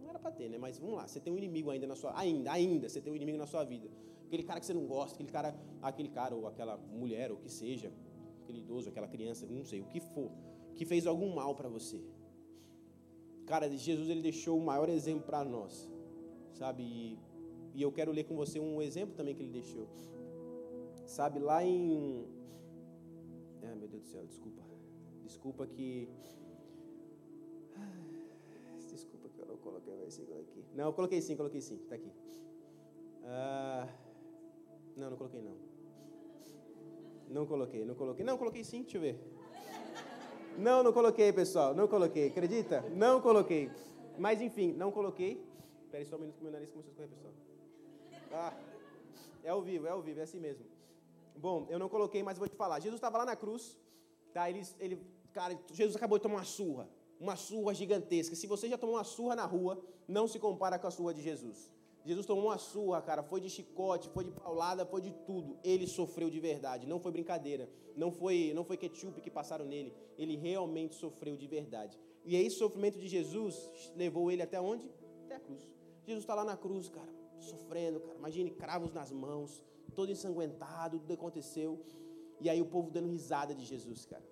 Não 0.00 0.10
era 0.10 0.18
para 0.18 0.30
ter, 0.30 0.48
né? 0.48 0.58
Mas 0.58 0.78
vamos 0.78 0.96
lá. 0.96 1.08
Você 1.08 1.18
tem 1.18 1.32
um 1.32 1.36
inimigo 1.36 1.70
ainda 1.70 1.86
na 1.88 1.96
sua 1.96 2.16
ainda, 2.16 2.52
ainda 2.52 2.88
você 2.88 3.00
tem 3.00 3.12
um 3.12 3.16
inimigo 3.16 3.38
na 3.38 3.46
sua 3.46 3.64
vida. 3.64 3.88
Aquele 4.32 4.44
cara 4.44 4.60
que 4.60 4.64
você 4.64 4.72
não 4.72 4.86
gosta, 4.86 5.14
aquele 5.14 5.30
cara, 5.30 5.54
aquele 5.82 6.08
cara 6.08 6.34
ou 6.34 6.46
aquela 6.46 6.78
mulher 6.78 7.30
ou 7.30 7.36
que 7.36 7.50
seja, 7.50 7.92
aquele 8.40 8.60
idoso, 8.60 8.88
aquela 8.88 9.06
criança, 9.06 9.46
não 9.46 9.62
sei, 9.62 9.82
o 9.82 9.84
que 9.84 10.00
for, 10.00 10.30
que 10.74 10.86
fez 10.86 11.06
algum 11.06 11.34
mal 11.34 11.54
para 11.54 11.68
você. 11.68 12.02
Cara, 13.44 13.68
Jesus 13.68 14.08
ele 14.08 14.22
deixou 14.22 14.56
o 14.56 14.64
maior 14.64 14.88
exemplo 14.88 15.26
para 15.26 15.44
nós, 15.44 15.86
sabe? 16.54 16.82
E, 16.82 17.18
e, 17.74 17.82
eu 17.82 17.92
quero 17.92 18.10
ler 18.10 18.24
com 18.24 18.34
você 18.34 18.58
um 18.58 18.80
exemplo 18.80 19.14
também 19.14 19.34
que 19.34 19.42
ele 19.42 19.52
deixou. 19.52 19.86
Sabe, 21.04 21.38
lá 21.38 21.62
em. 21.62 22.26
Ah, 23.64 23.74
meu 23.74 23.86
Deus 23.86 24.04
do 24.04 24.08
céu, 24.08 24.24
desculpa. 24.24 24.62
Desculpa 25.24 25.66
que. 25.66 26.08
Desculpa 28.88 29.28
que 29.28 29.38
eu 29.38 29.46
não 29.46 29.58
coloquei 29.58 29.92
o 29.92 29.98
versículo 29.98 30.40
aqui. 30.40 30.64
Não, 30.74 30.86
eu 30.86 30.92
coloquei 30.94 31.20
sim, 31.20 31.36
coloquei 31.36 31.60
sim, 31.60 31.76
tá 31.86 31.96
aqui. 31.96 32.10
Ah, 33.24 33.86
não, 34.96 35.10
não 35.10 35.16
coloquei 35.16 35.40
não. 35.40 35.56
Não 37.28 37.46
coloquei, 37.46 37.84
não 37.84 37.94
coloquei. 37.94 38.24
Não, 38.24 38.36
coloquei 38.36 38.64
sim, 38.64 38.82
deixa 38.82 38.98
eu 38.98 39.00
ver. 39.00 39.18
Não, 40.58 40.82
não 40.82 40.92
coloquei, 40.92 41.32
pessoal. 41.32 41.74
Não 41.74 41.88
coloquei. 41.88 42.28
Acredita? 42.28 42.82
Não 42.90 43.20
coloquei. 43.20 43.70
Mas 44.18 44.40
enfim, 44.40 44.72
não 44.72 44.92
coloquei. 44.92 45.42
Espera 45.84 46.04
só 46.04 46.16
um 46.16 46.20
minuto 46.20 46.36
que 46.36 46.42
meu 46.42 46.52
nariz 46.52 46.70
começou 46.70 46.90
a 46.90 46.92
escorrer, 46.92 47.10
pessoal. 47.10 47.32
Ah, 48.32 48.54
é 49.44 49.50
ao 49.50 49.62
vivo, 49.62 49.86
é 49.86 49.90
ao 49.90 50.02
vivo, 50.02 50.20
é 50.20 50.22
assim 50.22 50.38
mesmo. 50.38 50.64
Bom, 51.36 51.66
eu 51.68 51.78
não 51.78 51.88
coloquei, 51.88 52.22
mas 52.22 52.38
vou 52.38 52.48
te 52.48 52.56
falar. 52.56 52.80
Jesus 52.80 52.98
estava 52.98 53.18
lá 53.18 53.24
na 53.24 53.36
cruz, 53.36 53.78
tá? 54.32 54.48
Ele, 54.48 54.62
ele, 54.78 54.98
cara, 55.32 55.58
Jesus 55.72 55.96
acabou 55.96 56.18
de 56.18 56.22
tomar 56.22 56.36
uma 56.36 56.44
surra, 56.44 56.88
uma 57.18 57.36
surra 57.36 57.74
gigantesca. 57.74 58.36
Se 58.36 58.46
você 58.46 58.68
já 58.68 58.78
tomou 58.78 58.96
uma 58.96 59.04
surra 59.04 59.34
na 59.36 59.44
rua, 59.44 59.82
não 60.06 60.28
se 60.28 60.38
compara 60.38 60.78
com 60.78 60.86
a 60.86 60.90
surra 60.90 61.14
de 61.14 61.22
Jesus. 61.22 61.70
Jesus 62.04 62.26
tomou 62.26 62.46
uma 62.46 62.58
surra, 62.58 63.00
cara, 63.00 63.22
foi 63.22 63.40
de 63.40 63.48
chicote, 63.48 64.08
foi 64.08 64.24
de 64.24 64.32
paulada, 64.32 64.84
foi 64.84 65.00
de 65.00 65.12
tudo. 65.24 65.56
Ele 65.62 65.86
sofreu 65.86 66.28
de 66.28 66.40
verdade, 66.40 66.86
não 66.86 66.98
foi 66.98 67.12
brincadeira. 67.12 67.68
Não 67.96 68.10
foi, 68.10 68.52
não 68.54 68.64
foi 68.64 68.76
ketchup 68.76 69.20
que 69.20 69.30
passaram 69.30 69.64
nele. 69.64 69.94
Ele 70.16 70.36
realmente 70.36 70.94
sofreu 70.94 71.36
de 71.36 71.46
verdade. 71.46 71.98
E 72.24 72.40
o 72.46 72.50
sofrimento 72.50 72.98
de 72.98 73.06
Jesus 73.06 73.92
levou 73.94 74.30
ele 74.30 74.42
até 74.42 74.60
onde? 74.60 74.90
Até 75.24 75.36
a 75.36 75.40
cruz. 75.40 75.62
Jesus 76.04 76.22
está 76.22 76.34
lá 76.34 76.44
na 76.44 76.56
cruz, 76.56 76.88
cara, 76.88 77.12
sofrendo, 77.38 78.00
cara. 78.00 78.16
Imagine 78.16 78.50
cravos 78.50 78.92
nas 78.92 79.12
mãos, 79.12 79.62
todo 79.94 80.10
ensanguentado, 80.10 80.98
tudo 80.98 81.14
aconteceu. 81.14 81.80
E 82.40 82.48
aí 82.48 82.60
o 82.60 82.66
povo 82.66 82.90
dando 82.90 83.08
risada 83.08 83.54
de 83.54 83.64
Jesus, 83.64 84.06
cara. 84.06 84.24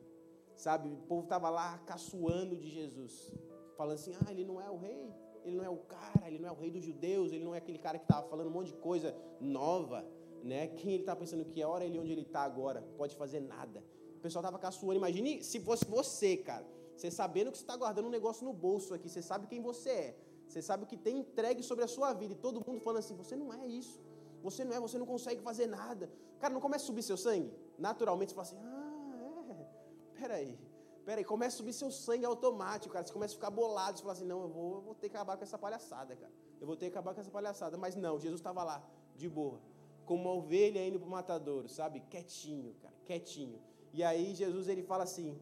Sabe, 0.56 0.90
o 0.90 0.96
povo 0.96 1.22
estava 1.22 1.48
lá 1.48 1.78
caçoando 1.78 2.56
de 2.56 2.68
Jesus, 2.68 3.33
falando 3.76 3.94
assim: 3.94 4.14
ah, 4.26 4.30
ele 4.30 4.44
não 4.44 4.61
é 4.61 4.70
o 4.70 4.76
rei, 4.76 5.11
ele 5.44 5.57
não 5.57 5.64
é 5.64 5.70
o 5.70 5.76
cara, 5.76 6.29
ele 6.29 6.38
não 6.38 6.48
é 6.48 6.53
o 6.53 6.55
rei 6.55 6.70
dos 6.70 6.83
judeus, 6.83 7.33
ele 7.33 7.44
não 7.44 7.55
é 7.55 7.59
aquele 7.59 7.79
cara 7.79 7.98
que 7.98 8.05
estava 8.05 8.29
falando 8.29 8.48
um 8.48 8.50
monte 8.50 8.68
de 8.68 8.74
coisa 8.74 9.14
nova, 9.40 10.05
né? 10.42 10.68
Quem 10.68 10.92
ele 10.92 11.03
está 11.03 11.14
pensando 11.16 11.44
que 11.44 11.61
é? 11.61 11.66
Hora 11.66 11.85
ele 11.85 11.98
onde 11.98 12.12
ele 12.12 12.22
está 12.22 12.42
agora, 12.42 12.83
pode 12.96 13.16
fazer 13.16 13.40
nada. 13.40 13.83
O 14.16 14.20
pessoal 14.20 14.42
estava 14.42 14.59
caçoando. 14.59 14.94
Imagine 14.94 15.42
se 15.42 15.61
fosse 15.61 15.85
você, 15.85 16.37
cara, 16.37 16.66
você 16.96 17.11
sabendo 17.11 17.50
que 17.50 17.59
você 17.59 17.64
está 17.64 17.76
guardando 17.76 18.07
um 18.07 18.11
negócio 18.11 18.44
no 18.44 18.53
bolso 18.53 18.92
aqui, 18.92 19.09
você 19.09 19.22
sabe 19.22 19.46
quem 19.46 19.61
você 19.61 19.90
é, 19.90 20.16
você 20.46 20.61
sabe 20.61 20.85
o 20.85 20.87
que 20.87 20.96
tem 20.96 21.18
entregue 21.18 21.62
sobre 21.62 21.85
a 21.85 21.88
sua 21.88 22.12
vida, 22.12 22.33
e 22.35 22.37
todo 22.37 22.62
mundo 22.66 22.81
falando 22.81 22.98
assim: 22.98 23.16
você 23.16 23.35
não 23.37 23.53
é 23.53 23.66
isso, 23.66 24.00
você 24.42 24.64
não 24.64 24.74
é, 24.74 24.81
você 24.81 24.98
não 24.98 25.07
consegue 25.07 25.40
fazer 25.40 25.66
nada. 25.66 26.11
Cara, 26.38 26.53
não 26.53 26.61
começa 26.61 26.85
a 26.85 26.87
subir 26.87 27.03
seu 27.03 27.16
sangue? 27.16 27.53
Naturalmente 27.79 28.33
você 28.33 28.35
fala 28.35 28.48
assim: 28.48 28.59
ah, 28.62 29.44
é, 29.50 30.20
peraí. 30.20 30.69
Peraí, 31.04 31.24
começa 31.24 31.56
a 31.56 31.58
subir 31.58 31.72
seu 31.72 31.90
sangue 31.90 32.24
automático, 32.24 32.92
cara. 32.92 33.04
Você 33.04 33.12
começa 33.12 33.34
a 33.34 33.36
ficar 33.36 33.50
bolado. 33.50 33.98
Você 33.98 34.02
fala 34.02 34.12
assim: 34.12 34.26
não, 34.26 34.42
eu 34.42 34.48
vou, 34.48 34.74
eu 34.76 34.80
vou 34.82 34.94
ter 34.94 35.08
que 35.08 35.16
acabar 35.16 35.36
com 35.36 35.42
essa 35.42 35.58
palhaçada, 35.58 36.14
cara. 36.14 36.32
Eu 36.60 36.66
vou 36.66 36.76
ter 36.76 36.86
que 36.86 36.92
acabar 36.92 37.14
com 37.14 37.20
essa 37.20 37.30
palhaçada. 37.30 37.76
Mas 37.76 37.96
não, 37.96 38.18
Jesus 38.18 38.40
estava 38.40 38.62
lá, 38.62 38.82
de 39.16 39.28
boa. 39.28 39.60
Como 40.04 40.22
uma 40.22 40.32
ovelha 40.32 40.86
indo 40.86 40.98
para 40.98 41.08
o 41.08 41.10
matadouro, 41.10 41.68
sabe? 41.68 42.00
Quietinho, 42.00 42.74
cara, 42.82 42.94
quietinho. 43.06 43.60
E 43.92 44.02
aí 44.02 44.34
Jesus 44.34 44.68
ele 44.68 44.82
fala 44.82 45.04
assim: 45.04 45.38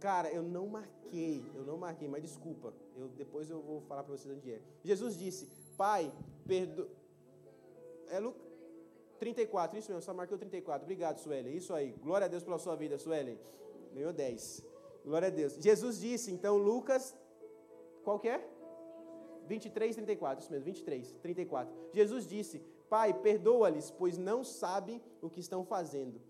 Cara, 0.00 0.30
eu 0.30 0.42
não 0.42 0.66
marquei, 0.66 1.44
eu 1.54 1.64
não 1.64 1.76
marquei, 1.76 2.08
mas 2.08 2.22
desculpa. 2.22 2.72
Eu, 2.96 3.08
depois 3.08 3.50
eu 3.50 3.60
vou 3.60 3.80
falar 3.82 4.04
para 4.04 4.16
vocês 4.16 4.36
onde 4.36 4.52
é. 4.52 4.62
Jesus 4.82 5.18
disse: 5.18 5.48
Pai, 5.76 6.12
perdoa. 6.46 6.88
É 8.08 8.18
Lu... 8.18 8.34
34, 9.18 9.78
isso 9.78 9.90
mesmo, 9.90 10.02
só 10.02 10.12
marquei 10.12 10.36
o 10.36 10.38
34. 10.38 10.84
Obrigado, 10.84 11.18
Suelen. 11.18 11.56
Isso 11.56 11.72
aí. 11.72 11.92
Glória 12.02 12.26
a 12.26 12.28
Deus 12.28 12.42
pela 12.42 12.58
sua 12.58 12.76
vida, 12.76 12.98
Suelen. 12.98 13.38
Ganhou 13.94 14.12
10. 14.12 14.73
Glória 15.04 15.28
a 15.28 15.30
Deus. 15.30 15.54
Jesus 15.60 16.00
disse, 16.00 16.32
então, 16.32 16.56
Lucas, 16.56 17.14
qual 18.02 18.18
que 18.18 18.28
é? 18.28 18.42
23, 19.46 19.94
34, 19.94 20.42
isso 20.42 20.52
mesmo, 20.52 20.64
23, 20.64 21.12
34. 21.20 21.74
Jesus 21.92 22.26
disse: 22.26 22.62
Pai, 22.88 23.12
perdoa-lhes, 23.12 23.90
pois 23.90 24.16
não 24.16 24.42
sabem 24.42 25.02
o 25.20 25.28
que 25.28 25.40
estão 25.40 25.64
fazendo. 25.64 26.20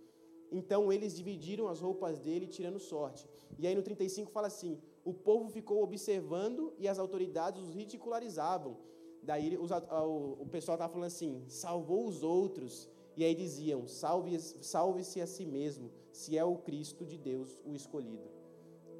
Então 0.51 0.93
eles 0.93 1.17
dividiram 1.17 1.69
as 1.69 1.81
roupas 1.81 2.19
dele, 2.21 2.47
tirando 2.47 2.79
sorte. 2.79 3.29
E 3.59 3.67
aí 3.67 3.75
no 3.75 3.83
35 3.83 4.31
fala 4.31 4.47
assim: 4.49 4.81
O 5.05 5.13
povo 5.13 5.49
ficou 5.49 5.83
observando 5.83 6.73
e 6.79 6.89
as 6.89 6.99
autoridades 6.99 7.63
os 7.63 7.75
ridicularizavam. 7.75 8.77
Daí 9.23 9.57
os, 9.57 9.71
o, 9.71 10.37
o 10.41 10.47
pessoal 10.51 10.77
estava 10.77 10.93
falando 10.93 11.07
assim: 11.07 11.45
salvou 11.49 12.07
os 12.07 12.23
outros. 12.23 12.89
E 13.17 13.25
aí 13.25 13.35
diziam: 13.35 13.87
salve-se 13.87 14.63
salve 14.63 15.03
a 15.21 15.27
si 15.27 15.47
mesmo, 15.47 15.91
se 16.13 16.37
é 16.37 16.45
o 16.45 16.57
Cristo 16.57 17.05
de 17.05 17.17
Deus, 17.17 17.61
o 17.65 17.75
escolhido. 17.75 18.34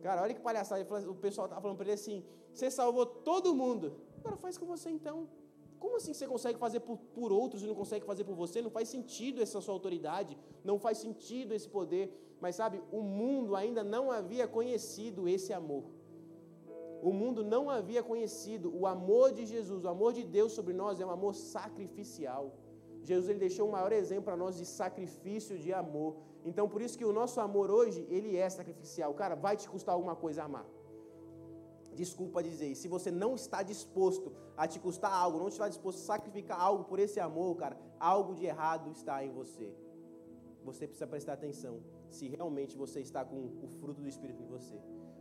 Cara, 0.05 0.21
olha 0.25 0.35
que 0.37 0.45
palhaçada. 0.49 0.83
O 1.15 1.15
pessoal 1.27 1.47
estava 1.47 1.63
falando 1.65 1.79
para 1.79 1.87
ele 1.87 1.99
assim: 2.01 2.19
você 2.53 2.71
salvou 2.71 3.07
todo 3.29 3.55
mundo. 3.63 3.87
Agora 4.19 4.37
faz 4.45 4.59
com 4.61 4.67
você 4.75 4.91
então. 4.99 5.17
Como 5.83 5.97
assim 5.97 6.13
você 6.15 6.27
consegue 6.35 6.59
fazer 6.65 6.81
por, 6.81 6.97
por 7.17 7.31
outros 7.33 7.63
e 7.63 7.67
não 7.71 7.77
consegue 7.83 8.05
fazer 8.11 8.25
por 8.29 8.37
você? 8.43 8.61
Não 8.67 8.73
faz 8.79 8.87
sentido 8.97 9.41
essa 9.45 9.61
sua 9.65 9.75
autoridade, 9.79 10.37
não 10.63 10.77
faz 10.85 10.99
sentido 10.99 11.55
esse 11.57 11.69
poder. 11.77 12.05
Mas 12.45 12.57
sabe, 12.61 12.83
o 12.99 13.01
mundo 13.21 13.57
ainda 13.61 13.83
não 13.95 14.05
havia 14.19 14.47
conhecido 14.57 15.27
esse 15.37 15.53
amor. 15.61 15.85
O 17.09 17.13
mundo 17.21 17.41
não 17.55 17.65
havia 17.77 18.03
conhecido 18.03 18.67
o 18.81 18.87
amor 18.87 19.27
de 19.39 19.45
Jesus, 19.55 19.85
o 19.85 19.89
amor 19.97 20.13
de 20.19 20.25
Deus 20.37 20.53
sobre 20.59 20.75
nós 20.83 21.01
é 21.01 21.07
um 21.07 21.15
amor 21.19 21.35
sacrificial. 21.35 22.45
Jesus 23.09 23.29
ele 23.31 23.45
deixou 23.47 23.69
um 23.69 23.73
maior 23.79 23.93
exemplo 23.93 24.25
para 24.29 24.37
nós 24.43 24.57
de 24.61 24.67
sacrifício 24.81 25.59
de 25.65 25.73
amor. 25.85 26.13
Então, 26.45 26.69
por 26.69 26.81
isso 26.83 26.99
que 26.99 27.05
o 27.05 27.13
nosso 27.13 27.41
amor 27.41 27.71
hoje, 27.71 28.07
ele 28.11 28.37
é 28.37 28.49
sacrificial. 28.51 29.15
Cara, 29.15 29.35
vai 29.35 29.57
te 29.57 29.69
custar 29.69 29.95
alguma 29.95 30.15
coisa 30.15 30.45
amar. 30.45 30.67
Desculpa 31.95 32.43
dizer, 32.43 32.69
e 32.69 32.75
se 32.75 32.89
você 32.89 33.11
não 33.11 33.35
está 33.35 33.63
disposto 33.63 34.33
a 34.57 34.67
te 34.67 34.79
custar 34.81 35.13
algo, 35.13 35.39
não 35.39 35.49
está 35.49 35.69
disposto 35.69 35.99
a 36.01 36.07
sacrificar 36.13 36.61
algo 36.61 36.85
por 36.85 36.99
esse 36.99 37.21
amor, 37.21 37.55
cara, 37.57 37.79
algo 37.99 38.35
de 38.35 38.45
errado 38.45 38.91
está 38.91 39.25
em 39.25 39.31
você. 39.31 39.73
Você 40.65 40.87
precisa 40.87 41.07
prestar 41.07 41.35
atenção 41.35 41.81
se 42.11 42.27
realmente 42.29 42.77
você 42.77 43.01
está 43.01 43.25
com 43.25 43.39
o 43.63 43.69
fruto 43.81 44.01
do 44.01 44.09
Espírito 44.09 44.43
em 44.43 44.47
você. 44.47 44.77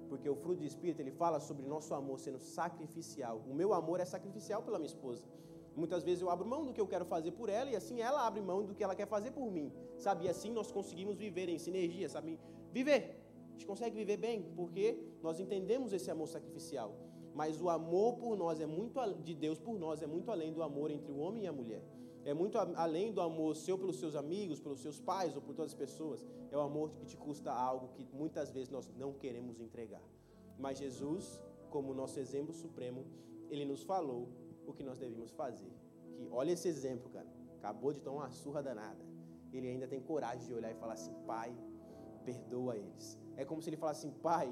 Porque 0.09 0.29
o 0.29 0.35
fruto 0.35 0.61
do 0.61 0.65
Espírito, 0.65 0.99
ele 1.01 1.11
fala 1.11 1.39
sobre 1.39 1.65
nosso 1.65 1.93
amor 1.93 2.19
sendo 2.19 2.39
sacrificial. 2.39 3.41
O 3.49 3.53
meu 3.53 3.73
amor 3.73 3.99
é 3.99 4.05
sacrificial 4.05 4.61
pela 4.61 4.79
minha 4.79 4.87
esposa. 4.87 5.25
Muitas 5.75 6.03
vezes 6.03 6.21
eu 6.21 6.29
abro 6.29 6.47
mão 6.47 6.65
do 6.65 6.73
que 6.73 6.79
eu 6.79 6.87
quero 6.87 7.05
fazer 7.05 7.31
por 7.31 7.49
ela 7.49 7.69
e 7.71 7.75
assim 7.75 7.99
ela 7.99 8.25
abre 8.25 8.41
mão 8.41 8.63
do 8.63 8.75
que 8.75 8.83
ela 8.83 8.95
quer 8.95 9.07
fazer 9.07 9.31
por 9.31 9.51
mim. 9.51 9.71
Sabe? 9.97 10.25
E 10.25 10.29
assim 10.29 10.51
nós 10.51 10.71
conseguimos 10.71 11.17
viver 11.17 11.49
em 11.49 11.57
sinergia, 11.57 12.07
sabe? 12.09 12.39
Viver. 12.71 13.19
A 13.49 13.51
gente 13.53 13.65
consegue 13.65 13.95
viver 13.95 14.17
bem 14.17 14.43
porque 14.55 14.99
nós 15.21 15.39
entendemos 15.39 15.93
esse 15.93 16.09
amor 16.11 16.27
sacrificial. 16.27 16.95
Mas 17.33 17.59
o 17.59 17.69
amor 17.69 18.17
por 18.17 18.37
nós 18.37 18.59
é 18.59 18.65
muito 18.65 18.99
de 19.23 19.33
Deus 19.33 19.57
por 19.57 19.79
nós 19.79 20.01
é 20.01 20.07
muito 20.07 20.29
além 20.29 20.53
do 20.53 20.61
amor 20.61 20.91
entre 20.91 21.11
o 21.11 21.17
homem 21.17 21.43
e 21.43 21.47
a 21.47 21.53
mulher. 21.53 21.83
É 22.25 22.33
muito 22.33 22.57
além 22.57 23.11
do 23.11 23.19
amor 23.19 23.55
seu 23.55 23.77
pelos 23.77 23.97
seus 23.97 24.15
amigos, 24.15 24.59
pelos 24.59 24.79
seus 24.79 24.99
pais 24.99 25.35
ou 25.35 25.41
por 25.41 25.53
todas 25.53 25.71
as 25.71 25.77
pessoas. 25.77 26.23
É 26.51 26.57
o 26.57 26.61
amor 26.61 26.91
que 26.91 27.05
te 27.05 27.17
custa 27.17 27.51
algo 27.51 27.89
que 27.89 28.07
muitas 28.13 28.51
vezes 28.51 28.69
nós 28.69 28.89
não 28.95 29.11
queremos 29.13 29.59
entregar. 29.59 30.01
Mas 30.57 30.77
Jesus, 30.77 31.39
como 31.69 31.93
nosso 31.93 32.19
exemplo 32.19 32.53
supremo, 32.53 33.05
ele 33.49 33.65
nos 33.65 33.83
falou 33.83 34.29
o 34.65 34.73
que 34.73 34.83
nós 34.83 34.97
devemos 34.97 35.31
fazer. 35.31 35.73
Que 36.15 36.27
olha 36.31 36.51
esse 36.51 36.67
exemplo, 36.67 37.09
cara. 37.09 37.27
Acabou 37.57 37.93
de 37.93 38.01
tomar 38.01 38.23
uma 38.23 38.31
surra 38.31 38.61
danada. 38.61 39.03
Ele 39.51 39.67
ainda 39.67 39.87
tem 39.87 40.01
coragem 40.01 40.45
de 40.47 40.53
olhar 40.53 40.71
e 40.71 40.75
falar 40.75 40.93
assim: 40.93 41.13
Pai, 41.25 41.55
perdoa 42.25 42.75
eles. 42.75 43.17
É 43.35 43.45
como 43.45 43.61
se 43.61 43.69
ele 43.69 43.77
falasse 43.77 44.05
assim: 44.05 44.15
Pai, 44.19 44.47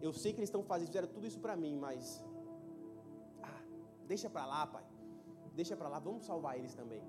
eu 0.00 0.12
sei 0.12 0.32
que 0.32 0.38
eles 0.38 0.48
estão 0.48 0.62
fazendo, 0.62 0.88
fizeram 0.88 1.08
tudo 1.08 1.26
isso 1.26 1.40
para 1.40 1.56
mim, 1.56 1.76
mas 1.76 2.24
ah, 3.42 3.62
deixa 4.06 4.28
para 4.28 4.44
lá, 4.46 4.66
Pai. 4.66 4.84
Deixa 5.54 5.74
para 5.76 5.88
lá, 5.88 5.98
vamos 5.98 6.24
salvar 6.24 6.58
eles 6.58 6.74
também. 6.74 7.02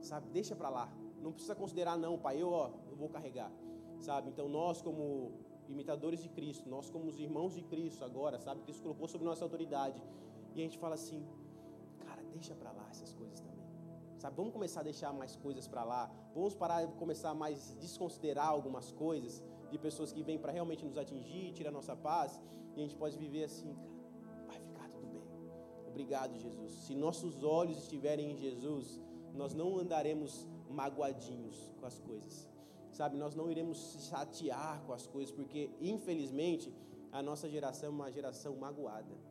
Sabe? 0.00 0.28
Deixa 0.30 0.56
para 0.56 0.70
lá. 0.70 0.90
Não 1.20 1.32
precisa 1.32 1.54
considerar 1.54 1.98
não, 1.98 2.18
Pai. 2.18 2.40
Eu, 2.40 2.50
ó, 2.50 2.70
eu 2.88 2.96
vou 2.96 3.08
carregar. 3.08 3.52
Sabe? 3.98 4.30
Então 4.30 4.48
nós 4.48 4.80
como 4.80 5.32
imitadores 5.68 6.22
de 6.22 6.28
Cristo, 6.28 6.68
nós 6.68 6.88
como 6.88 7.06
os 7.06 7.18
irmãos 7.20 7.54
de 7.54 7.62
Cristo 7.62 8.04
agora, 8.04 8.38
sabe? 8.38 8.62
Cristo 8.62 8.82
colocou 8.82 9.06
sobre 9.06 9.26
nossa 9.26 9.44
autoridade. 9.44 10.02
E 10.54 10.60
a 10.60 10.64
gente 10.64 10.78
fala 10.78 10.94
assim: 10.94 11.24
deixa 12.30 12.54
para 12.54 12.72
lá 12.72 12.86
essas 12.90 13.12
coisas 13.12 13.40
também. 13.40 13.60
Sabe, 14.18 14.36
vamos 14.36 14.52
começar 14.52 14.80
a 14.80 14.82
deixar 14.82 15.12
mais 15.12 15.34
coisas 15.36 15.66
para 15.66 15.82
lá. 15.82 16.10
Vamos 16.34 16.54
parar 16.54 16.84
de 16.84 16.94
começar 16.94 17.30
a 17.30 17.34
mais 17.34 17.74
desconsiderar 17.80 18.48
algumas 18.48 18.92
coisas 18.92 19.42
de 19.70 19.78
pessoas 19.78 20.12
que 20.12 20.22
vêm 20.22 20.38
para 20.38 20.52
realmente 20.52 20.84
nos 20.84 20.98
atingir, 20.98 21.52
tirar 21.52 21.70
nossa 21.70 21.96
paz, 21.96 22.40
e 22.74 22.80
a 22.80 22.82
gente 22.82 22.96
pode 22.96 23.16
viver 23.16 23.44
assim, 23.44 23.74
cara. 23.74 23.90
Vai 24.46 24.60
ficar 24.60 24.88
tudo 24.90 25.06
bem. 25.06 25.22
Obrigado, 25.88 26.36
Jesus. 26.38 26.70
Se 26.84 26.94
nossos 26.94 27.42
olhos 27.42 27.78
estiverem 27.78 28.32
em 28.32 28.36
Jesus, 28.36 29.00
nós 29.34 29.54
não 29.54 29.78
andaremos 29.78 30.46
magoadinhos 30.68 31.70
com 31.78 31.86
as 31.86 31.98
coisas. 31.98 32.46
Sabe, 32.92 33.16
nós 33.16 33.34
não 33.34 33.50
iremos 33.50 33.78
chatear 34.10 34.82
com 34.84 34.92
as 34.92 35.06
coisas, 35.06 35.32
porque 35.32 35.70
infelizmente 35.80 36.74
a 37.12 37.22
nossa 37.22 37.48
geração 37.48 37.88
é 37.88 37.92
uma 37.92 38.10
geração 38.10 38.54
magoada 38.56 39.29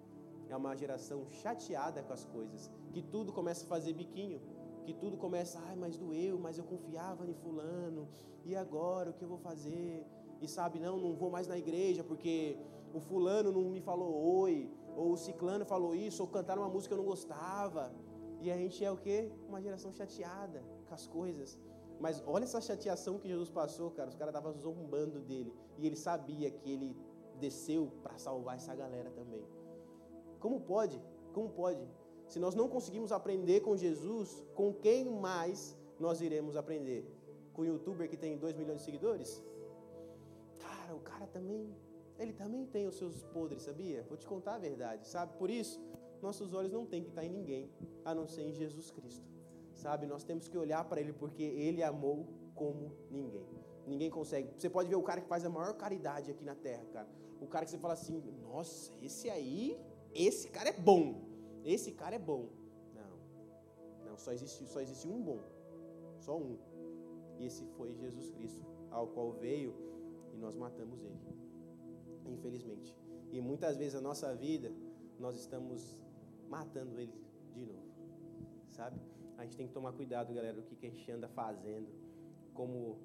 é 0.50 0.56
uma 0.56 0.76
geração 0.76 1.28
chateada 1.30 2.02
com 2.04 2.14
as 2.14 2.26
coisas, 2.26 2.72
que 2.92 3.02
tudo 3.02 3.32
começa 3.32 3.66
a 3.66 3.68
fazer 3.68 3.94
biquinho, 3.94 4.42
que 4.86 4.94
tudo 4.94 5.18
começa, 5.18 5.60
ai, 5.68 5.76
mas 5.76 5.98
doeu, 5.98 6.40
mas 6.40 6.58
eu 6.58 6.64
confiava 6.64 7.26
em 7.28 7.34
fulano, 7.34 8.08
e 8.46 8.56
agora 8.56 9.12
o 9.12 9.14
que 9.14 9.24
eu 9.24 9.30
vou 9.30 9.38
fazer? 9.38 10.06
E 10.42 10.48
sabe, 10.48 10.80
não, 10.80 10.98
não 10.98 11.14
vou 11.14 11.30
mais 11.30 11.48
na 11.48 11.58
igreja 11.58 12.04
porque 12.04 12.58
o 12.94 13.00
fulano 13.00 13.52
não 13.52 13.70
me 13.70 13.82
falou 13.82 14.12
oi, 14.42 14.72
ou 14.96 15.12
o 15.12 15.18
ciclano 15.18 15.66
falou 15.66 15.94
isso, 15.94 16.22
ou 16.24 16.28
cantaram 16.28 16.62
uma 16.62 16.70
música 16.70 16.94
que 16.94 17.00
eu 17.00 17.04
não 17.04 17.10
gostava. 17.10 17.94
E 18.42 18.50
a 18.50 18.58
gente 18.58 18.84
é 18.84 18.92
o 18.92 18.98
quê? 18.98 19.32
Uma 19.48 19.62
geração 19.62 19.92
chateada 19.92 20.64
com 20.88 20.94
as 20.94 21.06
coisas. 21.08 21.58
Mas 22.00 22.24
olha 22.26 22.46
essa 22.46 22.62
chateação 22.62 23.20
que 23.20 23.28
Jesus 23.28 23.50
passou, 23.50 23.92
cara. 23.92 24.10
Os 24.10 24.16
caras 24.16 24.34
estavam 24.34 24.54
zombando 24.54 25.20
dele. 25.20 25.54
E 25.78 25.86
ele 25.86 25.98
sabia 25.98 26.50
que 26.50 26.72
ele 26.72 26.96
desceu 27.40 27.92
para 28.02 28.18
salvar 28.18 28.56
essa 28.56 28.74
galera 28.74 29.12
também. 29.12 29.46
Como 30.40 30.62
pode? 30.62 31.02
Como 31.34 31.50
pode? 31.50 31.86
Se 32.28 32.40
nós 32.40 32.56
não 32.56 32.68
conseguimos 32.68 33.12
aprender 33.12 33.62
com 33.62 33.76
Jesus, 33.76 34.44
com 34.54 34.74
quem 34.74 35.06
mais 35.06 35.76
nós 36.00 36.22
iremos 36.22 36.56
aprender? 36.56 37.06
Com 37.54 37.64
o 37.64 37.66
youtuber 37.66 38.10
que 38.10 38.18
tem 38.18 38.38
2 38.38 38.56
milhões 38.56 38.80
de 38.80 38.86
seguidores? 38.86 39.44
Cara, 40.60 40.96
o 40.96 41.00
cara 41.00 41.28
também, 41.28 41.76
ele 42.18 42.34
também 42.34 42.66
tem 42.66 42.88
os 42.88 42.96
seus 42.96 43.24
podres, 43.24 43.64
sabia? 43.64 44.04
Vou 44.04 44.18
te 44.18 44.28
contar 44.28 44.56
a 44.56 44.60
verdade, 44.60 45.08
sabe? 45.08 45.38
Por 45.38 45.50
isso, 45.50 45.80
nossos 46.22 46.54
olhos 46.54 46.72
não 46.72 46.86
têm 46.86 47.04
que 47.04 47.10
estar 47.10 47.26
em 47.26 47.30
ninguém. 47.30 47.70
a 48.04 48.14
não 48.14 48.28
ser 48.28 48.44
em 48.44 48.54
Jesus 48.54 48.92
Cristo. 48.92 49.28
Sabe, 49.74 50.06
nós 50.06 50.24
temos 50.24 50.48
que 50.48 50.58
olhar 50.58 50.84
para 50.84 51.00
Ele 51.00 51.14
porque 51.14 51.44
Ele 51.44 51.82
amou 51.82 52.28
como 52.56 52.92
ninguém. 53.10 53.48
Ninguém 53.88 54.10
consegue. 54.10 54.52
Você 54.58 54.70
pode 54.70 54.90
ver 54.90 54.96
o 54.96 55.04
cara 55.04 55.22
que 55.22 55.28
faz 55.28 55.46
a 55.46 55.50
maior 55.50 55.74
caridade 55.74 56.30
aqui 56.30 56.44
na 56.44 56.56
terra, 56.56 56.86
cara. 56.92 57.08
O 57.40 57.48
cara 57.48 57.66
que 57.66 57.72
você 57.72 57.78
fala 57.78 57.94
assim, 57.94 58.22
nossa, 58.42 58.92
esse 59.02 59.30
aí, 59.30 59.80
esse 60.14 60.50
cara 60.50 60.70
é 60.70 60.74
bom. 60.74 61.22
Esse 61.64 61.92
cara 61.92 62.16
é 62.16 62.20
bom. 62.20 62.48
Não, 62.96 64.12
não, 64.12 64.18
só 64.18 64.32
existe, 64.32 64.66
só 64.68 64.80
existe 64.80 65.08
um 65.08 65.22
bom. 65.22 65.40
Só 66.20 66.38
um. 66.38 66.58
E 67.38 67.46
esse 67.46 67.66
foi 67.78 67.94
Jesus 67.94 68.30
Cristo, 68.32 68.66
ao 68.92 69.08
qual 69.08 69.32
veio 69.32 69.74
e 70.34 70.38
nós 70.38 70.56
matamos 70.56 71.04
ele. 71.04 71.20
Infelizmente. 72.26 72.96
E 73.32 73.40
muitas 73.40 73.78
vezes 73.78 73.96
a 73.96 74.02
nossa 74.02 74.34
vida, 74.36 74.72
nós 75.20 75.36
estamos 75.36 76.02
matando 76.50 77.00
ele 77.00 77.14
de 77.54 77.66
novo. 77.66 77.88
Sabe? 78.70 79.00
A 79.38 79.44
gente 79.44 79.56
tem 79.56 79.68
que 79.68 79.74
tomar 79.74 79.94
cuidado, 79.94 80.34
galera, 80.34 80.60
o 80.60 80.64
que 80.64 80.86
a 80.86 80.90
gente 80.90 81.10
anda 81.12 81.28
fazendo, 81.30 81.88
como 82.54 82.98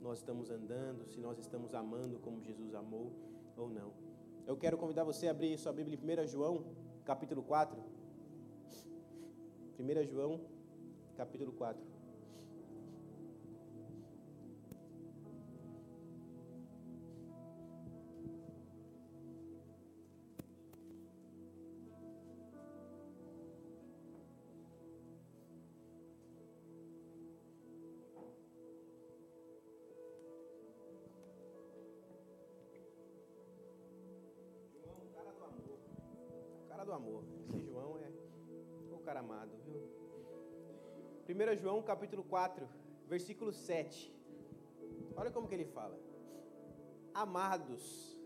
nós 0.00 0.18
estamos 0.18 0.50
andando, 0.50 1.06
se 1.06 1.20
nós 1.20 1.38
estamos 1.38 1.74
amando 1.74 2.18
como 2.18 2.42
Jesus 2.42 2.74
amou 2.74 3.12
ou 3.56 3.68
não. 3.68 3.92
Eu 4.46 4.56
quero 4.56 4.76
convidar 4.76 5.04
você 5.04 5.28
a 5.28 5.30
abrir 5.30 5.56
sua 5.56 5.72
Bíblia 5.72 5.96
em 5.96 6.24
1 6.24 6.26
João, 6.26 6.64
capítulo 7.04 7.42
4. 7.42 7.78
1 9.78 10.06
João, 10.06 10.40
capítulo 11.16 11.52
4. 11.52 11.91
1 41.42 41.56
João 41.56 41.82
capítulo 41.82 42.22
4, 42.22 42.68
versículo 43.08 43.52
7. 43.52 44.14
Olha 45.16 45.30
como 45.30 45.48
que 45.48 45.54
ele 45.54 45.64
fala. 45.64 45.98
Amados, 47.12 48.16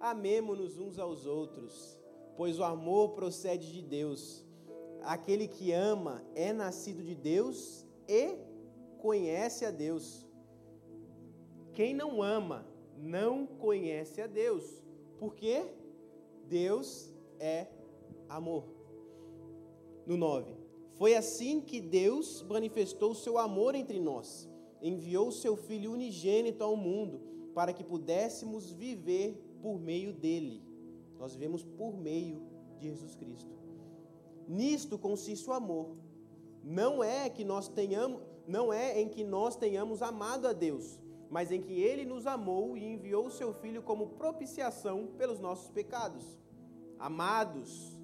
amemo-nos 0.00 0.76
uns 0.76 0.98
aos 0.98 1.24
outros, 1.24 1.98
pois 2.36 2.58
o 2.58 2.64
amor 2.64 3.10
procede 3.10 3.72
de 3.72 3.80
Deus. 3.80 4.44
Aquele 5.02 5.46
que 5.46 5.70
ama 5.70 6.24
é 6.34 6.52
nascido 6.52 7.00
de 7.00 7.14
Deus 7.14 7.86
e 8.08 8.36
conhece 8.98 9.64
a 9.64 9.70
Deus. 9.70 10.26
Quem 11.74 11.94
não 11.94 12.22
ama 12.22 12.66
não 12.98 13.46
conhece 13.46 14.20
a 14.20 14.26
Deus, 14.26 14.82
porque 15.16 15.64
Deus 16.48 17.14
é 17.38 17.68
amor. 18.28 18.64
No 20.04 20.16
9. 20.16 20.65
Foi 20.96 21.14
assim 21.14 21.60
que 21.60 21.80
Deus 21.80 22.42
manifestou 22.48 23.14
seu 23.14 23.38
amor 23.38 23.74
entre 23.74 24.00
nós. 24.00 24.48
Enviou 24.80 25.30
seu 25.30 25.56
Filho 25.56 25.92
unigênito 25.92 26.64
ao 26.64 26.76
mundo 26.76 27.20
para 27.54 27.72
que 27.72 27.84
pudéssemos 27.84 28.70
viver 28.70 29.34
por 29.62 29.78
meio 29.78 30.12
dele. 30.12 30.62
Nós 31.18 31.34
vivemos 31.34 31.62
por 31.62 31.96
meio 31.96 32.42
de 32.78 32.88
Jesus 32.88 33.14
Cristo. 33.14 33.50
Nisto 34.48 34.98
consiste 34.98 35.48
o 35.48 35.52
amor. 35.52 35.96
Não 36.62 37.02
é 37.02 37.28
que 37.28 37.44
nós 37.44 37.68
tenhamos, 37.68 38.20
não 38.46 38.72
é 38.72 39.00
em 39.00 39.08
que 39.08 39.24
nós 39.24 39.56
tenhamos 39.56 40.02
amado 40.02 40.46
a 40.46 40.52
Deus, 40.52 41.00
mas 41.30 41.50
em 41.50 41.60
que 41.60 41.80
ele 41.80 42.04
nos 42.04 42.26
amou 42.26 42.76
e 42.76 42.84
enviou 42.84 43.26
o 43.26 43.30
seu 43.30 43.52
filho 43.54 43.82
como 43.82 44.10
propiciação 44.10 45.08
pelos 45.18 45.40
nossos 45.40 45.70
pecados. 45.70 46.24
Amados, 46.98 47.96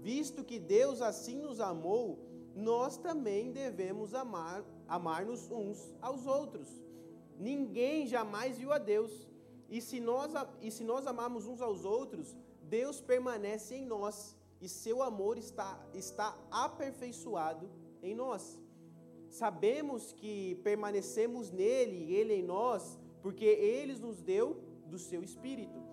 visto 0.00 0.44
que 0.44 0.58
Deus 0.58 1.02
assim 1.02 1.36
nos 1.40 1.60
amou, 1.60 2.18
nós 2.54 2.96
também 2.96 3.52
devemos 3.52 4.14
amar, 4.14 4.64
amar-nos 4.88 5.50
uns 5.50 5.94
aos 6.00 6.26
outros. 6.26 6.68
Ninguém 7.38 8.06
jamais 8.06 8.58
viu 8.58 8.72
a 8.72 8.78
Deus. 8.78 9.28
E 9.68 9.80
se 9.80 10.00
nós 10.00 10.32
e 10.60 10.70
se 10.70 10.84
nós 10.84 11.06
amarmos 11.06 11.46
uns 11.46 11.60
aos 11.60 11.84
outros, 11.84 12.36
Deus 12.62 13.00
permanece 13.00 13.74
em 13.74 13.86
nós 13.86 14.36
e 14.60 14.68
seu 14.68 15.02
amor 15.02 15.38
está 15.38 15.80
está 15.94 16.36
aperfeiçoado 16.50 17.70
em 18.02 18.14
nós. 18.14 18.60
Sabemos 19.28 20.12
que 20.12 20.56
permanecemos 20.64 21.52
nele 21.52 21.96
e 22.04 22.14
ele 22.14 22.34
em 22.34 22.42
nós, 22.42 22.98
porque 23.22 23.44
ele 23.44 23.94
nos 23.94 24.20
deu 24.20 24.60
do 24.86 24.98
seu 24.98 25.22
espírito 25.22 25.89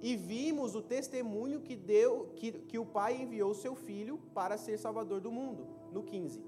e 0.00 0.16
vimos 0.16 0.74
o 0.74 0.82
testemunho 0.82 1.60
que 1.60 1.74
deu 1.74 2.32
que, 2.36 2.52
que 2.52 2.78
o 2.78 2.86
Pai 2.86 3.20
enviou 3.20 3.52
seu 3.54 3.74
filho 3.74 4.18
para 4.32 4.56
ser 4.56 4.78
salvador 4.78 5.20
do 5.20 5.32
mundo. 5.32 5.66
No 5.92 6.02
15. 6.02 6.42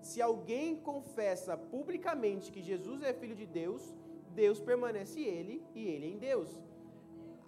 Se 0.00 0.20
alguém 0.20 0.76
confessa 0.76 1.56
publicamente 1.56 2.50
que 2.50 2.60
Jesus 2.60 3.02
é 3.02 3.12
filho 3.12 3.34
de 3.34 3.46
Deus, 3.46 3.94
Deus 4.34 4.60
permanece 4.60 5.20
ele 5.20 5.62
e 5.74 5.86
ele 5.86 6.06
em 6.06 6.18
Deus. 6.18 6.60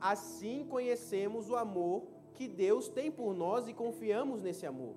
Assim 0.01 0.64
conhecemos 0.64 1.51
o 1.51 1.57
amor 1.57 2.05
que 2.34 2.47
Deus 2.47 2.88
tem 2.88 3.11
por 3.11 3.34
nós 3.34 3.66
e 3.68 3.72
confiamos 3.72 4.42
nesse 4.42 4.66
amor. 4.66 4.95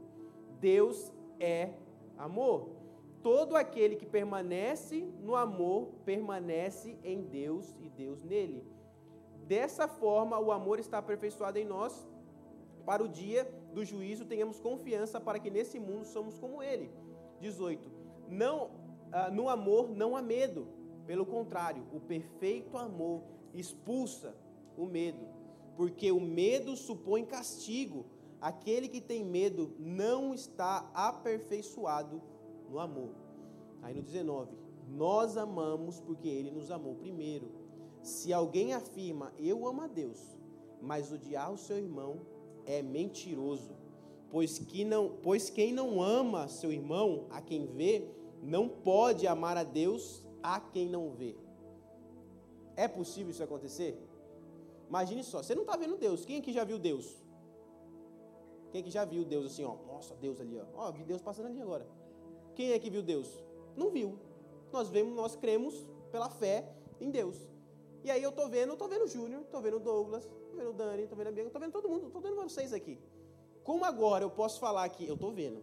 Deus 0.60 1.12
é 1.40 1.74
amor. 2.18 2.70
Todo 3.22 3.56
aquele 3.56 3.96
que 3.96 4.06
permanece 4.06 5.08
no 5.22 5.36
amor 5.36 5.90
permanece 6.06 6.98
em 7.04 7.22
Deus 7.22 7.76
e 7.80 7.90
Deus 7.90 8.24
nele. 8.24 8.64
Dessa 9.48 9.88
forma, 9.88 10.38
o 10.38 10.52
amor 10.52 10.78
está 10.78 10.98
aperfeiçoado 10.98 11.58
em 11.58 11.66
nós, 11.66 12.06
para 12.86 13.04
o 13.04 13.08
dia 13.08 13.50
do 13.74 13.84
juízo 13.84 14.26
tenhamos 14.26 14.60
confiança 14.60 15.20
para 15.20 15.40
que 15.40 15.50
nesse 15.50 15.80
mundo 15.80 16.06
somos 16.06 16.38
como 16.38 16.62
ele. 16.62 16.92
18. 17.40 17.90
Não, 18.30 18.72
ah, 19.12 19.30
no 19.30 19.48
amor 19.48 19.90
não 19.90 20.16
há 20.16 20.22
medo, 20.22 20.68
pelo 21.06 21.26
contrário, 21.26 21.84
o 21.94 22.00
perfeito 22.00 22.78
amor 22.78 23.24
expulsa 23.54 24.36
o 24.76 24.86
medo, 24.86 25.26
porque 25.76 26.12
o 26.12 26.20
medo 26.20 26.76
supõe 26.76 27.26
castigo. 27.26 28.06
Aquele 28.40 28.88
que 28.88 29.02
tem 29.02 29.24
medo 29.24 29.74
não 29.80 30.34
está 30.34 30.90
aperfeiçoado 30.94 32.22
no 32.70 32.80
amor. 32.80 33.10
Aí 33.82 33.94
no 33.94 34.02
19, 34.02 34.52
nós 34.90 35.38
amamos 35.38 36.00
porque 36.00 36.28
ele 36.28 36.52
nos 36.52 36.70
amou 36.70 36.96
primeiro. 36.96 37.67
Se 38.02 38.32
alguém 38.32 38.74
afirma 38.74 39.34
eu 39.38 39.68
amo 39.68 39.82
a 39.82 39.88
Deus, 39.88 40.20
mas 40.82 41.12
odiar 41.12 41.52
o 41.52 41.58
seu 41.58 41.78
irmão 41.78 42.22
é 42.66 42.82
mentiroso, 42.82 43.76
pois, 44.30 44.60
que 44.60 44.84
não, 44.84 45.18
pois 45.22 45.50
quem 45.50 45.74
não 45.74 46.02
ama 46.02 46.48
seu 46.48 46.72
irmão, 46.72 47.26
a 47.30 47.42
quem 47.42 47.66
vê, 47.66 48.08
não 48.42 48.68
pode 48.70 49.26
amar 49.26 49.58
a 49.58 49.64
Deus 49.64 50.24
a 50.44 50.60
quem 50.60 50.88
não 50.88 51.12
vê. 51.12 51.36
É 52.76 52.88
possível 52.88 53.32
isso 53.32 53.44
acontecer? 53.44 53.98
Imagine 54.88 55.24
só, 55.24 55.42
você 55.42 55.56
não 55.56 55.64
está 55.64 55.76
vendo 55.76 55.98
Deus. 55.98 56.24
Quem 56.24 56.38
aqui 56.38 56.54
já 56.54 56.64
viu 56.64 56.78
Deus? 56.78 57.26
Quem 58.72 58.82
aqui 58.82 58.92
já 58.92 59.04
viu 59.06 59.26
Deus 59.26 59.48
assim, 59.48 59.64
ó? 59.64 59.76
Nossa, 59.88 60.16
Deus 60.16 60.40
ali, 60.40 60.60
ó. 60.60 60.66
Ó, 60.76 60.92
vi 60.92 61.04
Deus 61.04 61.22
passando 61.22 61.48
ali 61.48 61.62
agora. 61.62 61.88
Quem 62.56 62.72
é 62.72 62.80
que 62.80 62.90
viu 62.90 63.02
Deus? 63.02 63.28
Não 63.76 63.90
viu. 63.90 64.18
Nós 64.72 64.90
vemos, 64.90 65.16
nós 65.16 65.36
cremos 65.36 65.88
pela 66.12 66.30
fé 66.30 66.70
em 67.00 67.10
Deus. 67.10 67.38
E 68.08 68.10
aí 68.10 68.24
eu 68.24 68.32
tô 68.32 68.48
vendo, 68.48 68.74
tô 68.78 68.88
vendo 68.88 69.04
o 69.04 69.08
Júnior, 69.08 69.44
tô 69.52 69.60
vendo 69.60 69.76
o 69.76 69.80
Douglas, 69.82 70.26
tô 70.26 70.56
vendo 70.56 70.70
o 70.70 70.74
Dani, 70.74 71.06
tô 71.08 71.14
vendo 71.14 71.28
a 71.28 71.32
Bianca, 71.34 71.50
tô 71.50 71.60
vendo 71.60 71.74
todo 71.74 71.90
mundo, 71.90 72.10
tô 72.10 72.22
vendo 72.22 72.38
vocês 72.38 72.72
aqui. 72.72 72.98
Como 73.66 73.84
agora 73.84 74.24
eu 74.24 74.30
posso 74.30 74.62
falar 74.62 74.88
que 74.88 75.06
eu 75.06 75.18
tô 75.18 75.30
vendo, 75.30 75.62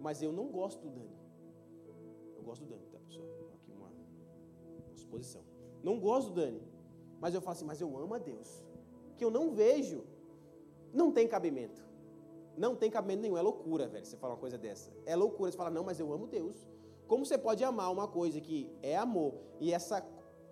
mas 0.00 0.20
eu 0.20 0.32
não 0.32 0.48
gosto 0.48 0.80
do 0.82 0.90
Dani. 0.90 1.16
Eu 2.36 2.42
gosto 2.42 2.64
do 2.64 2.70
Dani, 2.70 2.84
tá, 2.90 2.98
pessoal? 2.98 3.28
Aqui 3.54 3.70
uma, 3.70 3.92
uma 4.88 4.96
suposição. 4.96 5.42
Não 5.84 6.00
gosto 6.00 6.30
do 6.30 6.34
Dani, 6.40 6.60
mas 7.20 7.32
eu 7.32 7.40
falo 7.40 7.52
assim, 7.52 7.64
mas 7.64 7.80
eu 7.80 7.96
amo 7.96 8.12
a 8.12 8.18
Deus. 8.18 8.66
Que 9.16 9.24
eu 9.24 9.30
não 9.30 9.52
vejo. 9.52 10.02
Não 10.92 11.12
tem 11.12 11.28
cabimento. 11.28 11.80
Não 12.56 12.74
tem 12.74 12.90
cabimento 12.90 13.22
nenhum. 13.22 13.38
É 13.38 13.40
loucura, 13.40 13.86
velho, 13.86 14.04
você 14.04 14.16
falar 14.16 14.34
uma 14.34 14.40
coisa 14.40 14.58
dessa. 14.58 14.90
É 15.06 15.14
loucura 15.14 15.52
você 15.52 15.56
falar, 15.56 15.70
não, 15.70 15.84
mas 15.84 16.00
eu 16.00 16.12
amo 16.12 16.26
Deus. 16.26 16.66
Como 17.06 17.24
você 17.24 17.38
pode 17.38 17.62
amar 17.62 17.92
uma 17.92 18.08
coisa 18.08 18.40
que 18.40 18.68
é 18.82 18.96
amor 18.96 19.34
e 19.60 19.72
essa 19.72 20.00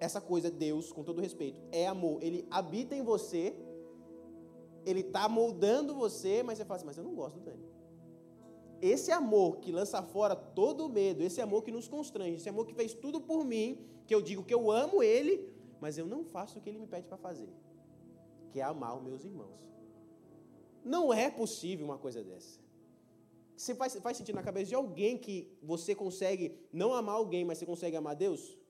essa 0.02 0.20
coisa, 0.20 0.50
Deus, 0.50 0.90
com 0.90 1.04
todo 1.04 1.20
respeito, 1.20 1.62
é 1.70 1.86
amor. 1.86 2.20
Ele 2.20 2.44
habita 2.50 2.92
em 2.96 3.02
você, 3.02 3.54
ele 4.84 5.00
está 5.00 5.28
moldando 5.28 5.94
você, 5.94 6.42
mas 6.42 6.58
você 6.58 6.64
fala 6.64 6.78
assim, 6.78 6.86
mas 6.86 6.98
eu 6.98 7.04
não 7.04 7.14
gosto 7.14 7.38
do 7.38 7.44
Dani. 7.44 7.64
Esse 8.80 9.12
amor 9.12 9.58
que 9.58 9.70
lança 9.70 10.02
fora 10.02 10.34
todo 10.34 10.86
o 10.86 10.88
medo, 10.88 11.22
esse 11.22 11.40
amor 11.40 11.62
que 11.62 11.70
nos 11.70 11.86
constrange, 11.86 12.34
esse 12.34 12.48
amor 12.48 12.66
que 12.66 12.74
fez 12.74 12.94
tudo 12.94 13.20
por 13.20 13.44
mim, 13.44 13.78
que 14.04 14.12
eu 14.12 14.20
digo 14.20 14.42
que 14.42 14.52
eu 14.52 14.72
amo 14.72 15.04
ele, 15.04 15.48
mas 15.80 15.96
eu 15.96 16.04
não 16.04 16.24
faço 16.24 16.58
o 16.58 16.60
que 16.60 16.68
ele 16.68 16.80
me 16.80 16.88
pede 16.88 17.06
para 17.06 17.16
fazer, 17.16 17.48
que 18.50 18.58
é 18.58 18.64
amar 18.64 18.96
os 18.96 19.04
meus 19.04 19.24
irmãos. 19.24 19.60
Não 20.84 21.14
é 21.14 21.30
possível 21.30 21.86
uma 21.86 21.96
coisa 21.96 22.24
dessa. 22.24 22.58
Você 23.56 23.72
faz, 23.72 23.94
faz 23.94 24.16
sentido 24.16 24.34
na 24.34 24.42
cabeça 24.42 24.70
de 24.70 24.74
alguém 24.74 25.16
que 25.16 25.48
você 25.62 25.94
consegue 25.94 26.58
não 26.72 26.92
amar 26.92 27.14
alguém, 27.14 27.44
mas 27.44 27.58
você 27.58 27.66
consegue 27.66 27.96
amar 27.96 28.16
Deus? 28.16 28.60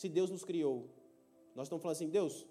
Se 0.00 0.08
Deus 0.08 0.30
nos 0.30 0.44
criou, 0.44 0.88
nós 1.56 1.66
estamos 1.66 1.82
falando 1.82 1.96
assim, 1.96 2.08
Deus, 2.08 2.46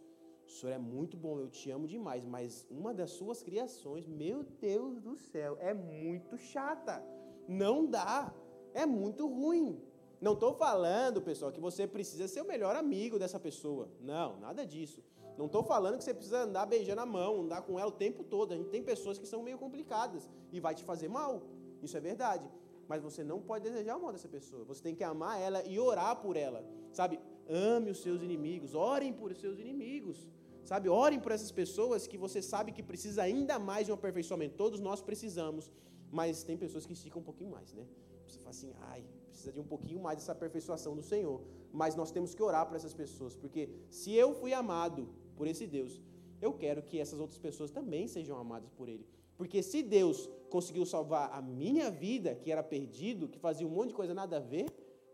o 0.46 0.52
Senhor 0.52 0.74
é 0.74 0.78
muito 0.78 1.16
bom, 1.16 1.40
eu 1.40 1.48
te 1.48 1.72
amo 1.72 1.88
demais, 1.88 2.26
mas 2.26 2.68
uma 2.70 2.94
das 2.94 3.12
suas 3.12 3.42
criações, 3.42 4.06
meu 4.06 4.44
Deus 4.44 5.00
do 5.00 5.16
céu, 5.16 5.58
é 5.62 5.74
muito 5.74 6.38
chata. 6.38 7.02
Não 7.48 7.86
dá. 7.86 8.34
É 8.74 8.86
muito 8.86 9.26
ruim. 9.26 9.82
Não 10.20 10.34
estou 10.34 10.56
falando, 10.56 11.22
pessoal, 11.22 11.50
que 11.50 11.62
você 11.62 11.88
precisa 11.88 12.28
ser 12.28 12.42
o 12.42 12.46
melhor 12.46 12.76
amigo 12.76 13.18
dessa 13.18 13.40
pessoa. 13.40 13.90
Não, 14.02 14.38
nada 14.42 14.66
disso. 14.66 15.02
Não 15.38 15.46
estou 15.46 15.64
falando 15.64 15.98
que 15.98 16.04
você 16.04 16.14
precisa 16.14 16.42
andar 16.42 16.66
beijando 16.66 17.00
a 17.00 17.06
mão, 17.06 17.44
andar 17.44 17.62
com 17.62 17.80
ela 17.80 17.88
o 17.88 17.94
tempo 17.94 18.26
todo. 18.26 18.54
A 18.54 18.58
gente 18.58 18.72
tem 18.72 18.84
pessoas 18.84 19.18
que 19.18 19.26
são 19.26 19.42
meio 19.42 19.58
complicadas 19.58 20.30
e 20.52 20.60
vai 20.60 20.76
te 20.76 20.84
fazer 20.84 21.08
mal. 21.08 21.44
Isso 21.82 21.96
é 21.96 22.02
verdade. 22.02 22.46
Mas 22.90 23.02
você 23.02 23.24
não 23.24 23.42
pode 23.42 23.64
desejar 23.64 23.96
o 23.96 24.02
mal 24.02 24.12
dessa 24.12 24.28
pessoa. 24.28 24.66
Você 24.66 24.84
tem 24.84 24.94
que 24.94 25.04
amar 25.06 25.40
ela 25.40 25.64
e 25.66 25.80
orar 25.80 26.18
por 26.18 26.36
ela. 26.36 26.66
Sabe? 26.92 27.20
Ame 27.50 27.92
os 27.92 28.00
seus 28.02 28.22
inimigos. 28.22 28.76
Orem 28.76 29.14
por 29.14 29.34
seus 29.36 29.60
inimigos. 29.60 30.28
Sabe? 30.64 30.90
Orem 30.90 31.20
por 31.20 31.32
essas 31.32 31.52
pessoas 31.52 32.08
que 32.08 32.18
você 32.18 32.42
sabe 32.42 32.72
que 32.72 32.84
precisa 32.84 33.24
ainda 33.24 33.58
mais 33.58 33.86
de 33.86 33.92
um 33.92 33.96
aperfeiçoamento. 33.96 34.56
Todos 34.56 34.80
nós 34.80 35.02
precisamos. 35.02 35.72
Mas 36.12 36.44
tem 36.44 36.58
pessoas 36.58 36.86
que 36.86 36.94
esticam 36.94 37.22
um 37.22 37.24
pouquinho 37.24 37.52
mais, 37.52 37.74
né? 37.74 37.86
Você 38.26 38.40
fala 38.40 38.50
assim, 38.50 38.74
ai, 38.82 39.06
precisa 39.30 39.52
de 39.52 39.60
um 39.60 39.64
pouquinho 39.64 40.02
mais 40.02 40.18
dessa 40.18 40.32
aperfeiçoação 40.32 40.96
do 40.96 41.02
Senhor. 41.02 41.42
Mas 41.72 41.96
nós 41.96 42.12
temos 42.12 42.34
que 42.34 42.42
orar 42.42 42.66
por 42.66 42.76
essas 42.76 42.94
pessoas, 42.94 43.36
porque 43.36 43.70
se 43.90 44.14
eu 44.14 44.34
fui 44.34 44.54
amado 44.54 45.10
por 45.36 45.48
esse 45.48 45.68
Deus, 45.68 46.02
eu 46.42 46.54
quero 46.54 46.82
que 46.82 47.00
essas 47.00 47.20
outras 47.20 47.40
pessoas 47.40 47.72
também 47.72 48.08
sejam 48.08 48.38
amadas 48.38 48.70
por 48.72 48.90
Ele. 48.90 49.06
Porque 49.38 49.62
se 49.62 49.84
Deus 49.84 50.30
conseguiu 50.50 50.86
salvar 50.86 51.32
a 51.32 51.42
minha 51.42 51.92
vida, 51.92 52.36
que 52.36 52.52
era 52.52 52.64
perdido, 52.64 53.28
que 53.28 53.38
fazia 53.38 53.68
um 53.68 53.70
monte 53.70 53.90
de 53.90 53.94
coisa 53.96 54.14
nada 54.14 54.38
a 54.38 54.40
ver, 54.40 54.66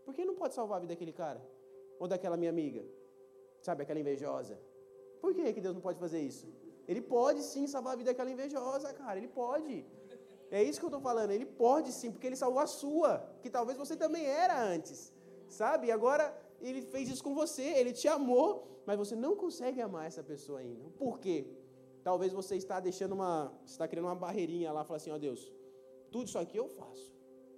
por 0.04 0.14
que 0.14 0.24
não 0.24 0.34
pode 0.34 0.54
salvar 0.54 0.78
a 0.78 0.80
vida 0.80 0.94
daquele 0.94 1.12
cara? 1.12 1.44
Ou 1.98 2.06
daquela 2.08 2.36
minha 2.36 2.50
amiga? 2.50 2.84
Sabe, 3.60 3.82
aquela 3.82 4.00
invejosa? 4.00 4.58
Por 5.20 5.34
que, 5.34 5.52
que 5.54 5.60
Deus 5.60 5.74
não 5.74 5.80
pode 5.80 5.98
fazer 5.98 6.20
isso? 6.20 6.46
Ele 6.86 7.00
pode 7.00 7.42
sim 7.42 7.66
salvar 7.66 7.94
a 7.94 7.96
vida 7.96 8.10
daquela 8.10 8.30
invejosa, 8.30 8.92
cara, 8.92 9.16
ele 9.18 9.28
pode. 9.28 9.86
É 10.50 10.62
isso 10.62 10.78
que 10.78 10.84
eu 10.84 10.88
estou 10.88 11.00
falando. 11.00 11.30
Ele 11.30 11.46
pode 11.46 11.90
sim, 11.92 12.10
porque 12.10 12.26
ele 12.26 12.36
salvou 12.36 12.60
a 12.60 12.66
sua, 12.66 13.26
que 13.42 13.48
talvez 13.48 13.78
você 13.78 13.96
também 13.96 14.26
era 14.26 14.62
antes, 14.62 15.12
sabe? 15.48 15.86
E 15.86 15.90
agora 15.90 16.36
ele 16.60 16.82
fez 16.82 17.08
isso 17.08 17.24
com 17.24 17.34
você, 17.34 17.62
ele 17.62 17.92
te 17.92 18.06
amou, 18.06 18.82
mas 18.86 18.98
você 18.98 19.16
não 19.16 19.34
consegue 19.34 19.80
amar 19.80 20.06
essa 20.06 20.22
pessoa 20.22 20.60
ainda. 20.60 20.84
Por 20.98 21.18
quê? 21.18 21.46
Talvez 22.02 22.32
você 22.32 22.56
está 22.56 22.80
deixando 22.80 23.12
uma, 23.12 23.52
está 23.64 23.88
criando 23.88 24.06
uma 24.06 24.14
barreirinha 24.14 24.70
lá, 24.72 24.84
fala 24.84 24.98
assim, 24.98 25.10
ó 25.10 25.14
oh, 25.14 25.18
Deus, 25.18 25.52
tudo 26.10 26.26
isso 26.26 26.38
aqui 26.38 26.58
eu 26.58 26.68
faço. 26.68 27.13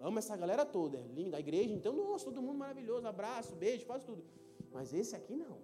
Amo 0.06 0.20
essa 0.20 0.36
galera 0.36 0.64
toda, 0.64 0.98
é 0.98 1.06
linda, 1.18 1.36
a 1.36 1.40
igreja, 1.40 1.72
então, 1.74 1.92
nossa, 1.92 2.26
todo 2.26 2.40
mundo 2.40 2.58
maravilhoso, 2.58 3.04
abraço, 3.08 3.56
beijo, 3.56 3.84
faço 3.84 4.06
tudo. 4.06 4.22
Mas 4.72 4.94
esse 4.94 5.16
aqui 5.16 5.34
não. 5.34 5.56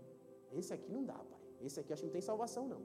Esse 0.50 0.72
aqui 0.76 0.90
não 0.90 1.04
dá, 1.04 1.14
pai. 1.14 1.40
Esse 1.60 1.78
aqui 1.78 1.92
acho 1.92 2.02
que 2.02 2.06
não 2.06 2.12
tem 2.12 2.20
salvação, 2.20 2.66
não. 2.66 2.82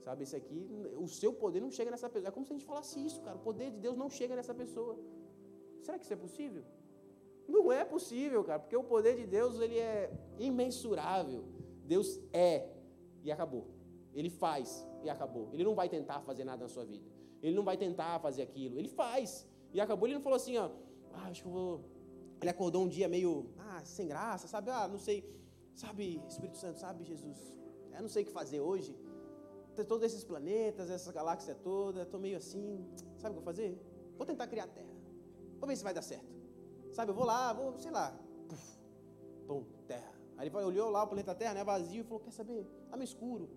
Sabe, 0.00 0.22
esse 0.22 0.34
aqui, 0.34 0.58
o 0.96 1.06
seu 1.06 1.34
poder 1.34 1.60
não 1.60 1.70
chega 1.70 1.90
nessa 1.90 2.08
pessoa. 2.08 2.28
É 2.28 2.32
como 2.32 2.46
se 2.46 2.52
a 2.54 2.56
gente 2.56 2.64
falasse 2.64 2.98
isso, 3.04 3.20
cara. 3.20 3.36
O 3.36 3.40
poder 3.40 3.70
de 3.72 3.78
Deus 3.78 3.94
não 3.94 4.08
chega 4.08 4.34
nessa 4.34 4.54
pessoa. 4.54 4.98
Será 5.82 5.98
que 5.98 6.04
isso 6.04 6.14
é 6.14 6.16
possível? 6.16 6.64
Não 7.46 7.70
é 7.70 7.84
possível, 7.84 8.42
cara, 8.42 8.58
porque 8.58 8.76
o 8.76 8.82
poder 8.82 9.16
de 9.16 9.26
Deus 9.26 9.60
ele 9.60 9.78
é 9.78 10.10
imensurável. 10.38 11.44
Deus 11.84 12.18
é 12.32 12.70
e 13.22 13.30
acabou. 13.30 13.66
Ele 14.14 14.30
faz 14.30 14.88
e 15.04 15.10
acabou. 15.10 15.50
Ele 15.52 15.62
não 15.62 15.74
vai 15.74 15.90
tentar 15.90 16.22
fazer 16.22 16.44
nada 16.44 16.62
na 16.62 16.70
sua 16.70 16.86
vida. 16.86 17.04
Ele 17.42 17.54
não 17.54 17.64
vai 17.64 17.76
tentar 17.76 18.18
fazer 18.18 18.40
aquilo. 18.40 18.78
Ele 18.78 18.88
faz 18.88 19.46
e 19.74 19.80
acabou. 19.80 20.06
Ele 20.06 20.14
não 20.14 20.22
falou 20.22 20.36
assim, 20.36 20.56
ó, 20.56 20.70
ah, 21.16 21.28
acho 21.28 21.42
que 21.42 21.48
vou. 21.48 21.84
Ele 22.40 22.50
acordou 22.50 22.84
um 22.84 22.88
dia 22.88 23.08
meio, 23.08 23.50
ah, 23.58 23.82
sem 23.84 24.06
graça, 24.06 24.46
sabe? 24.46 24.70
Ah, 24.70 24.86
não 24.86 24.98
sei, 24.98 25.24
sabe, 25.74 26.22
Espírito 26.28 26.58
Santo, 26.58 26.78
sabe, 26.78 27.04
Jesus? 27.04 27.38
Eu 27.94 28.02
não 28.02 28.08
sei 28.08 28.22
o 28.22 28.26
que 28.26 28.32
fazer 28.32 28.60
hoje 28.60 28.94
todos 29.84 30.04
esses 30.04 30.24
planetas, 30.24 30.90
essa 30.90 31.12
galáxia 31.12 31.54
toda, 31.54 32.02
estou 32.02 32.18
meio 32.18 32.36
assim, 32.36 32.84
sabe 33.18 33.34
o 33.34 33.38
que 33.38 33.44
vou 33.44 33.54
fazer? 33.54 33.78
Vou 34.16 34.26
tentar 34.26 34.46
criar 34.46 34.64
a 34.64 34.68
Terra. 34.68 34.94
Vou 35.58 35.68
ver 35.68 35.76
se 35.76 35.84
vai 35.84 35.92
dar 35.92 36.02
certo. 36.02 36.34
Sabe, 36.92 37.10
eu 37.10 37.14
vou 37.14 37.24
lá, 37.24 37.52
vou, 37.52 37.78
sei 37.78 37.90
lá, 37.90 38.18
puf, 38.48 38.78
bom, 39.46 39.64
Terra. 39.86 40.14
Aí 40.38 40.48
ele 40.48 40.56
olhou 40.56 40.90
lá 40.90 41.02
o 41.02 41.06
planeta 41.06 41.34
Terra, 41.34 41.54
né, 41.54 41.64
vazio, 41.64 42.00
e 42.00 42.04
falou, 42.04 42.20
quer 42.20 42.30
saber? 42.30 42.66
Está 42.84 42.96
meio 42.96 43.06
escuro. 43.06 43.50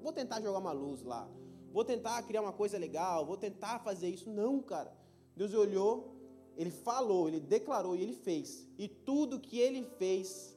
Vou 0.00 0.12
tentar 0.12 0.40
jogar 0.40 0.58
uma 0.58 0.72
luz 0.72 1.02
lá. 1.02 1.28
Vou 1.72 1.84
tentar 1.84 2.22
criar 2.22 2.40
uma 2.40 2.52
coisa 2.52 2.78
legal, 2.78 3.26
vou 3.26 3.36
tentar 3.36 3.78
fazer 3.80 4.08
isso. 4.08 4.30
Não, 4.30 4.62
cara. 4.62 4.92
Deus 5.34 5.52
olhou, 5.52 6.15
ele 6.56 6.70
falou, 6.70 7.28
ele 7.28 7.40
declarou 7.40 7.94
e 7.94 8.02
ele 8.02 8.14
fez. 8.14 8.66
E 8.78 8.88
tudo 8.88 9.38
que 9.38 9.58
ele 9.58 9.82
fez 9.82 10.56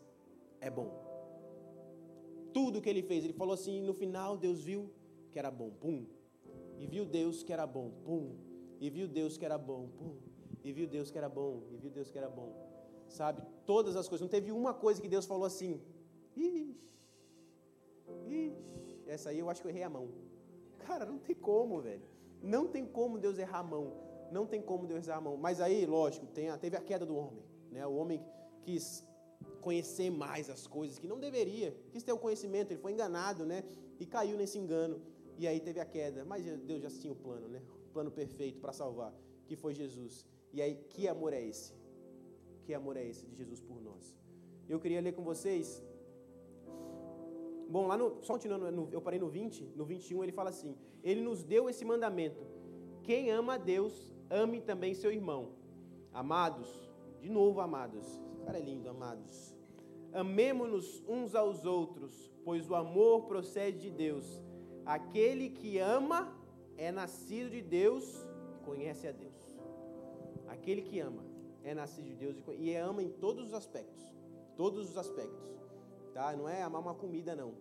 é 0.61 0.69
bom. 0.69 0.89
Tudo 2.53 2.81
que 2.81 2.89
ele 2.89 3.03
fez, 3.03 3.23
ele 3.23 3.33
falou 3.33 3.53
assim, 3.53 3.81
no 3.81 3.93
final 3.93 4.37
Deus 4.37 4.63
viu 4.63 4.89
que 5.31 5.37
era 5.37 5.51
bom, 5.51 5.69
pum. 5.69 6.05
E 6.77 6.87
viu 6.87 7.05
Deus 7.05 7.43
que 7.43 7.51
era 7.51 7.67
bom, 7.67 7.91
pum. 8.05 8.35
E 8.79 8.89
viu 8.89 9.07
Deus 9.07 9.37
que 9.37 9.45
era 9.45 9.57
bom, 9.57 9.89
pum. 9.97 10.15
E 10.63 10.71
viu 10.71 10.87
Deus 10.87 11.11
que 11.11 11.17
era 11.17 11.29
bom, 11.29 11.63
e 11.71 11.77
viu 11.77 11.91
Deus 11.91 12.09
que 12.09 12.17
era 12.17 12.29
bom. 12.29 12.53
Sabe? 13.07 13.41
Todas 13.65 13.95
as 13.95 14.07
coisas. 14.07 14.21
Não 14.21 14.29
teve 14.29 14.51
uma 14.51 14.73
coisa 14.73 15.01
que 15.01 15.07
Deus 15.07 15.25
falou 15.25 15.45
assim. 15.45 15.81
Ixi, 16.35 16.75
ixi. 18.27 18.53
Essa 19.05 19.29
aí 19.29 19.39
eu 19.39 19.49
acho 19.49 19.61
que 19.61 19.67
eu 19.67 19.71
errei 19.71 19.83
a 19.83 19.89
mão. 19.89 20.09
Cara, 20.79 21.05
não 21.05 21.17
tem 21.17 21.35
como, 21.35 21.81
velho. 21.81 22.03
Não 22.41 22.67
tem 22.67 22.85
como 22.85 23.17
Deus 23.17 23.37
errar 23.37 23.59
a 23.59 23.63
mão. 23.63 24.08
Não 24.31 24.45
tem 24.45 24.61
como 24.61 24.87
Deus 24.87 25.07
errar 25.07 25.17
a 25.17 25.21
mão. 25.21 25.37
Mas 25.37 25.61
aí, 25.61 25.85
lógico, 25.85 26.25
tem 26.27 26.49
a, 26.49 26.57
teve 26.57 26.75
a 26.75 26.81
queda 26.81 27.05
do 27.05 27.15
homem. 27.15 27.43
Né? 27.71 27.85
O 27.85 27.95
homem 27.95 28.23
quis 28.61 29.05
conhecer 29.61 30.09
mais 30.09 30.49
as 30.49 30.67
coisas 30.67 30.97
que 30.99 31.07
não 31.07 31.19
deveria. 31.19 31.75
Quis 31.91 32.03
ter 32.03 32.11
o 32.11 32.17
conhecimento, 32.17 32.71
ele 32.71 32.79
foi 32.79 32.91
enganado, 32.91 33.45
né? 33.45 33.63
E 33.99 34.05
caiu 34.05 34.37
nesse 34.37 34.57
engano. 34.57 35.01
E 35.37 35.47
aí 35.47 35.59
teve 35.59 35.79
a 35.79 35.85
queda, 35.85 36.25
mas 36.25 36.45
Deus 36.45 36.81
já 36.81 36.89
tinha 36.89 37.13
o 37.13 37.15
plano, 37.15 37.47
né? 37.47 37.61
O 37.87 37.93
plano 37.93 38.11
perfeito 38.11 38.59
para 38.59 38.73
salvar, 38.73 39.13
que 39.47 39.55
foi 39.55 39.73
Jesus. 39.73 40.25
E 40.51 40.61
aí, 40.61 40.75
que 40.89 41.07
amor 41.07 41.33
é 41.33 41.41
esse? 41.41 41.73
Que 42.65 42.73
amor 42.73 42.97
é 42.97 43.05
esse 43.05 43.25
de 43.25 43.35
Jesus 43.35 43.61
por 43.61 43.81
nós? 43.81 44.17
Eu 44.67 44.79
queria 44.79 45.01
ler 45.01 45.13
com 45.13 45.23
vocês. 45.23 45.83
Bom, 47.69 47.87
lá 47.87 47.95
no. 47.97 48.21
Só 48.23 48.33
continuando, 48.33 48.89
eu 48.91 49.01
parei 49.01 49.19
no 49.19 49.29
20, 49.29 49.73
no 49.75 49.85
21, 49.85 50.23
ele 50.23 50.31
fala 50.31 50.49
assim: 50.49 50.75
Ele 51.03 51.21
nos 51.21 51.43
deu 51.43 51.69
esse 51.69 51.85
mandamento. 51.85 52.43
Quem 53.03 53.31
ama 53.31 53.53
a 53.53 53.57
Deus, 53.57 54.13
ame 54.29 54.61
também 54.61 54.93
seu 54.93 55.11
irmão. 55.11 55.49
Amados, 56.13 56.69
de 57.19 57.29
novo, 57.29 57.59
amados. 57.61 58.05
Esse 58.05 58.39
cara 58.45 58.57
é 58.57 58.61
lindo, 58.61 58.89
amados. 58.89 59.55
Amemo-nos 60.13 61.03
uns 61.07 61.35
aos 61.35 61.65
outros, 61.65 62.31
pois 62.43 62.69
o 62.69 62.75
amor 62.75 63.25
procede 63.25 63.79
de 63.79 63.89
Deus. 63.91 64.41
Aquele 64.85 65.49
que 65.49 65.77
ama 65.77 66.35
é 66.77 66.91
nascido 66.91 67.51
de 67.51 67.61
Deus 67.61 68.25
e 68.55 68.65
conhece 68.65 69.07
a 69.07 69.11
Deus. 69.11 69.59
Aquele 70.47 70.81
que 70.81 70.99
ama 70.99 71.23
é 71.63 71.75
nascido 71.75 72.05
de 72.05 72.15
Deus 72.15 72.37
e, 72.57 72.73
ama 72.75 73.03
em 73.03 73.09
todos 73.09 73.47
os 73.47 73.53
aspectos. 73.53 74.03
Todos 74.55 74.89
os 74.89 74.97
aspectos. 74.97 75.47
Tá? 76.13 76.35
Não 76.35 76.49
é 76.49 76.63
amar 76.63 76.81
uma 76.81 76.95
comida, 76.95 77.35
não. 77.35 77.53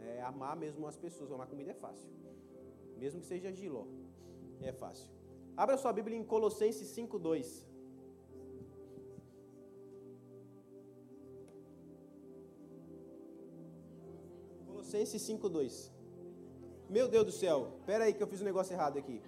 É 0.00 0.22
amar 0.22 0.56
mesmo 0.56 0.86
as 0.86 0.96
pessoas. 0.96 1.32
Amar 1.32 1.48
comida 1.48 1.72
é 1.72 1.74
fácil. 1.74 2.08
Mesmo 2.96 3.20
que 3.20 3.26
seja 3.26 3.52
giló. 3.52 3.84
É 4.62 4.72
fácil. 4.72 5.08
Abra 5.56 5.76
sua 5.76 5.92
Bíblia 5.92 6.16
em 6.16 6.24
Colossenses 6.24 6.88
5,2. 6.96 7.64
Colossenses 14.66 15.22
5,2. 15.22 15.90
Meu 16.88 17.06
Deus 17.06 17.24
do 17.24 17.32
céu, 17.32 17.74
espera 17.78 18.04
aí 18.04 18.12
que 18.12 18.22
eu 18.22 18.26
fiz 18.26 18.40
um 18.40 18.44
negócio 18.44 18.72
errado 18.72 18.98
aqui. 18.98 19.22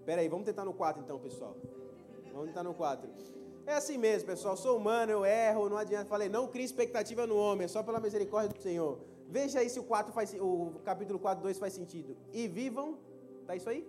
Espera 0.00 0.20
aí, 0.20 0.28
vamos 0.28 0.44
tentar 0.44 0.64
no 0.64 0.74
4 0.74 1.02
então, 1.02 1.18
pessoal. 1.18 1.56
Vamos 2.32 2.48
tentar 2.48 2.62
no 2.62 2.74
4. 2.74 3.10
É 3.66 3.74
assim 3.74 3.98
mesmo, 3.98 4.26
pessoal. 4.26 4.56
Sou 4.56 4.76
humano, 4.76 5.12
eu 5.12 5.24
erro, 5.24 5.68
não 5.68 5.76
adianta. 5.76 6.06
Falei, 6.06 6.28
não 6.28 6.46
crie 6.46 6.64
expectativa 6.64 7.26
no 7.26 7.36
homem, 7.36 7.64
é 7.64 7.68
só 7.68 7.82
pela 7.82 8.00
misericórdia 8.00 8.54
do 8.54 8.62
Senhor. 8.62 8.98
Veja 9.28 9.60
aí 9.60 9.68
se 9.68 9.78
o 9.78 9.84
4 9.84 10.12
faz 10.12 10.34
o 10.40 10.80
capítulo 10.84 11.18
4, 11.18 11.42
2 11.42 11.58
faz 11.58 11.74
sentido. 11.74 12.16
E 12.32 12.48
vivam. 12.48 12.98
Tá 13.46 13.56
isso 13.56 13.68
aí? 13.68 13.86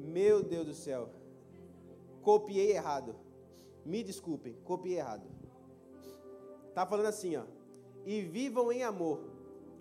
Meu 0.00 0.42
Deus 0.42 0.66
do 0.66 0.74
céu. 0.74 1.08
Copiei 2.22 2.72
errado. 2.72 3.14
Me 3.84 4.02
desculpem, 4.02 4.54
copiei 4.64 4.98
errado. 4.98 5.26
Tá 6.74 6.86
falando 6.86 7.06
assim, 7.06 7.36
ó. 7.36 7.44
E 8.04 8.22
vivam 8.22 8.72
em 8.72 8.82
amor, 8.82 9.20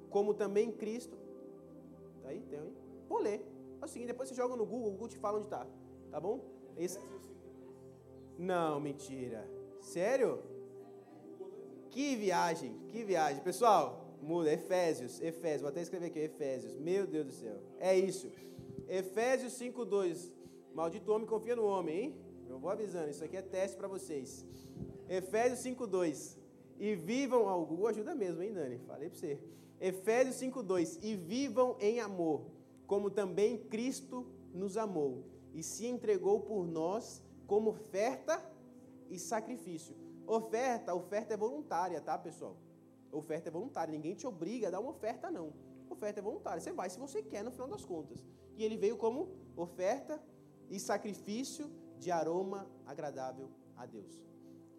como 0.10 0.34
também 0.34 0.72
Cristo. 0.72 1.18
Tá 2.22 2.30
aí? 2.30 2.42
Tem 2.50 2.60
aí? 2.60 2.74
Vou 3.08 3.20
ler. 3.20 3.46
É 3.82 3.86
o 3.86 3.88
seguinte, 3.88 4.08
depois 4.08 4.30
você 4.30 4.36
joga 4.36 4.56
no 4.56 4.66
Google, 4.66 4.90
o 4.90 4.92
Google 4.92 5.08
te 5.08 5.18
fala 5.18 5.38
onde 5.38 5.48
está. 5.48 5.66
Tá 6.12 6.20
bom? 6.20 6.42
Esse... 6.78 7.00
Não, 8.38 8.80
mentira. 8.80 9.50
Sério? 9.82 10.40
Que 11.90 12.16
viagem, 12.16 12.74
que 12.90 13.04
viagem. 13.04 13.42
Pessoal, 13.44 14.06
muda, 14.22 14.52
Efésios, 14.54 15.20
Efésios, 15.22 15.62
vou 15.62 15.70
até 15.70 15.82
escrever 15.82 16.08
aqui, 16.08 16.20
Efésios. 16.20 16.76
Meu 16.76 17.08
Deus 17.08 17.26
do 17.26 17.32
céu. 17.32 17.58
É 17.80 17.98
isso. 17.98 18.32
Efésios 18.90 19.54
5:2. 19.54 20.34
Maldito 20.74 21.12
homem 21.12 21.28
confia 21.28 21.56
no 21.56 21.66
homem, 21.66 22.00
hein? 22.00 22.22
Eu 22.50 22.58
vou 22.58 22.72
avisando, 22.72 23.10
isso 23.10 23.24
aqui 23.24 23.38
é 23.38 23.42
teste 23.42 23.78
para 23.78 23.88
vocês. 23.88 24.46
Efésios 25.08 25.60
5:2. 25.60 26.38
E 26.80 26.96
vivam, 26.96 27.44
ó, 27.44 27.62
o 27.62 27.66
Google 27.66 27.88
ajuda 27.88 28.16
mesmo, 28.16 28.42
hein, 28.42 28.54
Dani? 28.54 28.80
Falei 28.80 29.10
para 29.10 29.20
você. 29.20 29.40
Efésios 29.80 30.36
5:2. 30.38 30.98
E 31.04 31.16
vivam 31.16 31.78
em 31.80 32.00
amor, 32.00 32.46
como 32.88 33.12
também 33.12 33.58
Cristo 33.58 34.26
nos 34.54 34.76
amou 34.76 35.24
e 35.54 35.62
se 35.62 35.86
entregou 35.86 36.42
por 36.42 36.66
nós 36.66 37.22
como 37.46 37.70
oferta 37.72 38.44
e 39.10 39.20
sacrifício. 39.20 39.96
Oferta, 40.26 40.94
oferta 40.94 41.34
é 41.34 41.38
voluntária, 41.38 42.00
tá, 42.02 42.18
pessoal? 42.18 42.58
Oferta 43.12 43.50
é 43.50 43.52
voluntária, 43.52 43.92
ninguém 43.92 44.16
te 44.16 44.28
obriga 44.28 44.68
a 44.68 44.72
dar 44.72 44.80
uma 44.80 44.92
oferta 44.92 45.32
não. 45.32 45.54
Oferta 45.90 46.20
é 46.20 46.24
voluntária, 46.24 46.62
você 46.62 46.72
vai 46.72 46.90
se 46.90 47.00
você 47.00 47.22
quer 47.22 47.44
no 47.44 47.52
final 47.52 47.68
das 47.68 47.84
contas. 47.84 48.26
E 48.56 48.64
ele 48.64 48.78
veio 48.78 48.98
como 48.98 49.30
oferta 49.56 50.22
e 50.70 50.80
sacrifício 50.80 51.70
de 51.98 52.12
aroma 52.12 52.68
agradável 52.86 53.50
a 53.76 53.86
Deus. 53.86 54.22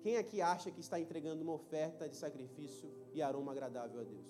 Quem 0.03 0.17
aqui 0.17 0.41
acha 0.41 0.71
que 0.71 0.81
está 0.81 0.99
entregando 0.99 1.43
uma 1.43 1.53
oferta 1.53 2.09
de 2.09 2.17
sacrifício 2.17 2.91
e 3.13 3.21
aroma 3.21 3.53
agradável 3.53 4.01
a 4.01 4.05
Deus? 4.05 4.27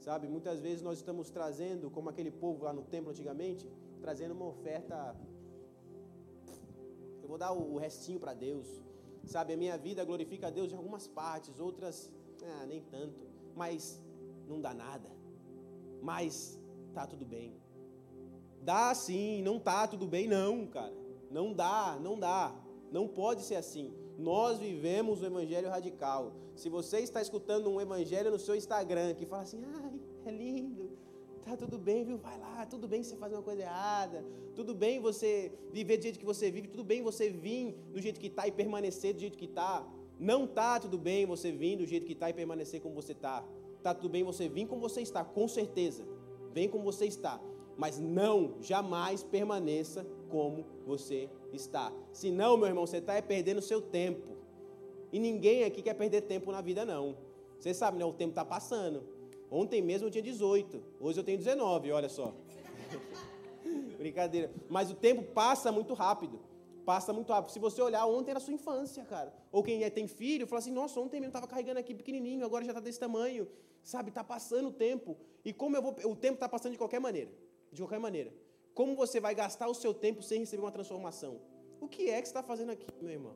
Sabe, 0.00 0.28
muitas 0.28 0.60
vezes 0.60 0.82
nós 0.82 0.98
estamos 0.98 1.30
trazendo, 1.30 1.88
como 1.88 2.08
aquele 2.10 2.30
povo 2.30 2.64
lá 2.64 2.72
no 2.72 2.82
templo 2.82 3.10
antigamente, 3.10 3.70
trazendo 4.00 4.34
uma 4.34 4.46
oferta. 4.46 5.16
Eu 7.22 7.28
vou 7.28 7.38
dar 7.38 7.52
o 7.52 7.78
restinho 7.78 8.18
para 8.18 8.34
Deus. 8.34 8.66
Sabe, 9.24 9.52
a 9.52 9.56
minha 9.56 9.78
vida 9.78 10.04
glorifica 10.04 10.48
a 10.48 10.50
Deus 10.50 10.72
em 10.72 10.76
algumas 10.76 11.06
partes, 11.06 11.60
outras 11.60 12.10
ah, 12.44 12.66
nem 12.66 12.82
tanto. 12.82 13.20
Mas 13.54 14.02
não 14.48 14.60
dá 14.60 14.74
nada. 14.74 15.21
Mas 16.02 16.60
tá 16.92 17.06
tudo 17.06 17.24
bem. 17.24 17.54
Dá 18.60 18.94
sim, 18.94 19.42
não 19.42 19.58
tá 19.58 19.86
tudo 19.86 20.06
bem, 20.06 20.28
não, 20.28 20.66
cara. 20.66 20.94
Não 21.30 21.52
dá, 21.52 21.98
não 22.02 22.18
dá. 22.18 22.54
Não 22.90 23.08
pode 23.08 23.42
ser 23.42 23.54
assim. 23.54 23.94
Nós 24.18 24.58
vivemos 24.58 25.22
o 25.22 25.26
evangelho 25.26 25.68
radical. 25.68 26.34
Se 26.54 26.68
você 26.68 26.98
está 26.98 27.22
escutando 27.22 27.70
um 27.70 27.80
evangelho 27.80 28.30
no 28.30 28.38
seu 28.38 28.54
Instagram 28.54 29.14
que 29.14 29.24
fala 29.24 29.42
assim, 29.42 29.62
ai, 29.64 30.00
é 30.26 30.30
lindo, 30.30 30.90
tá 31.44 31.56
tudo 31.56 31.78
bem, 31.78 32.04
viu? 32.04 32.18
Vai 32.18 32.38
lá, 32.38 32.66
tudo 32.66 32.86
bem 32.86 33.02
você 33.02 33.16
fazer 33.16 33.34
uma 33.34 33.42
coisa 33.42 33.62
errada, 33.62 34.24
tudo 34.54 34.74
bem 34.74 35.00
você 35.00 35.50
viver 35.72 35.96
do 35.96 36.02
jeito 36.02 36.18
que 36.18 36.24
você 36.24 36.50
vive, 36.50 36.68
tudo 36.68 36.84
bem 36.84 37.02
você 37.02 37.30
vir 37.30 37.74
do 37.90 38.00
jeito 38.00 38.20
que 38.20 38.26
está 38.26 38.46
e 38.46 38.52
permanecer 38.52 39.14
do 39.14 39.20
jeito 39.20 39.38
que 39.38 39.46
está. 39.46 39.86
Não 40.20 40.46
tá 40.46 40.78
tudo 40.78 40.98
bem 40.98 41.26
você 41.26 41.50
vir 41.50 41.76
do 41.76 41.86
jeito 41.86 42.06
que 42.06 42.12
está 42.12 42.28
e 42.30 42.34
permanecer 42.34 42.80
como 42.80 42.94
você 42.94 43.12
está. 43.12 43.42
Tá 43.82 43.92
tudo 43.92 44.08
bem 44.08 44.22
você 44.22 44.48
vir 44.48 44.66
como 44.66 44.80
você 44.80 45.00
está, 45.00 45.24
com 45.24 45.48
certeza. 45.48 46.04
Vem 46.52 46.68
como 46.68 46.84
você 46.84 47.06
está. 47.06 47.40
Mas 47.76 47.98
não, 47.98 48.56
jamais 48.60 49.22
permaneça 49.22 50.06
como 50.28 50.64
você 50.86 51.28
está. 51.52 51.92
Senão, 52.12 52.56
meu 52.56 52.68
irmão, 52.68 52.86
você 52.86 52.98
está 52.98 53.20
perdendo 53.20 53.60
seu 53.60 53.80
tempo. 53.80 54.36
E 55.12 55.18
ninguém 55.18 55.64
aqui 55.64 55.82
quer 55.82 55.94
perder 55.94 56.22
tempo 56.22 56.52
na 56.52 56.60
vida, 56.60 56.84
não. 56.84 57.16
Você 57.58 57.74
sabe, 57.74 57.98
né? 57.98 58.04
O 58.04 58.12
tempo 58.12 58.30
está 58.30 58.44
passando. 58.44 59.02
Ontem 59.50 59.82
mesmo 59.82 60.06
eu 60.06 60.10
tinha 60.10 60.22
18, 60.22 60.82
hoje 60.98 61.20
eu 61.20 61.24
tenho 61.24 61.36
19, 61.36 61.92
olha 61.92 62.08
só. 62.08 62.32
Brincadeira. 63.98 64.50
Mas 64.68 64.90
o 64.90 64.94
tempo 64.94 65.22
passa 65.22 65.70
muito 65.70 65.92
rápido. 65.92 66.40
Passa 66.84 67.12
muito 67.12 67.32
rápido. 67.32 67.52
Se 67.52 67.58
você 67.58 67.80
olhar, 67.80 68.04
ontem 68.06 68.30
era 68.30 68.40
sua 68.40 68.52
infância, 68.52 69.04
cara. 69.04 69.32
Ou 69.50 69.62
quem 69.62 69.84
é, 69.84 69.90
tem 69.90 70.06
filho, 70.06 70.46
fala 70.46 70.58
assim: 70.58 70.72
nossa, 70.72 70.98
ontem 71.00 71.20
mesmo 71.20 71.28
estava 71.28 71.46
carregando 71.46 71.78
aqui 71.78 71.94
pequenininho, 71.94 72.44
agora 72.44 72.64
já 72.64 72.72
está 72.72 72.80
desse 72.80 72.98
tamanho. 72.98 73.48
Sabe, 73.82 74.10
está 74.10 74.22
passando 74.22 74.68
o 74.68 74.72
tempo. 74.72 75.16
E 75.44 75.52
como 75.52 75.76
eu 75.76 75.82
vou. 75.82 75.94
O 76.04 76.16
tempo 76.16 76.34
está 76.34 76.48
passando 76.48 76.72
de 76.72 76.78
qualquer 76.78 77.00
maneira. 77.00 77.30
De 77.70 77.80
qualquer 77.80 77.98
maneira. 77.98 78.32
Como 78.74 78.96
você 78.96 79.20
vai 79.20 79.34
gastar 79.34 79.68
o 79.68 79.74
seu 79.74 79.92
tempo 79.92 80.22
sem 80.22 80.40
receber 80.40 80.62
uma 80.62 80.72
transformação? 80.72 81.40
O 81.80 81.88
que 81.88 82.08
é 82.08 82.20
que 82.20 82.28
você 82.28 82.30
está 82.30 82.42
fazendo 82.42 82.70
aqui, 82.70 82.86
meu 83.00 83.10
irmão? 83.10 83.34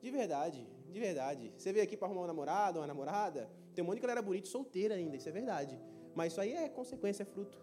De 0.00 0.10
verdade, 0.10 0.66
de 0.90 1.00
verdade. 1.00 1.52
Você 1.56 1.72
veio 1.72 1.84
aqui 1.84 1.96
para 1.96 2.08
arrumar 2.08 2.22
um 2.22 2.26
namorado, 2.26 2.78
uma 2.78 2.86
namorada? 2.86 3.50
Tem 3.74 3.82
um 3.82 3.86
monte 3.86 3.96
de 3.96 4.02
galera 4.02 4.22
bonita 4.22 4.46
solteira 4.46 4.94
ainda, 4.94 5.16
isso 5.16 5.28
é 5.28 5.32
verdade. 5.32 5.78
Mas 6.14 6.32
isso 6.32 6.40
aí 6.40 6.52
é 6.52 6.68
consequência, 6.68 7.22
é 7.22 7.26
fruto. 7.26 7.58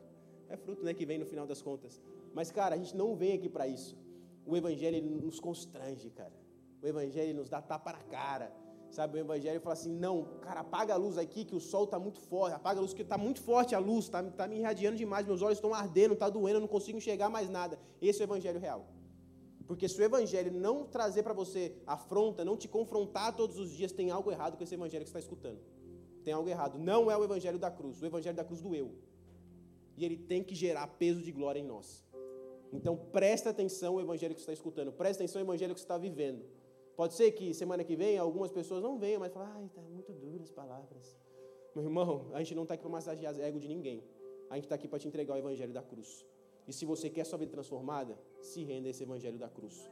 É 0.49 0.57
fruto, 0.57 0.83
né, 0.83 0.93
que 0.93 1.05
vem 1.05 1.17
no 1.17 1.25
final 1.25 1.47
das 1.47 1.61
contas. 1.61 2.01
Mas, 2.33 2.51
cara, 2.51 2.75
a 2.75 2.77
gente 2.77 2.95
não 2.95 3.15
vem 3.15 3.33
aqui 3.33 3.47
para 3.47 3.67
isso. 3.67 3.97
O 4.51 4.57
evangelho 4.57 5.01
nos 5.25 5.39
constrange, 5.39 6.09
cara. 6.09 6.37
O 6.83 6.87
evangelho 6.87 7.33
nos 7.39 7.49
dá 7.49 7.61
tapa 7.61 7.93
na 7.93 8.03
cara. 8.17 8.51
Sabe, 8.89 9.17
o 9.17 9.19
evangelho 9.19 9.61
fala 9.61 9.73
assim: 9.73 9.93
"Não, 10.05 10.15
cara, 10.41 10.59
apaga 10.59 10.93
a 10.93 10.97
luz 10.97 11.17
aqui 11.17 11.45
que 11.45 11.55
o 11.55 11.61
sol 11.61 11.85
está 11.85 11.97
muito 11.97 12.19
forte. 12.19 12.55
Apaga 12.55 12.79
a 12.79 12.81
luz 12.81 12.93
que 12.93 13.01
está 13.01 13.17
muito 13.17 13.41
forte 13.41 13.73
a 13.73 13.79
luz, 13.79 14.05
está 14.05 14.21
tá 14.23 14.47
me 14.49 14.57
irradiando 14.57 14.97
demais, 14.97 15.25
meus 15.25 15.41
olhos 15.41 15.57
estão 15.57 15.73
ardendo, 15.73 16.15
está 16.15 16.29
doendo, 16.29 16.57
eu 16.57 16.61
não 16.61 16.67
consigo 16.67 16.97
enxergar 16.97 17.29
mais 17.29 17.49
nada". 17.49 17.79
Esse 18.01 18.21
é 18.21 18.25
o 18.25 18.27
evangelho 18.27 18.59
real. 18.59 18.85
Porque 19.65 19.87
se 19.87 19.97
o 20.01 20.03
evangelho 20.03 20.51
não 20.51 20.83
trazer 20.85 21.23
para 21.23 21.33
você 21.33 21.61
afronta, 21.87 22.43
não 22.43 22.57
te 22.57 22.67
confrontar 22.67 23.33
todos 23.33 23.57
os 23.57 23.71
dias, 23.71 23.93
tem 23.93 24.11
algo 24.11 24.29
errado 24.29 24.57
com 24.57 24.63
esse 24.65 24.75
evangelho 24.75 25.05
que 25.05 25.11
você 25.11 25.17
está 25.17 25.25
escutando 25.27 25.61
tem 26.23 26.33
algo 26.33 26.49
errado. 26.49 26.77
Não 26.77 27.09
é 27.09 27.17
o 27.17 27.23
evangelho 27.23 27.57
da 27.57 27.71
cruz, 27.71 28.01
o 28.01 28.05
evangelho 28.05 28.35
da 28.35 28.43
cruz 28.43 28.61
do 28.61 28.75
eu. 28.75 28.91
E 29.97 30.05
ele 30.05 30.17
tem 30.17 30.43
que 30.43 30.55
gerar 30.55 30.87
peso 30.87 31.21
de 31.21 31.31
glória 31.31 31.59
em 31.59 31.63
nós. 31.63 32.05
Então 32.71 32.95
presta 32.95 33.49
atenção 33.49 33.95
ao 33.95 34.01
evangelho 34.01 34.33
que 34.33 34.39
você 34.39 34.51
está 34.51 34.53
escutando, 34.53 34.91
presta 34.91 35.23
atenção 35.23 35.41
ao 35.41 35.45
evangelho 35.45 35.73
que 35.73 35.79
você 35.79 35.85
está 35.85 35.97
vivendo. 35.97 36.45
Pode 36.95 37.13
ser 37.13 37.31
que 37.31 37.53
semana 37.53 37.83
que 37.83 37.95
vem 37.95 38.17
algumas 38.17 38.51
pessoas 38.51 38.81
não 38.81 38.97
venham, 38.97 39.19
mas 39.19 39.33
falam, 39.33 39.49
ai, 39.53 39.65
está 39.65 39.81
muito 39.81 40.11
duras 40.13 40.43
as 40.43 40.51
palavras. 40.51 41.17
Meu 41.75 41.83
irmão, 41.85 42.29
a 42.33 42.39
gente 42.39 42.53
não 42.53 42.63
está 42.63 42.73
aqui 42.75 42.83
para 42.83 42.91
massagear 42.91 43.39
ego 43.39 43.59
de 43.59 43.67
ninguém. 43.67 44.03
A 44.49 44.55
gente 44.55 44.65
está 44.65 44.75
aqui 44.75 44.87
para 44.87 44.99
te 44.99 45.07
entregar 45.07 45.33
o 45.33 45.37
evangelho 45.37 45.73
da 45.73 45.81
cruz. 45.81 46.25
E 46.67 46.73
se 46.73 46.85
você 46.85 47.09
quer 47.09 47.25
sua 47.25 47.39
vida 47.39 47.51
transformada, 47.51 48.17
se 48.41 48.63
renda 48.63 48.87
a 48.87 48.91
esse 48.91 49.03
evangelho 49.03 49.37
da 49.37 49.49
cruz. 49.49 49.89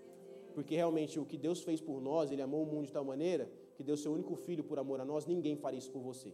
Porque 0.54 0.76
realmente 0.76 1.20
o 1.20 1.26
que 1.26 1.38
Deus 1.38 1.62
fez 1.62 1.80
por 1.80 2.02
nós, 2.02 2.32
Ele 2.32 2.42
amou 2.42 2.64
o 2.64 2.66
mundo 2.66 2.86
de 2.86 2.92
tal 2.92 3.04
maneira 3.04 3.50
que 3.76 3.84
deu 3.84 3.96
seu 3.96 4.12
único 4.12 4.36
filho 4.36 4.64
por 4.64 4.78
amor 4.78 5.00
a 5.00 5.06
nós, 5.06 5.26
ninguém 5.26 5.56
faria 5.56 5.80
isso 5.80 5.92
por 5.92 6.02
você. 6.02 6.34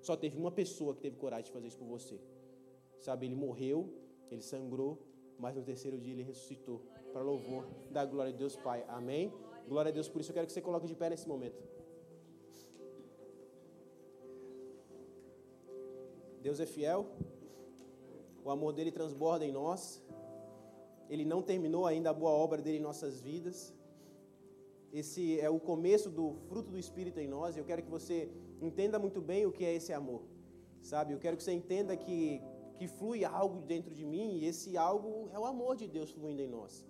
Só 0.00 0.16
teve 0.16 0.38
uma 0.38 0.50
pessoa 0.50 0.94
que 0.94 1.02
teve 1.02 1.16
coragem 1.16 1.44
de 1.46 1.52
fazer 1.52 1.66
isso 1.66 1.78
por 1.78 1.86
você. 1.86 2.18
Sabe, 2.98 3.26
ele 3.26 3.34
morreu, 3.34 3.92
ele 4.30 4.40
sangrou, 4.42 4.98
mas 5.38 5.54
no 5.56 5.62
terceiro 5.62 5.98
dia 5.98 6.12
ele 6.12 6.22
ressuscitou. 6.22 6.80
Para 7.12 7.22
louvor 7.22 7.64
da 7.90 8.04
glória 8.04 8.32
de 8.32 8.38
Deus 8.38 8.54
Pai. 8.56 8.84
Amém? 8.88 9.32
Glória 9.66 9.90
a 9.90 9.92
Deus. 9.92 10.08
Por 10.08 10.20
isso 10.20 10.30
eu 10.30 10.34
quero 10.34 10.46
que 10.46 10.52
você 10.52 10.60
coloque 10.60 10.86
de 10.86 10.94
pé 10.94 11.10
nesse 11.10 11.28
momento. 11.28 11.62
Deus 16.42 16.60
é 16.60 16.66
fiel. 16.66 17.06
O 18.44 18.50
amor 18.50 18.72
dele 18.72 18.92
transborda 18.92 19.44
em 19.44 19.52
nós. 19.52 20.02
Ele 21.08 21.24
não 21.24 21.40
terminou 21.42 21.86
ainda 21.86 22.10
a 22.10 22.12
boa 22.12 22.30
obra 22.30 22.60
dele 22.60 22.78
em 22.78 22.86
nossas 22.90 23.20
vidas. 23.20 23.74
Esse 24.92 25.40
é 25.40 25.50
o 25.50 25.60
começo 25.60 26.08
do 26.10 26.34
fruto 26.48 26.70
do 26.70 26.78
Espírito 26.78 27.18
em 27.20 27.28
nós. 27.28 27.56
E 27.56 27.58
eu 27.60 27.64
quero 27.64 27.82
que 27.82 27.90
você 27.90 28.30
entenda 28.60 28.98
muito 28.98 29.20
bem 29.20 29.44
o 29.46 29.52
que 29.52 29.64
é 29.64 29.74
esse 29.74 29.92
amor, 29.92 30.22
sabe? 30.80 31.12
Eu 31.12 31.18
quero 31.18 31.36
que 31.36 31.42
você 31.42 31.52
entenda 31.52 31.96
que 31.96 32.42
que 32.78 32.86
flui 32.86 33.24
algo 33.24 33.60
dentro 33.72 33.92
de 33.98 34.04
mim 34.12 34.28
e 34.38 34.44
esse 34.50 34.76
algo 34.76 35.28
é 35.32 35.38
o 35.38 35.44
amor 35.44 35.74
de 35.76 35.86
Deus 35.96 36.10
fluindo 36.10 36.42
em 36.46 36.50
nós. 36.56 36.86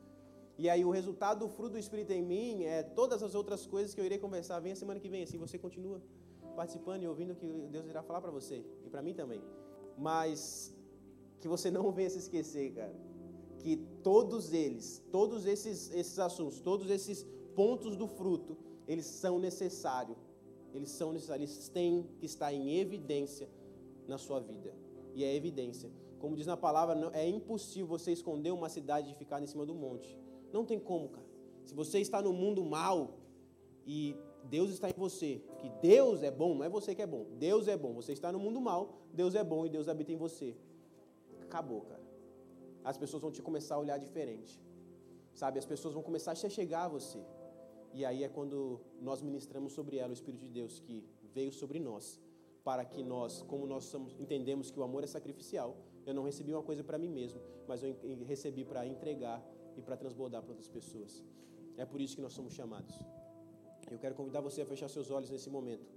E 0.63 0.69
aí 0.69 0.85
o 0.85 0.91
resultado 0.91 1.39
do 1.45 1.49
fruto 1.49 1.73
do 1.73 1.79
Espírito 1.79 2.13
em 2.13 2.23
mim 2.23 2.65
é 2.65 2.83
todas 2.83 3.23
as 3.23 3.35
outras 3.35 3.67
coisas 3.67 3.95
que 3.95 4.01
eu 4.01 4.05
irei 4.05 4.19
conversar. 4.19 4.61
Vem 4.61 4.73
a 4.73 4.77
semana 4.77 5.01
que 5.01 5.09
vem, 5.09 5.23
assim 5.23 5.39
você 5.39 5.57
continua 5.67 6.01
participando 6.57 7.03
e 7.05 7.09
ouvindo 7.09 7.33
o 7.33 7.37
que 7.37 7.47
Deus 7.71 7.87
irá 7.87 8.03
falar 8.03 8.21
para 8.21 8.33
você 8.39 8.65
e 8.85 8.91
para 8.91 9.01
mim 9.01 9.15
também. 9.15 9.41
Mas 9.97 10.75
que 11.41 11.49
você 11.49 11.71
não 11.71 11.91
venha 11.93 12.11
se 12.11 12.19
esquecer, 12.19 12.73
cara, 12.75 12.95
que 13.61 13.77
todos 14.03 14.53
eles, 14.53 15.03
todos 15.13 15.47
esses 15.47 15.93
esses 15.95 16.19
assuntos, 16.19 16.61
todos 16.61 16.91
esses 16.91 17.25
pontos 17.55 17.97
do 17.97 18.07
fruto, 18.07 18.57
eles 18.87 19.07
são 19.07 19.39
necessários. 19.39 20.19
Eles 20.75 20.91
são 20.91 21.13
necessários, 21.13 21.51
eles 21.51 21.69
têm 21.69 22.07
que 22.19 22.27
estar 22.27 22.53
em 22.53 22.79
evidência 22.79 23.49
na 24.07 24.19
sua 24.19 24.39
vida. 24.39 24.75
E 25.19 25.25
é 25.25 25.35
evidência. 25.35 25.91
Como 26.21 26.37
diz 26.37 26.47
na 26.47 26.57
palavra, 26.57 26.95
é 27.13 27.29
impossível 27.29 27.89
você 27.89 28.13
esconder 28.13 28.53
uma 28.53 28.69
cidade 28.69 29.11
e 29.11 29.15
ficar 29.15 29.43
em 29.43 29.49
cima 29.49 29.67
do 29.67 29.75
monte. 29.75 30.17
Não 30.53 30.65
tem 30.65 30.79
como, 30.79 31.09
cara. 31.09 31.27
Se 31.65 31.75
você 31.75 31.99
está 31.99 32.23
no 32.23 32.33
mundo 32.33 32.65
mal 32.65 33.19
e 33.85 34.17
Deus 34.45 34.71
está 34.71 34.89
em 34.89 34.95
você, 34.97 35.43
que 35.59 35.69
Deus 35.83 36.23
é 36.23 36.31
bom, 36.31 36.55
não 36.55 36.63
é 36.63 36.69
você 36.69 36.95
que 36.95 37.03
é 37.03 37.07
bom. 37.07 37.27
Deus 37.37 37.67
é 37.67 37.77
bom. 37.77 37.95
Você 37.95 38.13
está 38.13 38.31
no 38.31 38.39
mundo 38.39 38.61
mal, 38.61 38.83
Deus 39.13 39.35
é 39.35 39.43
bom 39.43 39.67
e 39.67 39.69
Deus 39.69 39.89
habita 39.89 40.13
em 40.13 40.17
você. 40.17 40.57
Acabou, 41.43 41.81
cara. 41.81 42.07
As 42.85 42.97
pessoas 42.97 43.21
vão 43.21 43.33
te 43.33 43.43
começar 43.43 43.75
a 43.75 43.79
olhar 43.81 43.99
diferente. 43.99 44.63
Sabe, 45.35 45.59
as 45.59 45.67
pessoas 45.67 45.95
vão 45.95 46.03
começar 46.05 46.31
a 46.31 46.37
chegar 46.37 46.85
a 46.85 46.89
você. 46.97 47.19
E 47.93 48.05
aí 48.05 48.23
é 48.23 48.29
quando 48.29 48.81
nós 49.01 49.21
ministramos 49.21 49.73
sobre 49.73 49.97
ela 49.97 50.11
o 50.11 50.19
Espírito 50.21 50.43
de 50.43 50.49
Deus 50.49 50.79
que 50.79 51.05
veio 51.35 51.53
sobre 51.53 51.81
nós, 51.81 52.21
para 52.69 52.85
que 52.85 53.03
nós, 53.03 53.41
como 53.51 53.67
nós 53.67 53.85
somos, 53.85 54.15
entendemos 54.21 54.71
que 54.71 54.79
o 54.79 54.83
amor 54.83 55.03
é 55.03 55.07
sacrificial, 55.07 55.75
eu 56.05 56.13
não 56.13 56.23
recebi 56.23 56.53
uma 56.53 56.63
coisa 56.63 56.85
para 56.85 56.99
mim 56.99 57.09
mesmo, 57.09 57.41
mas 57.67 57.83
eu 57.83 57.97
recebi 58.27 58.63
para 58.63 58.87
entregar 58.87 59.39
e 59.75 59.81
para 59.81 59.97
transbordar 59.97 60.43
para 60.43 60.51
outras 60.51 60.69
pessoas. 60.69 61.25
É 61.79 61.87
por 61.87 61.99
isso 61.99 62.17
que 62.17 62.21
nós 62.21 62.35
somos 62.35 62.53
chamados. 62.53 62.95
Eu 63.91 63.99
quero 63.99 64.15
convidar 64.15 64.43
você 64.43 64.61
a 64.61 64.67
fechar 64.67 64.87
seus 64.87 65.11
olhos 65.11 65.31
nesse 65.31 65.49
momento. 65.49 65.89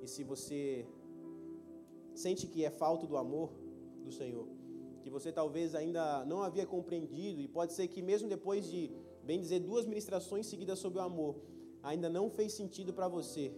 E 0.00 0.06
se 0.06 0.22
você 0.22 0.86
sente 2.14 2.46
que 2.46 2.64
é 2.64 2.70
falta 2.70 3.04
do 3.04 3.16
amor 3.16 3.50
do 4.04 4.12
Senhor, 4.12 4.46
que 5.02 5.10
você 5.10 5.32
talvez 5.32 5.74
ainda 5.74 6.24
não 6.24 6.40
havia 6.44 6.64
compreendido, 6.64 7.40
e 7.40 7.48
pode 7.48 7.72
ser 7.72 7.88
que 7.88 8.00
mesmo 8.00 8.28
depois 8.28 8.70
de, 8.70 8.92
bem 9.24 9.40
dizer, 9.40 9.58
duas 9.58 9.86
ministrações 9.86 10.46
seguidas 10.46 10.78
sobre 10.78 11.00
o 11.00 11.02
amor, 11.02 11.34
ainda 11.82 12.08
não 12.08 12.30
fez 12.30 12.52
sentido 12.52 12.92
para 12.92 13.08
você, 13.08 13.52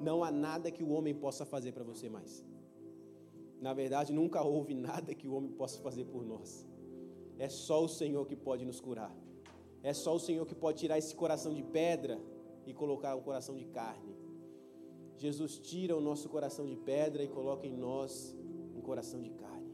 não 0.00 0.22
há 0.24 0.30
nada 0.30 0.70
que 0.70 0.82
o 0.82 0.90
homem 0.90 1.14
possa 1.14 1.44
fazer 1.44 1.72
para 1.72 1.84
você 1.84 2.08
mais. 2.08 2.44
Na 3.60 3.72
verdade, 3.72 4.12
nunca 4.12 4.42
houve 4.42 4.74
nada 4.74 5.14
que 5.14 5.28
o 5.28 5.34
homem 5.34 5.52
possa 5.52 5.80
fazer 5.80 6.04
por 6.06 6.24
nós. 6.24 6.66
É 7.38 7.48
só 7.48 7.84
o 7.84 7.88
Senhor 7.88 8.26
que 8.26 8.34
pode 8.34 8.64
nos 8.64 8.80
curar. 8.80 9.14
É 9.82 9.92
só 9.92 10.14
o 10.14 10.20
Senhor 10.20 10.44
que 10.46 10.54
pode 10.54 10.78
tirar 10.78 10.98
esse 10.98 11.14
coração 11.14 11.54
de 11.54 11.62
pedra 11.62 12.20
e 12.66 12.72
colocar 12.72 13.14
um 13.14 13.20
coração 13.20 13.56
de 13.56 13.64
carne. 13.66 14.14
Jesus 15.16 15.58
tira 15.58 15.96
o 15.96 16.00
nosso 16.00 16.28
coração 16.28 16.66
de 16.66 16.76
pedra 16.76 17.22
e 17.22 17.28
coloca 17.28 17.66
em 17.66 17.76
nós 17.76 18.36
um 18.74 18.80
coração 18.80 19.20
de 19.20 19.30
carne. 19.30 19.72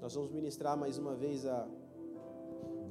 Nós 0.00 0.14
vamos 0.14 0.30
ministrar 0.30 0.76
mais 0.76 0.98
uma 0.98 1.14
vez 1.14 1.46
a, 1.46 1.66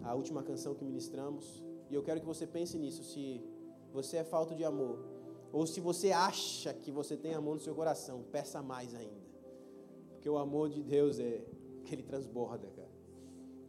a 0.04 0.16
última 0.16 0.42
canção 0.42 0.74
que 0.74 0.84
ministramos. 0.84 1.64
E 1.90 1.94
eu 1.94 2.02
quero 2.02 2.20
que 2.20 2.26
você 2.26 2.48
pense 2.48 2.78
nisso. 2.78 3.04
Se 3.04 3.44
você 3.92 4.18
é 4.18 4.24
falta 4.24 4.56
de 4.56 4.64
amor, 4.64 5.13
ou 5.54 5.68
se 5.68 5.80
você 5.80 6.12
acha 6.12 6.74
que 6.74 6.92
você 6.92 7.16
tem 7.16 7.34
amor 7.36 7.54
no 7.54 7.62
seu 7.62 7.76
coração, 7.76 8.24
peça 8.32 8.60
mais 8.62 8.94
ainda. 8.96 9.28
Porque 10.14 10.30
o 10.30 10.38
amor 10.38 10.68
de 10.70 10.82
Deus 10.82 11.20
é 11.20 11.46
que 11.86 11.94
ele 11.94 12.02
transborda, 12.02 12.68
cara. 12.72 12.96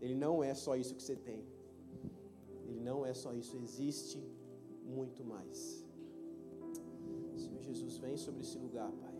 Ele 0.00 0.14
não 0.14 0.42
é 0.42 0.54
só 0.54 0.76
isso 0.76 0.94
que 0.94 1.02
você 1.02 1.14
tem. 1.14 1.44
Ele 2.66 2.80
não 2.80 3.04
é 3.04 3.12
só 3.12 3.34
isso, 3.34 3.58
existe 3.58 4.18
muito 4.82 5.22
mais. 5.22 5.84
Senhor 7.36 7.60
Jesus, 7.60 7.98
vem 7.98 8.16
sobre 8.16 8.40
esse 8.40 8.56
lugar, 8.56 8.90
Pai. 8.92 9.14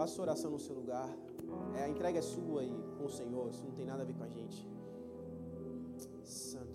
Faça 0.00 0.22
oração 0.22 0.50
no 0.50 0.58
seu 0.58 0.74
lugar. 0.74 1.08
É, 1.76 1.84
a 1.84 1.88
entrega 1.88 2.18
é 2.18 2.22
sua 2.22 2.64
e 2.64 2.72
com 2.96 3.04
o 3.04 3.08
Senhor, 3.10 3.50
isso 3.50 3.62
não 3.62 3.72
tem 3.72 3.84
nada 3.84 4.02
a 4.02 4.06
ver 4.06 4.14
com 4.14 4.24
a 4.24 4.28
gente. 4.28 4.66
Santo, 6.24 6.69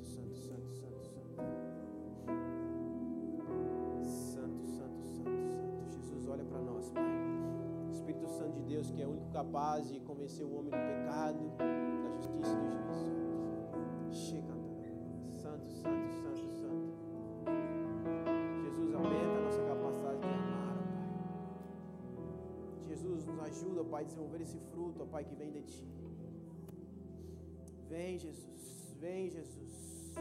capaz 9.55 9.89
convencer 10.05 10.45
o 10.45 10.53
homem 10.53 10.69
do 10.69 10.77
pecado, 10.77 11.39
da 11.57 12.09
justiça 12.11 12.51
e 12.51 12.59
do 12.59 12.69
juízo. 12.73 13.15
Chega, 14.11 14.53
Santo, 15.31 15.71
santo, 15.71 16.11
santo, 16.11 16.49
santo. 16.49 16.93
Jesus, 18.63 18.93
aumenta 18.93 19.37
a 19.37 19.41
nossa 19.41 19.63
capacidade 19.63 20.19
de 20.19 20.27
amar, 20.27 20.77
Pai. 20.83 22.81
Jesus, 22.81 23.25
nos 23.25 23.39
ajuda, 23.39 23.85
Pai, 23.85 24.03
a 24.03 24.05
desenvolver 24.05 24.41
esse 24.41 24.59
fruto, 24.59 25.05
Pai, 25.05 25.23
que 25.23 25.35
vem 25.35 25.51
de 25.51 25.61
Ti. 25.61 25.87
Vem, 27.87 28.19
Jesus. 28.19 28.93
Vem, 28.99 29.29
Jesus. 29.29 30.15